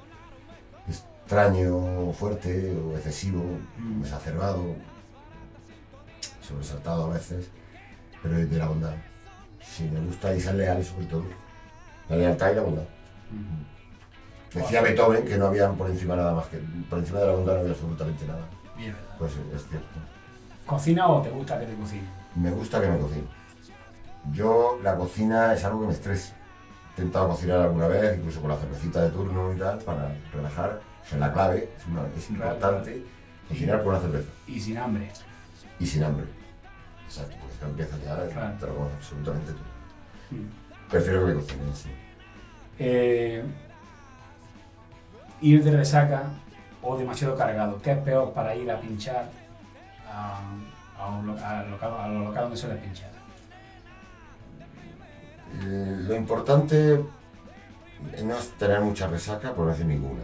extraño, 0.89 2.13
fuerte 2.13 2.75
o 2.77 2.97
excesivo, 2.97 3.45
Mm. 3.79 4.03
exacerbado, 4.03 4.75
sobresaltado 6.41 7.05
a 7.05 7.15
veces, 7.15 7.51
pero 8.23 8.35
de 8.37 8.57
la 8.59 8.67
bondad. 8.69 8.95
Sí, 9.63 9.89
me 9.93 10.01
gusta 10.01 10.35
y 10.35 10.41
ser 10.41 10.55
leal 10.57 10.83
sobre 10.85 11.07
todo. 11.07 11.25
La 12.09 12.17
lealtad 12.17 12.53
y 12.53 12.55
la 12.57 12.63
bondad. 12.63 12.85
Mm. 13.31 13.78
Decía 14.55 14.81
Beethoven 14.83 15.25
que 15.25 15.37
no 15.37 15.47
había 15.47 15.69
por 15.71 15.89
encima 15.91 16.17
nada 16.17 16.35
más 16.35 16.47
que 16.47 16.59
por 16.89 16.99
encima 16.99 17.21
de 17.21 17.27
la 17.27 17.33
bondad 17.33 17.55
no 17.55 17.61
había 17.61 17.73
absolutamente 17.73 18.27
nada. 18.27 18.41
Bien, 18.77 18.93
¿verdad? 18.95 19.15
Pues 19.19 19.33
es 19.55 19.69
cierto. 19.69 19.87
¿Cocina 20.67 21.09
o 21.09 21.21
te 21.23 21.31
gusta 21.31 21.59
que 21.61 21.67
te 21.67 21.75
cocine? 21.75 22.09
Me 22.35 22.51
gusta 22.51 22.81
que 22.81 22.89
me 22.89 22.99
cocine. 22.99 23.25
Yo 24.33 24.79
la 24.83 24.97
cocina 24.97 25.53
es 25.55 25.65
algo 25.65 25.81
que 25.81 25.87
me 25.89 25.93
estresa. 25.93 26.35
He 26.97 27.01
intentado 27.01 27.29
cocinar 27.29 27.61
alguna 27.61 27.87
vez, 27.89 28.19
incluso 28.19 28.41
con 28.41 28.51
la 28.51 28.57
cervecita 28.57 29.03
de 29.03 29.11
turno 29.11 29.53
y 29.55 29.59
tal, 29.59 29.79
para 29.79 30.15
relajar. 30.33 30.81
Es 31.07 31.13
la 31.19 31.33
clave, 31.33 31.71
es, 31.79 31.87
una- 31.87 32.03
es 32.17 32.27
Claro, 32.27 32.55
importante 32.55 33.03
cocinar 33.49 33.79
con 33.83 33.89
una 33.95 34.01
cerveza 34.01 34.29
Y 34.47 34.61
sin 34.61 34.77
hambre. 34.79 35.11
y 35.79 35.87
sin 35.87 36.03
hambre. 36.05 36.27
Exacto, 37.07 37.37
porque 37.41 37.55
si 37.55 37.63
no 37.63 37.69
empiezas 37.71 38.03
ya, 38.03 38.29
Claro. 38.35 38.57
te 38.59 38.67
lo 38.67 38.75
comes 38.77 38.93
absolutamente 38.95 39.53
todo. 39.53 39.63
Mm. 40.33 40.91
Prefiero 40.91 41.21
que 41.21 41.33
me 41.33 41.41
cocinen, 41.41 41.75
sí. 41.75 41.89
Eh, 42.79 43.45
ir 45.41 45.63
de 45.65 45.71
resaca 45.77 46.25
o 46.83 46.97
demasiado 46.97 47.37
cargado. 47.37 47.81
¿Qué 47.83 47.93
es 47.93 47.99
peor 47.99 48.33
para 48.33 48.55
ir 48.55 48.71
a 48.71 48.81
pinchar 48.81 49.29
a, 50.11 50.41
a 50.99 51.07
un 51.09 51.27
lo- 51.27 51.45
al 51.45 51.71
local, 51.71 51.93
a 51.99 52.09
los 52.09 52.19
locales 52.25 52.43
donde 52.43 52.57
sueles 52.57 52.79
pinchar? 52.79 53.11
Eh, 55.63 55.97
lo 56.07 56.15
importante 56.15 57.05
no 58.23 58.37
es 58.37 58.51
tener 58.59 58.81
mucha 58.81 59.07
resaca, 59.07 59.53
por 59.55 59.65
no 59.67 59.71
decir 59.73 59.87
ninguna. 59.87 60.23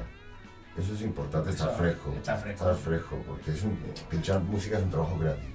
Eso 0.77 0.95
es 0.95 1.03
importante, 1.03 1.51
estar 1.51 1.69
Eso, 1.69 1.79
fresco. 1.79 2.13
estar 2.13 2.39
fresco. 2.39 2.65
Estar 2.71 2.83
fresco, 2.83 3.17
porque 3.27 3.51
es 3.53 3.63
un, 3.63 3.77
pinchar 4.11 4.41
música 4.41 4.77
es 4.79 4.83
un 4.85 4.91
trabajo 4.91 5.17
creativo. 5.17 5.55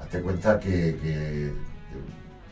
Hazte 0.00 0.20
cuenta 0.22 0.58
que, 0.58 0.68
que 1.02 1.52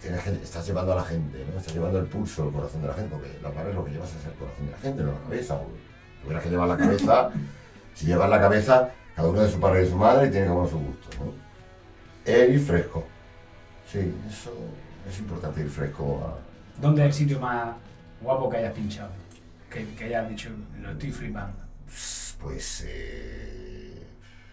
tienes 0.00 0.20
que- 0.22 0.42
estás 0.42 0.66
llevando 0.66 0.92
a 0.92 0.96
la 0.96 1.04
gente, 1.04 1.44
¿no? 1.52 1.58
estás 1.58 1.74
llevando 1.74 1.98
el 1.98 2.06
pulso, 2.06 2.46
el 2.48 2.52
corazón 2.52 2.82
de 2.82 2.88
la 2.88 2.94
gente, 2.94 3.10
porque 3.10 3.38
la 3.42 3.50
pared 3.50 3.72
lo 3.74 3.84
que 3.84 3.92
llevas 3.92 4.10
es 4.14 4.24
el 4.26 4.32
corazón 4.34 4.66
de 4.66 4.72
la 4.72 4.78
gente, 4.78 5.02
no 5.02 5.12
la 5.12 5.18
cabeza. 5.20 5.58
porque 5.58 5.89
Tuvieras 6.22 6.42
que 6.42 6.50
llevar 6.50 6.68
la 6.68 6.76
cabeza, 6.76 7.30
si 7.94 8.06
llevas 8.06 8.30
la 8.30 8.40
cabeza, 8.40 8.90
cada 9.14 9.28
uno 9.28 9.40
de 9.40 9.50
su 9.50 9.60
padre 9.60 9.80
y 9.80 9.84
de 9.84 9.90
su 9.90 9.96
madre 9.96 10.28
y 10.28 10.30
tiene 10.30 10.48
como 10.48 10.68
su 10.68 10.78
gusto. 10.78 11.08
¿no? 11.18 11.32
El 12.24 12.54
ir 12.54 12.60
fresco. 12.60 13.04
Sí, 13.90 14.14
eso 14.28 14.52
es 15.08 15.18
importante, 15.18 15.60
ir 15.60 15.70
fresco 15.70 16.20
a, 16.24 16.50
¿Dónde 16.80 17.02
es 17.02 17.06
el 17.08 17.12
sitio 17.12 17.40
más 17.40 17.74
guapo 18.22 18.48
que 18.48 18.56
hayas 18.56 18.72
pinchado? 18.72 19.10
Que, 19.68 19.86
que 19.94 20.04
hayas 20.04 20.28
dicho, 20.28 20.50
lo 20.80 20.90
estoy 20.92 21.12
flipando. 21.12 21.58
Pues 22.40 22.84
eh, 22.86 24.06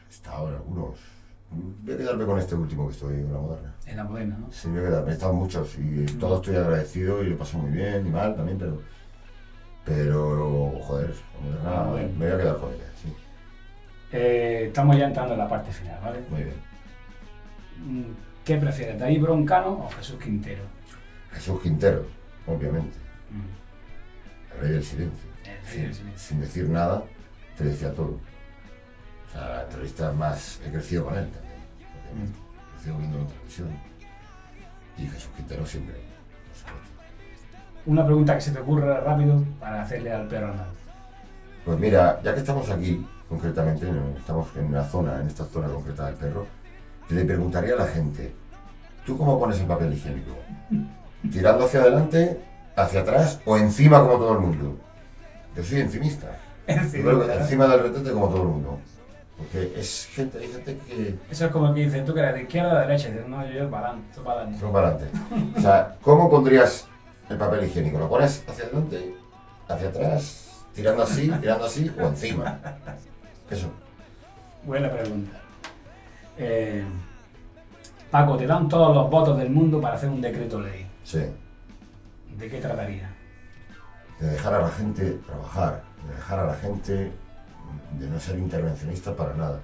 he 0.09 0.13
estado 0.13 0.49
en 0.49 0.55
algunos. 0.55 0.99
Voy 1.49 1.93
a 1.93 1.97
quedarme 1.97 2.25
con 2.25 2.37
este 2.37 2.55
último 2.55 2.87
que 2.87 2.93
estoy 2.93 3.13
en 3.13 3.31
la 3.31 3.39
moderna. 3.39 3.75
En 3.85 3.97
la 3.97 4.03
moderna, 4.03 4.37
¿no? 4.39 4.51
Sí, 4.51 4.67
voy 4.67 4.79
a 4.79 4.83
quedarme. 4.83 5.11
He 5.11 5.13
estado 5.13 5.31
en 5.31 5.37
muchos 5.37 5.75
y 5.77 6.05
todos 6.17 6.41
estoy 6.41 6.57
agradecido 6.57 7.23
y 7.23 7.29
lo 7.29 7.37
paso 7.37 7.57
muy 7.59 7.71
bien 7.71 8.05
y 8.05 8.09
mal 8.09 8.35
también, 8.35 8.57
pero. 8.57 8.81
Pero, 9.87 10.71
joder, 10.83 11.15
la 11.33 11.39
moderna, 11.41 11.71
La 11.71 11.83
moderna. 11.85 12.13
me 12.19 12.25
voy 12.25 12.33
a 12.35 12.37
quedar 12.37 12.57
con 12.59 12.73
ella, 12.73 12.83
sí. 13.01 13.13
Eh, 14.11 14.63
estamos 14.67 14.97
ya 14.97 15.05
entrando 15.07 15.33
en 15.33 15.39
la 15.39 15.47
parte 15.47 15.71
final, 15.71 15.99
¿vale? 16.03 16.19
Muy 16.29 16.43
bien. 16.43 16.55
Mm, 17.85 18.11
¿Qué 18.43 18.57
prefieres, 18.57 18.99
David 18.99 19.21
Broncano 19.21 19.85
o 19.85 19.89
Jesús 19.89 20.19
Quintero? 20.21 20.63
Jesús 21.31 21.61
Quintero, 21.61 22.05
obviamente. 22.45 22.97
Mm, 23.31 24.53
El 24.55 24.61
rey 24.61 24.71
del 24.73 24.83
silencio. 24.83 25.29
el 25.45 25.51
rey 25.51 25.71
Sin, 25.71 25.83
del 25.83 25.93
silencio. 25.93 26.19
sin 26.27 26.41
decir 26.41 26.69
nada, 26.69 27.03
te 27.57 27.63
decía 27.63 27.93
todo. 27.93 28.19
O 29.27 29.31
sea, 29.31 29.47
la 29.49 29.63
entrevista 29.63 30.11
más. 30.11 30.59
He 30.65 30.71
crecido 30.71 31.05
con 31.05 31.17
él 31.17 31.29
también. 31.29 31.61
obviamente. 32.11 32.39
He 32.39 32.73
crecido 32.75 32.97
viendo 32.97 33.19
en 33.19 33.27
televisión. 33.27 33.69
Y 34.97 35.07
Jesús 35.07 35.29
Quintero 35.35 35.65
siempre, 35.65 35.95
por 35.95 36.55
supuesto. 36.57 36.96
Una 37.87 38.05
pregunta 38.05 38.35
que 38.35 38.41
se 38.41 38.51
te 38.51 38.59
ocurra 38.59 38.99
rápido 38.99 39.41
para 39.61 39.81
hacerle 39.81 40.11
al 40.11 40.27
perro. 40.27 40.53
Pues 41.63 41.79
mira, 41.79 42.19
ya 42.21 42.33
que 42.33 42.41
estamos 42.41 42.69
aquí, 42.69 43.05
concretamente, 43.29 43.87
estamos 44.17 44.47
en 44.57 44.65
una 44.65 44.83
zona, 44.83 45.21
en 45.21 45.27
esta 45.27 45.45
zona 45.45 45.69
concreta 45.69 46.07
del 46.07 46.15
perro, 46.15 46.45
yo 47.09 47.15
le 47.15 47.23
preguntaría 47.23 47.75
a 47.75 47.77
la 47.77 47.87
gente, 47.87 48.33
¿tú 49.05 49.17
cómo 49.17 49.39
pones 49.39 49.61
el 49.61 49.67
papel 49.67 49.93
higiénico? 49.93 50.35
¿Tirando 51.31 51.63
hacia 51.63 51.79
adelante, 51.79 52.41
hacia 52.75 52.99
atrás 52.99 53.39
o 53.45 53.55
encima 53.55 54.01
como 54.01 54.17
todo 54.17 54.33
el 54.33 54.39
mundo? 54.39 54.77
Yo 55.55 55.63
soy 55.63 55.79
encimista. 55.79 56.27
Que 56.65 56.73
encima 56.73 57.67
del 57.67 57.83
retrete 57.83 58.11
como 58.11 58.27
todo 58.27 58.41
el 58.41 58.47
mundo. 58.49 58.79
Porque 59.37 59.73
es 59.77 60.09
gente, 60.11 60.39
hay 60.39 60.47
gente 60.49 60.77
que... 60.85 61.15
Eso 61.31 61.45
es 61.45 61.51
como 61.51 61.73
que 61.73 61.85
dicen, 61.85 62.03
tú 62.03 62.13
que 62.13 62.19
eres 62.19 62.33
de 62.33 62.41
izquierda 62.41 62.73
o 62.73 62.75
de 62.75 62.81
derecha. 62.81 63.07
Y 63.07 63.11
dices, 63.13 63.27
no, 63.29 63.45
yo, 63.47 63.53
yo 63.53 63.69
para 63.69 63.87
adelante, 63.87 64.19
para 64.21 64.41
adelante. 64.41 64.65
Para 64.65 64.87
adelante. 64.89 65.19
O 65.55 65.61
sea, 65.61 65.95
¿cómo 66.01 66.29
pondrías 66.29 66.87
el 67.29 67.37
papel 67.37 67.65
higiénico? 67.65 67.99
¿Lo 67.99 68.09
pones 68.09 68.43
hacia 68.47 68.65
adelante, 68.65 69.15
hacia 69.67 69.89
atrás, 69.89 70.65
tirando 70.73 71.03
así, 71.03 71.31
tirando 71.41 71.65
así 71.65 71.91
o 71.99 72.07
encima? 72.07 72.59
Eso. 73.49 73.71
Buena 74.63 74.91
pregunta. 74.91 75.39
Eh, 76.37 76.83
Paco, 78.11 78.37
te 78.37 78.45
dan 78.45 78.69
todos 78.69 78.95
los 78.95 79.09
votos 79.09 79.37
del 79.37 79.49
mundo 79.49 79.81
para 79.81 79.95
hacer 79.95 80.09
un 80.09 80.21
decreto 80.21 80.59
ley. 80.59 80.87
Sí. 81.03 81.25
¿De 82.37 82.49
qué 82.49 82.59
trataría? 82.59 83.09
De 84.19 84.27
dejar 84.27 84.53
a 84.53 84.61
la 84.61 84.69
gente 84.69 85.11
trabajar, 85.25 85.83
de 86.07 86.15
dejar 86.15 86.39
a 86.39 86.45
la 86.45 86.55
gente 86.55 87.11
de 87.99 88.09
no 88.09 88.19
ser 88.19 88.37
intervencionista 88.37 89.15
para 89.15 89.33
nada, 89.33 89.59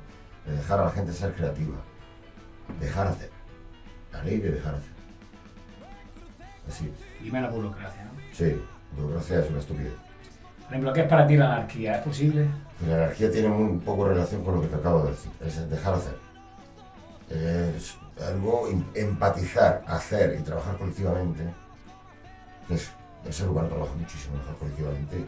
de 0.45 0.55
dejar 0.55 0.79
a 0.79 0.85
la 0.85 0.91
gente 0.91 1.13
ser 1.13 1.33
creativa, 1.33 1.77
dejar 2.79 3.07
hacer. 3.07 3.29
La 4.11 4.23
ley 4.23 4.39
de 4.39 4.51
dejar 4.51 4.75
hacer. 4.75 4.93
Así. 6.67 6.93
Y 7.23 7.31
menos 7.31 7.53
burocracia, 7.53 8.03
¿no? 8.03 8.11
Sí, 8.33 8.61
burocracia 8.95 9.39
es 9.39 9.49
una 9.49 9.59
estupidez. 9.59 9.93
Por 10.63 10.71
ejemplo, 10.71 10.93
¿qué 10.93 11.01
es 11.01 11.07
para 11.07 11.27
ti 11.27 11.37
la 11.37 11.55
anarquía? 11.55 11.97
¿Es 11.97 12.03
posible? 12.03 12.47
La 12.87 12.95
anarquía 12.95 13.31
tiene 13.31 13.47
un 13.47 13.79
poco 13.79 14.07
relación 14.07 14.43
con 14.43 14.55
lo 14.55 14.61
que 14.61 14.67
te 14.67 14.75
acabo 14.75 15.03
de 15.03 15.11
decir, 15.11 15.31
es 15.45 15.69
dejar 15.69 15.93
hacer. 15.95 16.15
Es 17.29 17.95
algo, 18.27 18.67
em- 18.67 18.85
empatizar, 18.93 19.83
hacer 19.87 20.37
y 20.39 20.43
trabajar 20.43 20.77
colectivamente. 20.77 21.43
Es, 22.69 22.91
el 23.25 23.33
ser 23.33 23.47
humano 23.49 23.67
trabaja 23.69 23.93
muchísimo 23.93 24.35
mejor 24.37 24.57
colectivamente. 24.57 25.25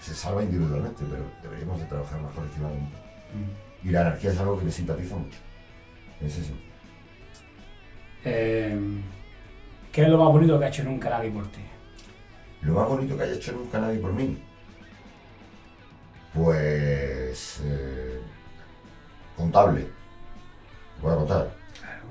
Se 0.00 0.14
salva 0.14 0.42
individualmente, 0.42 1.04
pero 1.08 1.22
deberíamos 1.42 1.78
de 1.80 1.86
trabajar 1.86 2.20
más 2.20 2.32
colectivamente. 2.32 2.96
Mm. 3.34 3.88
Y 3.88 3.90
la 3.90 4.00
anarquía 4.02 4.30
es 4.32 4.38
algo 4.38 4.58
que 4.58 4.64
me 4.64 4.70
simpatiza 4.70 5.16
mucho. 5.16 5.38
En 6.20 6.26
ese 6.26 6.42
sentido. 6.44 6.70
Eh, 8.24 8.78
¿Qué 9.92 10.02
es 10.02 10.08
lo 10.08 10.18
más 10.18 10.28
bonito 10.32 10.58
que 10.58 10.64
ha 10.64 10.68
hecho 10.68 10.84
nunca 10.84 11.10
nadie 11.10 11.30
por 11.30 11.46
ti? 11.48 11.60
Lo 12.62 12.74
más 12.74 12.88
bonito 12.88 13.16
que 13.16 13.22
haya 13.24 13.32
hecho 13.34 13.52
nunca 13.52 13.78
nadie 13.80 13.98
por 13.98 14.12
mí. 14.12 14.38
Pues. 16.34 17.60
eh, 17.64 18.20
contable. 19.36 19.86
¿Puedo 21.00 21.16
contar? 21.18 21.50
Claro. 21.80 22.02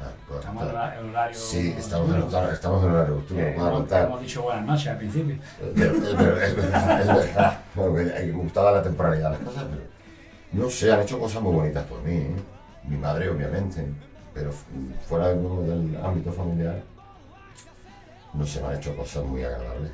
Ah, 0.00 0.10
puedo 0.26 0.40
Estamos 0.40 0.62
en 0.62 0.68
contar. 0.70 0.98
en 0.98 1.10
horario. 1.10 1.38
Sí, 1.38 1.74
estamos 1.78 2.08
en, 2.08 2.22
horario- 2.22 2.52
estamos 2.52 2.84
en 2.84 2.90
horario 2.90 3.14
nocturno, 3.16 3.42
Eh, 3.42 3.52
puedo 3.54 3.68
hemos- 3.68 3.80
contar. 3.80 4.04
Hemos 4.06 4.20
dicho 4.22 4.42
buenas 4.42 4.64
noches 4.66 4.86
al 4.88 4.98
principio. 4.98 5.36
Es 5.60 5.74
ver- 5.74 5.94
es 5.94 6.16
ver- 6.16 6.42
es 6.42 6.56
verdad, 6.56 7.60
me 7.76 8.32
gustaba 8.32 8.72
la 8.72 8.82
temporalidad 8.82 9.30
de 9.32 9.36
las 9.38 9.46
cosas, 9.46 9.64
pero 9.70 9.82
no 10.64 10.70
sé, 10.70 10.92
han 10.92 11.00
hecho 11.02 11.18
cosas 11.20 11.42
muy 11.42 11.54
bonitas 11.54 11.84
por 11.84 12.02
mí. 12.02 12.16
¿eh? 12.16 12.36
Mi 12.84 12.96
madre, 12.96 13.28
obviamente, 13.28 13.84
pero 14.32 14.50
fu- 14.50 14.64
fuera 15.06 15.28
del 15.28 15.98
ámbito 16.02 16.32
familiar, 16.32 16.80
no 18.34 18.46
sé, 18.46 18.60
me 18.60 18.68
han 18.68 18.76
hecho 18.76 18.96
cosas 18.96 19.24
muy 19.24 19.42
agradables. 19.42 19.92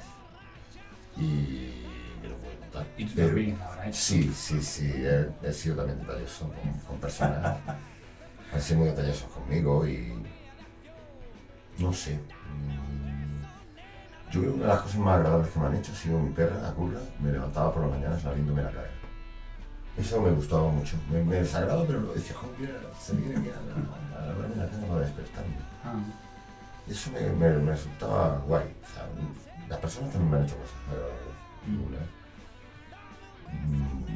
Y 1.16 1.84
me 2.22 2.28
lo 2.28 2.36
puedo 2.38 2.58
contar. 2.60 2.86
Y 2.96 3.04
tú 3.06 3.12
Pero- 3.16 3.28
la 3.36 3.70
verdad. 3.70 3.88
Sí, 3.92 4.32
sí, 4.34 4.60
sí, 4.62 4.92
he, 4.94 5.28
he 5.42 5.52
sido 5.52 5.76
también 5.76 5.98
detalloso 6.00 6.48
con, 6.48 6.72
con 6.80 6.98
personas. 6.98 7.56
Han 8.52 8.60
sido 8.62 8.80
muy 8.80 8.88
detallosos 8.88 9.30
conmigo 9.30 9.86
y. 9.86 10.12
No 11.78 11.92
sé. 11.92 12.14
mm, 12.16 13.42
Yo 14.32 14.40
creo 14.40 14.52
que 14.52 14.58
una 14.58 14.66
de 14.66 14.74
las 14.74 14.82
cosas 14.82 14.98
más 14.98 15.16
agradables 15.16 15.50
que 15.50 15.58
me 15.60 15.66
han 15.66 15.74
hecho 15.76 15.92
ha 15.92 15.96
sido 15.96 16.18
mi 16.20 16.30
perra, 16.30 16.60
la 16.60 16.72
curra, 16.72 17.00
me 17.20 17.32
levantaba 17.32 17.72
por 17.72 17.82
la 17.82 17.88
mañana 17.96 18.18
saliéndome 18.20 18.62
la 18.62 18.70
cara. 18.70 18.90
Eso 19.96 20.20
me 20.20 20.30
gustaba 20.30 20.68
mucho. 20.70 20.96
Me, 21.10 21.22
me 21.22 21.36
desagradaba, 21.36 21.84
pero 21.86 22.00
lo 22.00 22.14
decía, 22.14 22.34
joder, 22.36 22.80
se 23.00 23.12
viene 23.14 23.48
a, 23.50 24.18
a 24.22 24.26
lavarme 24.26 24.56
la 24.56 24.68
cara 24.68 24.86
para 24.86 25.00
despertarme. 25.00 25.54
Ah, 25.84 25.94
Eso 26.88 27.10
me, 27.12 27.20
me, 27.30 27.48
me 27.58 27.72
resultaba 27.72 28.38
guay. 28.46 28.64
O 28.64 28.94
sea, 28.94 29.06
las 29.68 29.78
personas 29.78 30.10
también 30.10 30.30
me 30.30 30.36
han 30.38 30.44
hecho 30.44 30.56
cosas 30.56 30.74
agradables. 30.88 31.88
Una- 31.88 32.06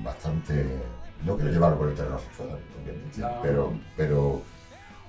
mm, 0.00 0.04
Bastante. 0.04 0.66
No 1.24 1.36
quiero 1.36 1.50
llevarlo 1.50 1.78
por 1.78 1.88
el 1.88 1.94
terreno 1.94 2.18
sexual, 2.18 2.48
obviamente, 2.80 3.20
No. 3.20 3.28
pero, 3.42 3.72
pero, 3.96 4.42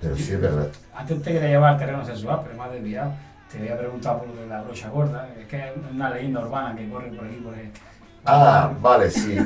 pero 0.00 0.16
sí 0.16 0.32
es 0.32 0.40
verdad. 0.40 0.68
Antes 0.94 1.22
te 1.22 1.32
quería 1.32 1.48
llevar 1.50 1.74
al 1.74 1.78
terreno 1.78 2.04
sexual, 2.04 2.40
pero 2.42 2.56
me 2.56 2.64
has 2.64 2.72
desviado. 2.72 3.12
Te 3.50 3.58
había 3.58 3.78
preguntado 3.78 4.18
por 4.20 4.28
lo 4.28 4.34
de 4.40 4.46
la 4.48 4.62
brocha 4.62 4.88
gorda. 4.88 5.28
Es 5.38 5.46
que 5.46 5.56
es 5.58 5.72
una 5.92 6.10
leyenda 6.10 6.40
urbana 6.40 6.74
que 6.76 6.88
corre 6.88 7.10
por 7.12 7.26
aquí, 7.26 7.36
por 7.36 7.54
ahí. 7.54 7.70
Ah, 8.24 8.72
vale, 8.80 9.10
sí. 9.10 9.36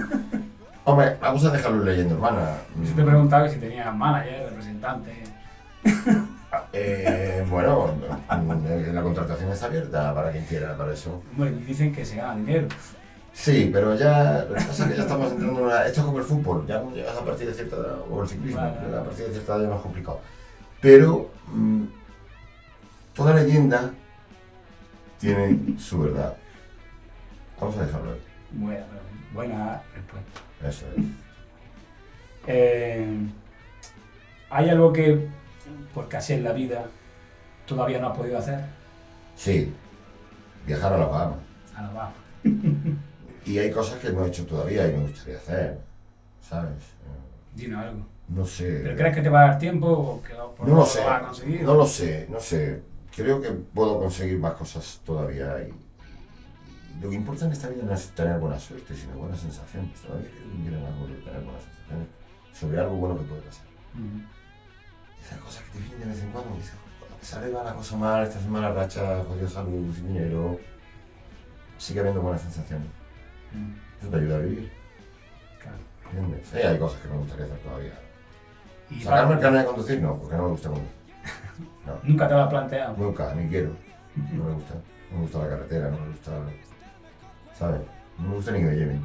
Hombre, 0.84 1.16
vamos 1.20 1.44
a 1.44 1.50
dejarlo 1.50 1.78
en 1.80 1.84
leyenda 1.86 2.14
urbana. 2.14 2.56
Yo 2.82 2.94
te 2.94 3.02
he 3.02 3.04
preguntado 3.04 3.44
que 3.44 3.50
si 3.52 3.58
tenías 3.58 3.94
manager, 3.94 4.48
representante. 4.50 5.22
Eh, 6.76 7.44
bueno, 7.48 7.94
mm, 8.28 8.92
la 8.92 9.02
contratación 9.02 9.50
está 9.52 9.66
abierta 9.66 10.14
para 10.14 10.32
quien 10.32 10.44
quiera, 10.44 10.76
para 10.76 10.92
eso. 10.92 11.22
Y 11.38 11.42
dicen 11.64 11.94
que 11.94 12.04
se 12.04 12.16
gana 12.16 12.34
dinero. 12.36 12.68
Sí, 13.32 13.70
pero 13.72 13.94
ya, 13.96 14.44
lo 14.48 14.54
que 14.54 14.60
pasa 14.64 14.84
es 14.84 14.90
que 14.90 14.96
ya 14.96 15.02
estamos 15.02 15.32
entrando 15.32 15.58
en 15.58 15.64
una... 15.66 15.86
Esto 15.86 16.00
es 16.00 16.06
como 16.06 16.18
el 16.18 16.24
fútbol, 16.24 16.66
ya 16.66 16.80
cuando 16.80 16.96
llegas 16.96 17.16
a 17.16 17.24
partir 17.24 17.46
de 17.48 17.54
cierta 17.54 17.76
edad, 17.76 17.98
o 18.08 18.22
el 18.22 18.28
ciclismo, 18.28 18.60
Vale. 18.60 18.96
a 18.96 19.04
partir 19.04 19.26
de 19.26 19.32
cierta 19.32 19.52
edad 19.52 19.60
ya 19.60 19.68
es 19.68 19.74
más 19.74 19.82
complicado. 19.82 20.20
Pero 20.80 21.30
mm, 21.52 21.84
toda 23.14 23.34
leyenda 23.34 23.90
tiene 25.18 25.78
su 25.78 26.00
verdad. 26.00 26.36
Vamos 27.60 27.76
a 27.76 27.86
dejarlo 27.86 28.12
ahí. 28.12 28.20
Buena, 28.52 28.86
buena 29.32 29.82
respuesta. 29.94 30.40
Eso 30.68 30.86
es. 30.96 31.04
Eh, 32.46 33.16
¿Hay 34.50 34.68
algo 34.68 34.92
que, 34.92 35.28
porque 35.92 36.16
así 36.16 36.34
es 36.34 36.42
la 36.42 36.52
vida, 36.52 36.86
todavía 37.66 38.00
no 38.00 38.08
has 38.08 38.18
podido 38.18 38.38
hacer? 38.38 38.60
Sí, 39.36 39.72
viajar 40.66 40.92
a 40.92 40.98
la 40.98 41.06
Bahamas. 41.06 41.38
A 41.76 41.82
la 41.82 41.90
baja. 41.90 42.12
Y 43.46 43.58
hay 43.58 43.70
cosas 43.70 43.98
que 43.98 44.10
no 44.10 44.24
he 44.24 44.28
hecho 44.28 44.46
todavía 44.46 44.88
y 44.88 44.92
me 44.92 45.02
gustaría 45.02 45.36
hacer, 45.36 45.78
¿sabes? 46.40 46.82
Dinos 47.54 47.84
algo. 47.84 48.06
No 48.28 48.46
sé. 48.46 48.80
¿Pero 48.82 48.96
crees 48.96 49.14
que 49.14 49.20
te 49.20 49.28
va 49.28 49.42
a 49.42 49.48
dar 49.48 49.58
tiempo 49.58 49.86
o 49.86 50.22
que 50.22 50.32
por 50.56 50.66
No 50.66 50.76
lo 50.76 50.86
sé, 50.86 51.04
vas 51.04 51.22
a 51.22 51.26
conseguir? 51.26 51.62
no 51.62 51.74
lo 51.74 51.86
sé, 51.86 52.26
no 52.30 52.40
sé. 52.40 52.80
Creo 53.14 53.42
que 53.42 53.50
puedo 53.50 53.98
conseguir 53.98 54.38
más 54.38 54.54
cosas 54.54 55.00
todavía 55.04 55.58
y, 55.60 55.74
lo 57.02 57.10
que 57.10 57.16
importa 57.16 57.44
en 57.44 57.52
esta 57.52 57.68
vida 57.68 57.82
no 57.84 57.92
es 57.92 58.08
tener 58.10 58.38
buena 58.38 58.58
suerte, 58.58 58.94
sino 58.94 59.18
buenas 59.18 59.40
sensaciones. 59.40 60.00
Todavía 60.00 60.30
quieren 60.62 60.84
algo 60.84 61.04
tener 61.06 61.42
buenas 61.42 61.62
sensaciones 61.64 62.08
sobre 62.52 62.80
algo 62.80 62.96
bueno 62.96 63.18
que 63.18 63.24
puede 63.24 63.42
pasar. 63.42 63.66
Mm. 63.94 64.34
Esas 65.24 65.38
cosas 65.40 65.62
que 65.64 65.78
te 65.78 65.84
vienen 65.84 66.00
de 66.00 66.06
vez 66.06 66.22
en 66.22 66.30
cuando 66.30 66.54
dices, 66.56 66.74
"Joder, 67.00 67.12
a 67.14 67.16
pesar 67.20 67.42
de 67.42 67.48
que 67.50 67.54
va 67.56 67.64
la 67.64 67.74
cosa 67.74 67.96
mal, 67.96 68.22
esta 68.22 68.40
semana 68.40 68.70
racha, 68.72 69.24
jodido 69.26 69.48
salud, 69.48 69.94
sin 69.94 70.08
dinero, 70.08 70.60
sigue 71.78 72.00
habiendo 72.00 72.20
buenas 72.22 72.42
sensaciones. 72.42 72.88
Mm. 73.52 73.72
Eso 74.00 74.10
te 74.10 74.16
ayuda 74.16 74.36
a 74.36 74.40
vivir, 74.40 74.72
Claro. 75.60 75.78
¿entiendes? 76.12 76.48
Sí, 76.52 76.58
hay 76.58 76.78
cosas 76.78 77.00
que 77.00 77.08
me 77.08 77.16
gustaría 77.16 77.44
hacer 77.46 77.58
todavía. 77.58 77.92
Y 78.90 79.00
¿Sacarme 79.00 79.34
el 79.34 79.40
carnet 79.40 79.60
de 79.62 79.66
conducir? 79.66 80.02
No, 80.02 80.18
porque 80.18 80.36
no 80.36 80.42
me 80.44 80.48
gusta 80.50 80.68
conducir. 80.68 80.94
No. 81.86 81.92
Nunca 82.02 82.26
te 82.28 82.34
lo 82.34 82.40
has 82.42 82.48
planteado. 82.48 82.96
Nunca, 82.96 83.34
ni 83.34 83.48
quiero. 83.48 83.70
No 84.32 84.44
me 84.44 84.52
gusta. 84.54 84.74
No 85.10 85.16
me 85.16 85.22
gusta 85.22 85.38
la 85.38 85.48
carretera, 85.48 85.90
no 85.90 85.98
me 86.00 86.08
gusta. 86.08 86.32
¿Sabes? 87.58 87.80
No 88.18 88.28
me 88.28 88.34
gusta 88.36 88.52
ni 88.52 88.58
que 88.60 88.64
me 88.64 88.74
lleven. 88.76 89.02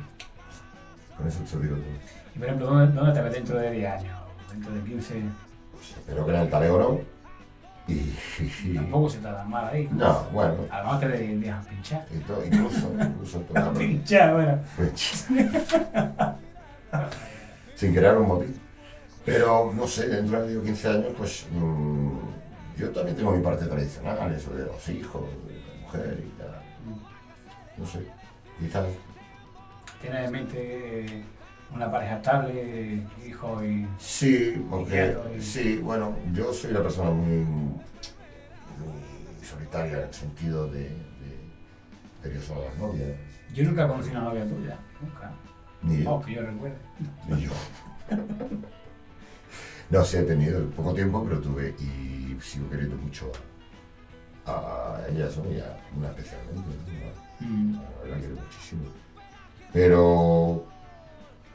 Con 1.18 1.28
eso 1.28 1.40
te 1.44 1.56
lo 1.56 1.62
digo 1.62 1.76
todo. 1.76 1.86
Y 2.36 2.40
por 2.40 2.48
ejemplo, 2.48 2.68
¿dónde, 2.68 2.94
dónde 2.96 3.14
te 3.14 3.22
ves 3.22 3.34
dentro 3.34 3.58
de 3.60 3.72
10 3.72 3.92
años? 3.92 4.18
¿Dentro 4.52 4.74
de 4.74 4.82
15? 4.84 5.24
Pues 5.80 5.92
espero 5.92 6.26
que 6.26 6.32
en 6.34 6.38
el 6.42 6.50
no. 6.80 7.00
Y. 7.88 7.94
y- 7.94 8.74
Tampoco 8.76 9.10
se 9.10 9.22
da 9.22 9.44
mal 9.46 9.68
ahí. 9.70 9.88
No, 9.92 10.24
bueno. 10.32 10.56
A 10.70 10.80
lo 10.80 10.84
mejor 10.86 11.00
te 11.00 11.08
dejan 11.08 11.66
pinchar. 11.66 12.06
y 12.14 12.18
incluso, 12.46 12.92
incluso 13.00 13.42
Pinchar, 13.78 14.34
bueno. 14.34 14.60
sin 17.76 17.94
crear 17.94 18.18
un 18.18 18.28
motivo. 18.28 18.54
Pero 19.26 19.72
no 19.76 19.88
sé, 19.88 20.08
dentro 20.08 20.42
de 20.42 20.50
digo, 20.50 20.64
15 20.64 20.88
años, 20.90 21.14
pues 21.18 21.46
mm, 21.52 22.10
yo 22.78 22.90
también 22.92 23.16
tengo 23.18 23.32
mi 23.32 23.44
parte 23.44 23.66
tradicional, 23.66 24.34
eso 24.34 24.52
de 24.54 24.66
los 24.66 24.90
hijos, 24.90 25.24
de 25.48 25.54
la 25.60 25.82
mujer 25.82 26.24
y 26.26 26.30
tal. 26.40 26.62
No 27.78 27.86
sé, 27.86 28.00
quizás. 28.60 28.86
¿Tienes 30.02 30.26
en 30.26 30.32
mente 30.32 31.06
eh, 31.06 31.24
una 31.74 31.92
pareja 31.92 32.16
estable, 32.18 33.04
hijos 33.26 33.64
y...? 33.64 33.88
Sí, 34.00 34.66
porque 34.70 35.16
y- 35.38 35.42
sí, 35.42 35.78
bueno, 35.78 36.16
yo 36.34 36.52
soy 36.54 36.72
una 36.72 36.82
persona 36.82 37.12
muy, 37.12 37.38
muy 37.38 37.74
solitaria 39.44 39.98
en 40.00 40.04
el 40.08 40.14
sentido 40.14 40.68
de, 40.68 40.80
de, 40.84 42.24
de 42.24 42.32
que 42.32 42.40
solo 42.42 42.66
las 42.66 42.78
novias, 42.78 43.10
Yo 43.54 43.64
nunca 43.66 43.88
conocí 43.88 44.10
una 44.12 44.22
novia 44.22 44.48
tuya, 44.48 44.78
nunca. 45.02 45.32
ni 45.84 46.04
yo, 46.04 46.22
que 46.26 46.34
yo 46.34 46.42
recuerde. 46.42 46.78
ni 47.28 47.42
yo. 47.42 47.52
No, 49.92 50.06
sí 50.06 50.18
he 50.18 50.24
tenido 50.24 50.64
poco 50.70 50.94
tiempo, 50.94 51.24
pero 51.28 51.40
tuve 51.42 51.74
y 51.80 52.38
sigo 52.42 52.70
queriendo 52.70 52.96
mucho 52.98 53.32
a, 54.46 54.52
a 54.98 55.08
ella, 55.10 55.26
eso, 55.28 55.44
y 55.52 55.60
a 55.60 55.78
una 55.98 56.10
especialmente. 56.10 56.62
¿no? 57.42 57.48
Mm. 57.48 57.74
La 57.74 58.02
verdad 58.04 58.18
quiero 58.20 58.36
muchísimo. 58.36 58.82
Pero, 59.74 60.64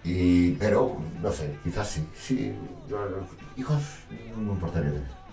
y, 0.04 0.50
pero, 0.52 0.98
no 1.22 1.30
sé, 1.32 1.56
quizás 1.64 1.88
sí, 1.88 2.06
sí, 2.14 2.54
yo, 2.88 2.98
hijos 3.56 3.80
no 4.36 4.42
me 4.42 4.52
importaría 4.52 4.90
tener. 4.90 5.24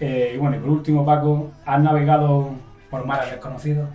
Eh, 0.00 0.32
y 0.34 0.38
bueno, 0.38 0.56
y 0.56 0.60
por 0.60 0.68
último, 0.68 1.06
Paco, 1.06 1.50
¿has 1.64 1.80
navegado 1.80 2.50
por 2.90 3.06
mares 3.06 3.30
desconocidos? 3.30 3.88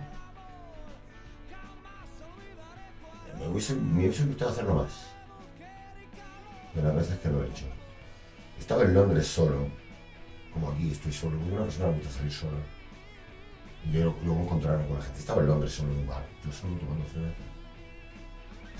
Me 3.38 3.46
hubiese, 3.46 3.74
me 3.76 4.00
hubiese 4.00 4.24
gustado 4.24 4.50
hacerlo 4.50 4.74
más. 4.74 5.06
De 6.74 6.82
las 6.82 6.94
veces 6.96 7.18
que 7.20 7.28
lo 7.28 7.44
he 7.44 7.46
hecho. 7.46 7.66
Estaba 8.58 8.82
en 8.82 8.94
Londres 8.94 9.26
solo, 9.26 9.68
como 10.52 10.70
aquí 10.70 10.90
estoy 10.90 11.12
solo, 11.12 11.36
porque 11.38 11.52
una 11.52 11.64
persona 11.64 11.88
me 11.88 11.94
gusta 11.98 12.10
salir 12.10 12.32
sola. 12.32 12.58
Y 13.84 13.92
yo 13.92 14.14
luego 14.24 14.42
encontrarme 14.42 14.86
con 14.86 14.98
la 14.98 15.04
gente. 15.04 15.20
Estaba 15.20 15.42
en 15.42 15.48
Londres 15.48 15.72
solo 15.72 15.92
en 15.92 15.98
un 15.98 16.06
bar, 16.08 16.24
yo 16.44 16.50
solo 16.50 16.74
tomando 16.76 17.04
cerveza. 17.06 17.51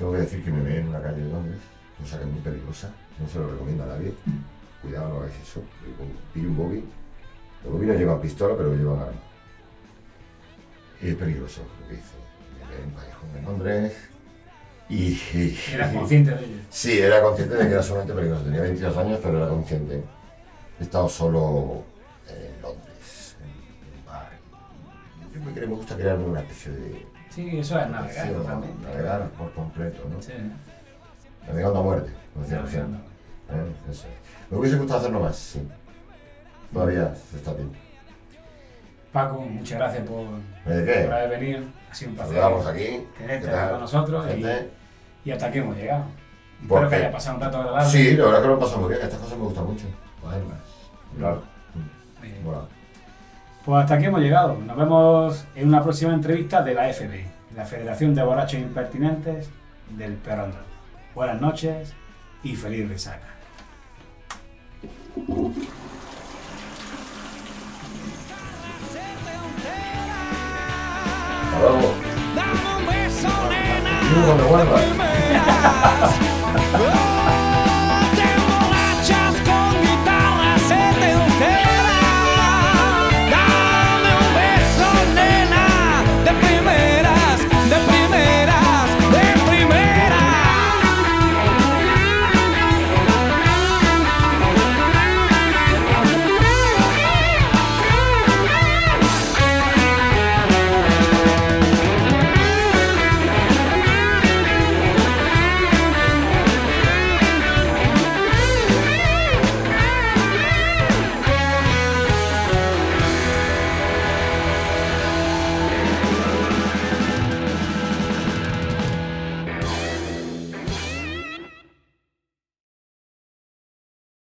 Tengo 0.02 0.14
que 0.14 0.20
decir 0.22 0.44
que 0.44 0.50
me 0.50 0.62
ve 0.62 0.80
en 0.80 0.88
una 0.88 1.00
calle 1.00 1.22
de 1.22 1.30
Londres, 1.30 1.60
cosa 2.00 2.18
que 2.18 2.24
es 2.24 2.30
muy 2.32 2.40
peligrosa, 2.40 2.90
no 3.20 3.28
se 3.28 3.38
lo 3.38 3.48
recomiendo 3.52 3.84
a 3.84 3.86
nadie. 3.86 4.12
Cuidado, 4.82 5.10
no 5.10 5.16
hagáis 5.18 5.34
eso. 5.40 5.62
Pillo 6.34 6.48
un 6.48 6.56
bobby. 6.56 6.84
Los 7.62 7.72
bobby 7.72 7.86
no 7.86 7.94
llevan 7.94 8.20
pistola, 8.20 8.56
pero 8.56 8.74
llevan 8.74 8.98
arma. 8.98 9.20
Y 11.00 11.08
es 11.10 11.14
peligroso 11.14 11.62
lo 11.82 11.86
que 11.88 11.94
hice. 11.94 12.14
Me 12.68 12.74
ve 12.76 12.82
en 12.82 12.88
un 12.88 12.94
callejón 12.96 13.28
en 13.38 13.44
Londres. 13.44 13.92
Y, 14.88 15.12
y- 15.12 15.58
Eras 15.72 15.94
consciente 15.94 16.30
de 16.32 16.44
ello. 16.46 16.56
Sí, 16.68 16.98
era 16.98 17.22
consciente 17.22 17.54
de 17.54 17.66
que 17.68 17.72
era 17.74 17.82
solamente 17.84 18.12
peligroso. 18.12 18.42
Tenía 18.42 18.62
22 18.62 18.96
años, 18.96 19.20
pero 19.22 19.36
era 19.38 19.48
consciente. 19.50 20.02
He 20.80 20.82
estado 20.82 21.08
solo 21.08 21.84
en 22.28 22.60
Londres, 22.60 23.36
en 23.40 24.00
un 24.00 24.04
bar. 24.04 24.30
Yo 25.32 25.40
me, 25.42 25.52
creo- 25.52 25.68
me 25.68 25.76
gusta 25.76 25.94
crearme 25.96 26.24
una 26.24 26.40
especie 26.40 26.72
de... 26.72 27.06
Sí, 27.34 27.58
eso 27.58 27.78
es 27.80 27.88
navegar 27.88 28.28
totalmente. 28.32 28.86
Navegar 28.88 29.28
por 29.30 29.52
completo, 29.52 30.02
¿no? 30.12 30.20
Sí. 30.20 30.32
Navegando 31.46 31.80
a 31.80 31.82
muerte, 31.82 32.12
como 32.32 32.44
decía 32.44 32.62
recién. 32.62 32.82
¿eh? 32.84 33.90
Eso 33.90 34.06
es. 34.06 34.50
Me 34.50 34.58
hubiese 34.58 34.76
gustado 34.76 35.00
hacerlo 35.00 35.20
más, 35.20 35.36
sí. 35.36 35.66
Todavía 36.72 37.14
se 37.14 37.36
está 37.38 37.54
tiempo. 37.54 37.74
Paco, 39.12 39.40
muchas 39.40 39.78
gracias 39.78 40.06
por, 40.08 40.26
¿De 40.72 41.04
por 41.04 41.12
haber 41.14 41.40
venido. 41.40 41.60
Ha 41.90 41.94
sido 41.94 42.10
un 42.10 42.16
placer 42.16 42.34
Saludamos 42.34 42.66
aquí. 42.66 43.06
tenerte 43.18 43.50
con 43.50 43.80
nosotros 43.80 44.26
y, 45.24 45.30
hasta 45.30 45.46
aquí 45.46 45.58
hemos 45.58 45.76
llegado. 45.76 46.04
¿Por 46.68 46.84
Espero 46.84 46.90
que 46.90 46.96
qué? 46.96 47.02
haya 47.02 47.12
pasado 47.12 47.36
un 47.36 47.42
rato 47.42 47.56
agradable. 47.58 47.90
Sí, 47.90 48.16
la 48.16 48.24
verdad 48.24 48.42
que 48.42 48.46
lo 48.48 48.54
he 48.56 48.60
pasado 48.60 48.80
muy 48.80 48.88
bien. 48.90 49.02
Estas 49.02 49.18
cosas 49.20 49.38
me 49.38 49.44
gustan 49.44 49.66
mucho. 49.66 49.84
Además. 50.26 50.58
Claro. 51.18 51.42
Eh, 52.22 52.40
Bueno. 52.44 52.68
Pues 53.64 53.82
hasta 53.82 53.94
aquí 53.94 54.06
hemos 54.06 54.20
llegado. 54.20 54.58
Nos 54.58 54.76
vemos 54.76 55.46
en 55.54 55.68
una 55.68 55.82
próxima 55.82 56.12
entrevista 56.12 56.62
de 56.62 56.74
la 56.74 56.92
FB, 56.92 57.54
la 57.54 57.64
Federación 57.64 58.12
de 58.14 58.22
Borrachos 58.24 58.58
Impertinentes 58.58 59.50
del 59.90 60.18
Andaluz. 60.26 60.56
Buenas 61.14 61.40
noches 61.40 61.94
y 62.42 62.56
feliz 62.56 62.88
resaca. 62.88 63.28
Dame 72.34 72.76
un 72.78 72.86
beso. 72.86 73.28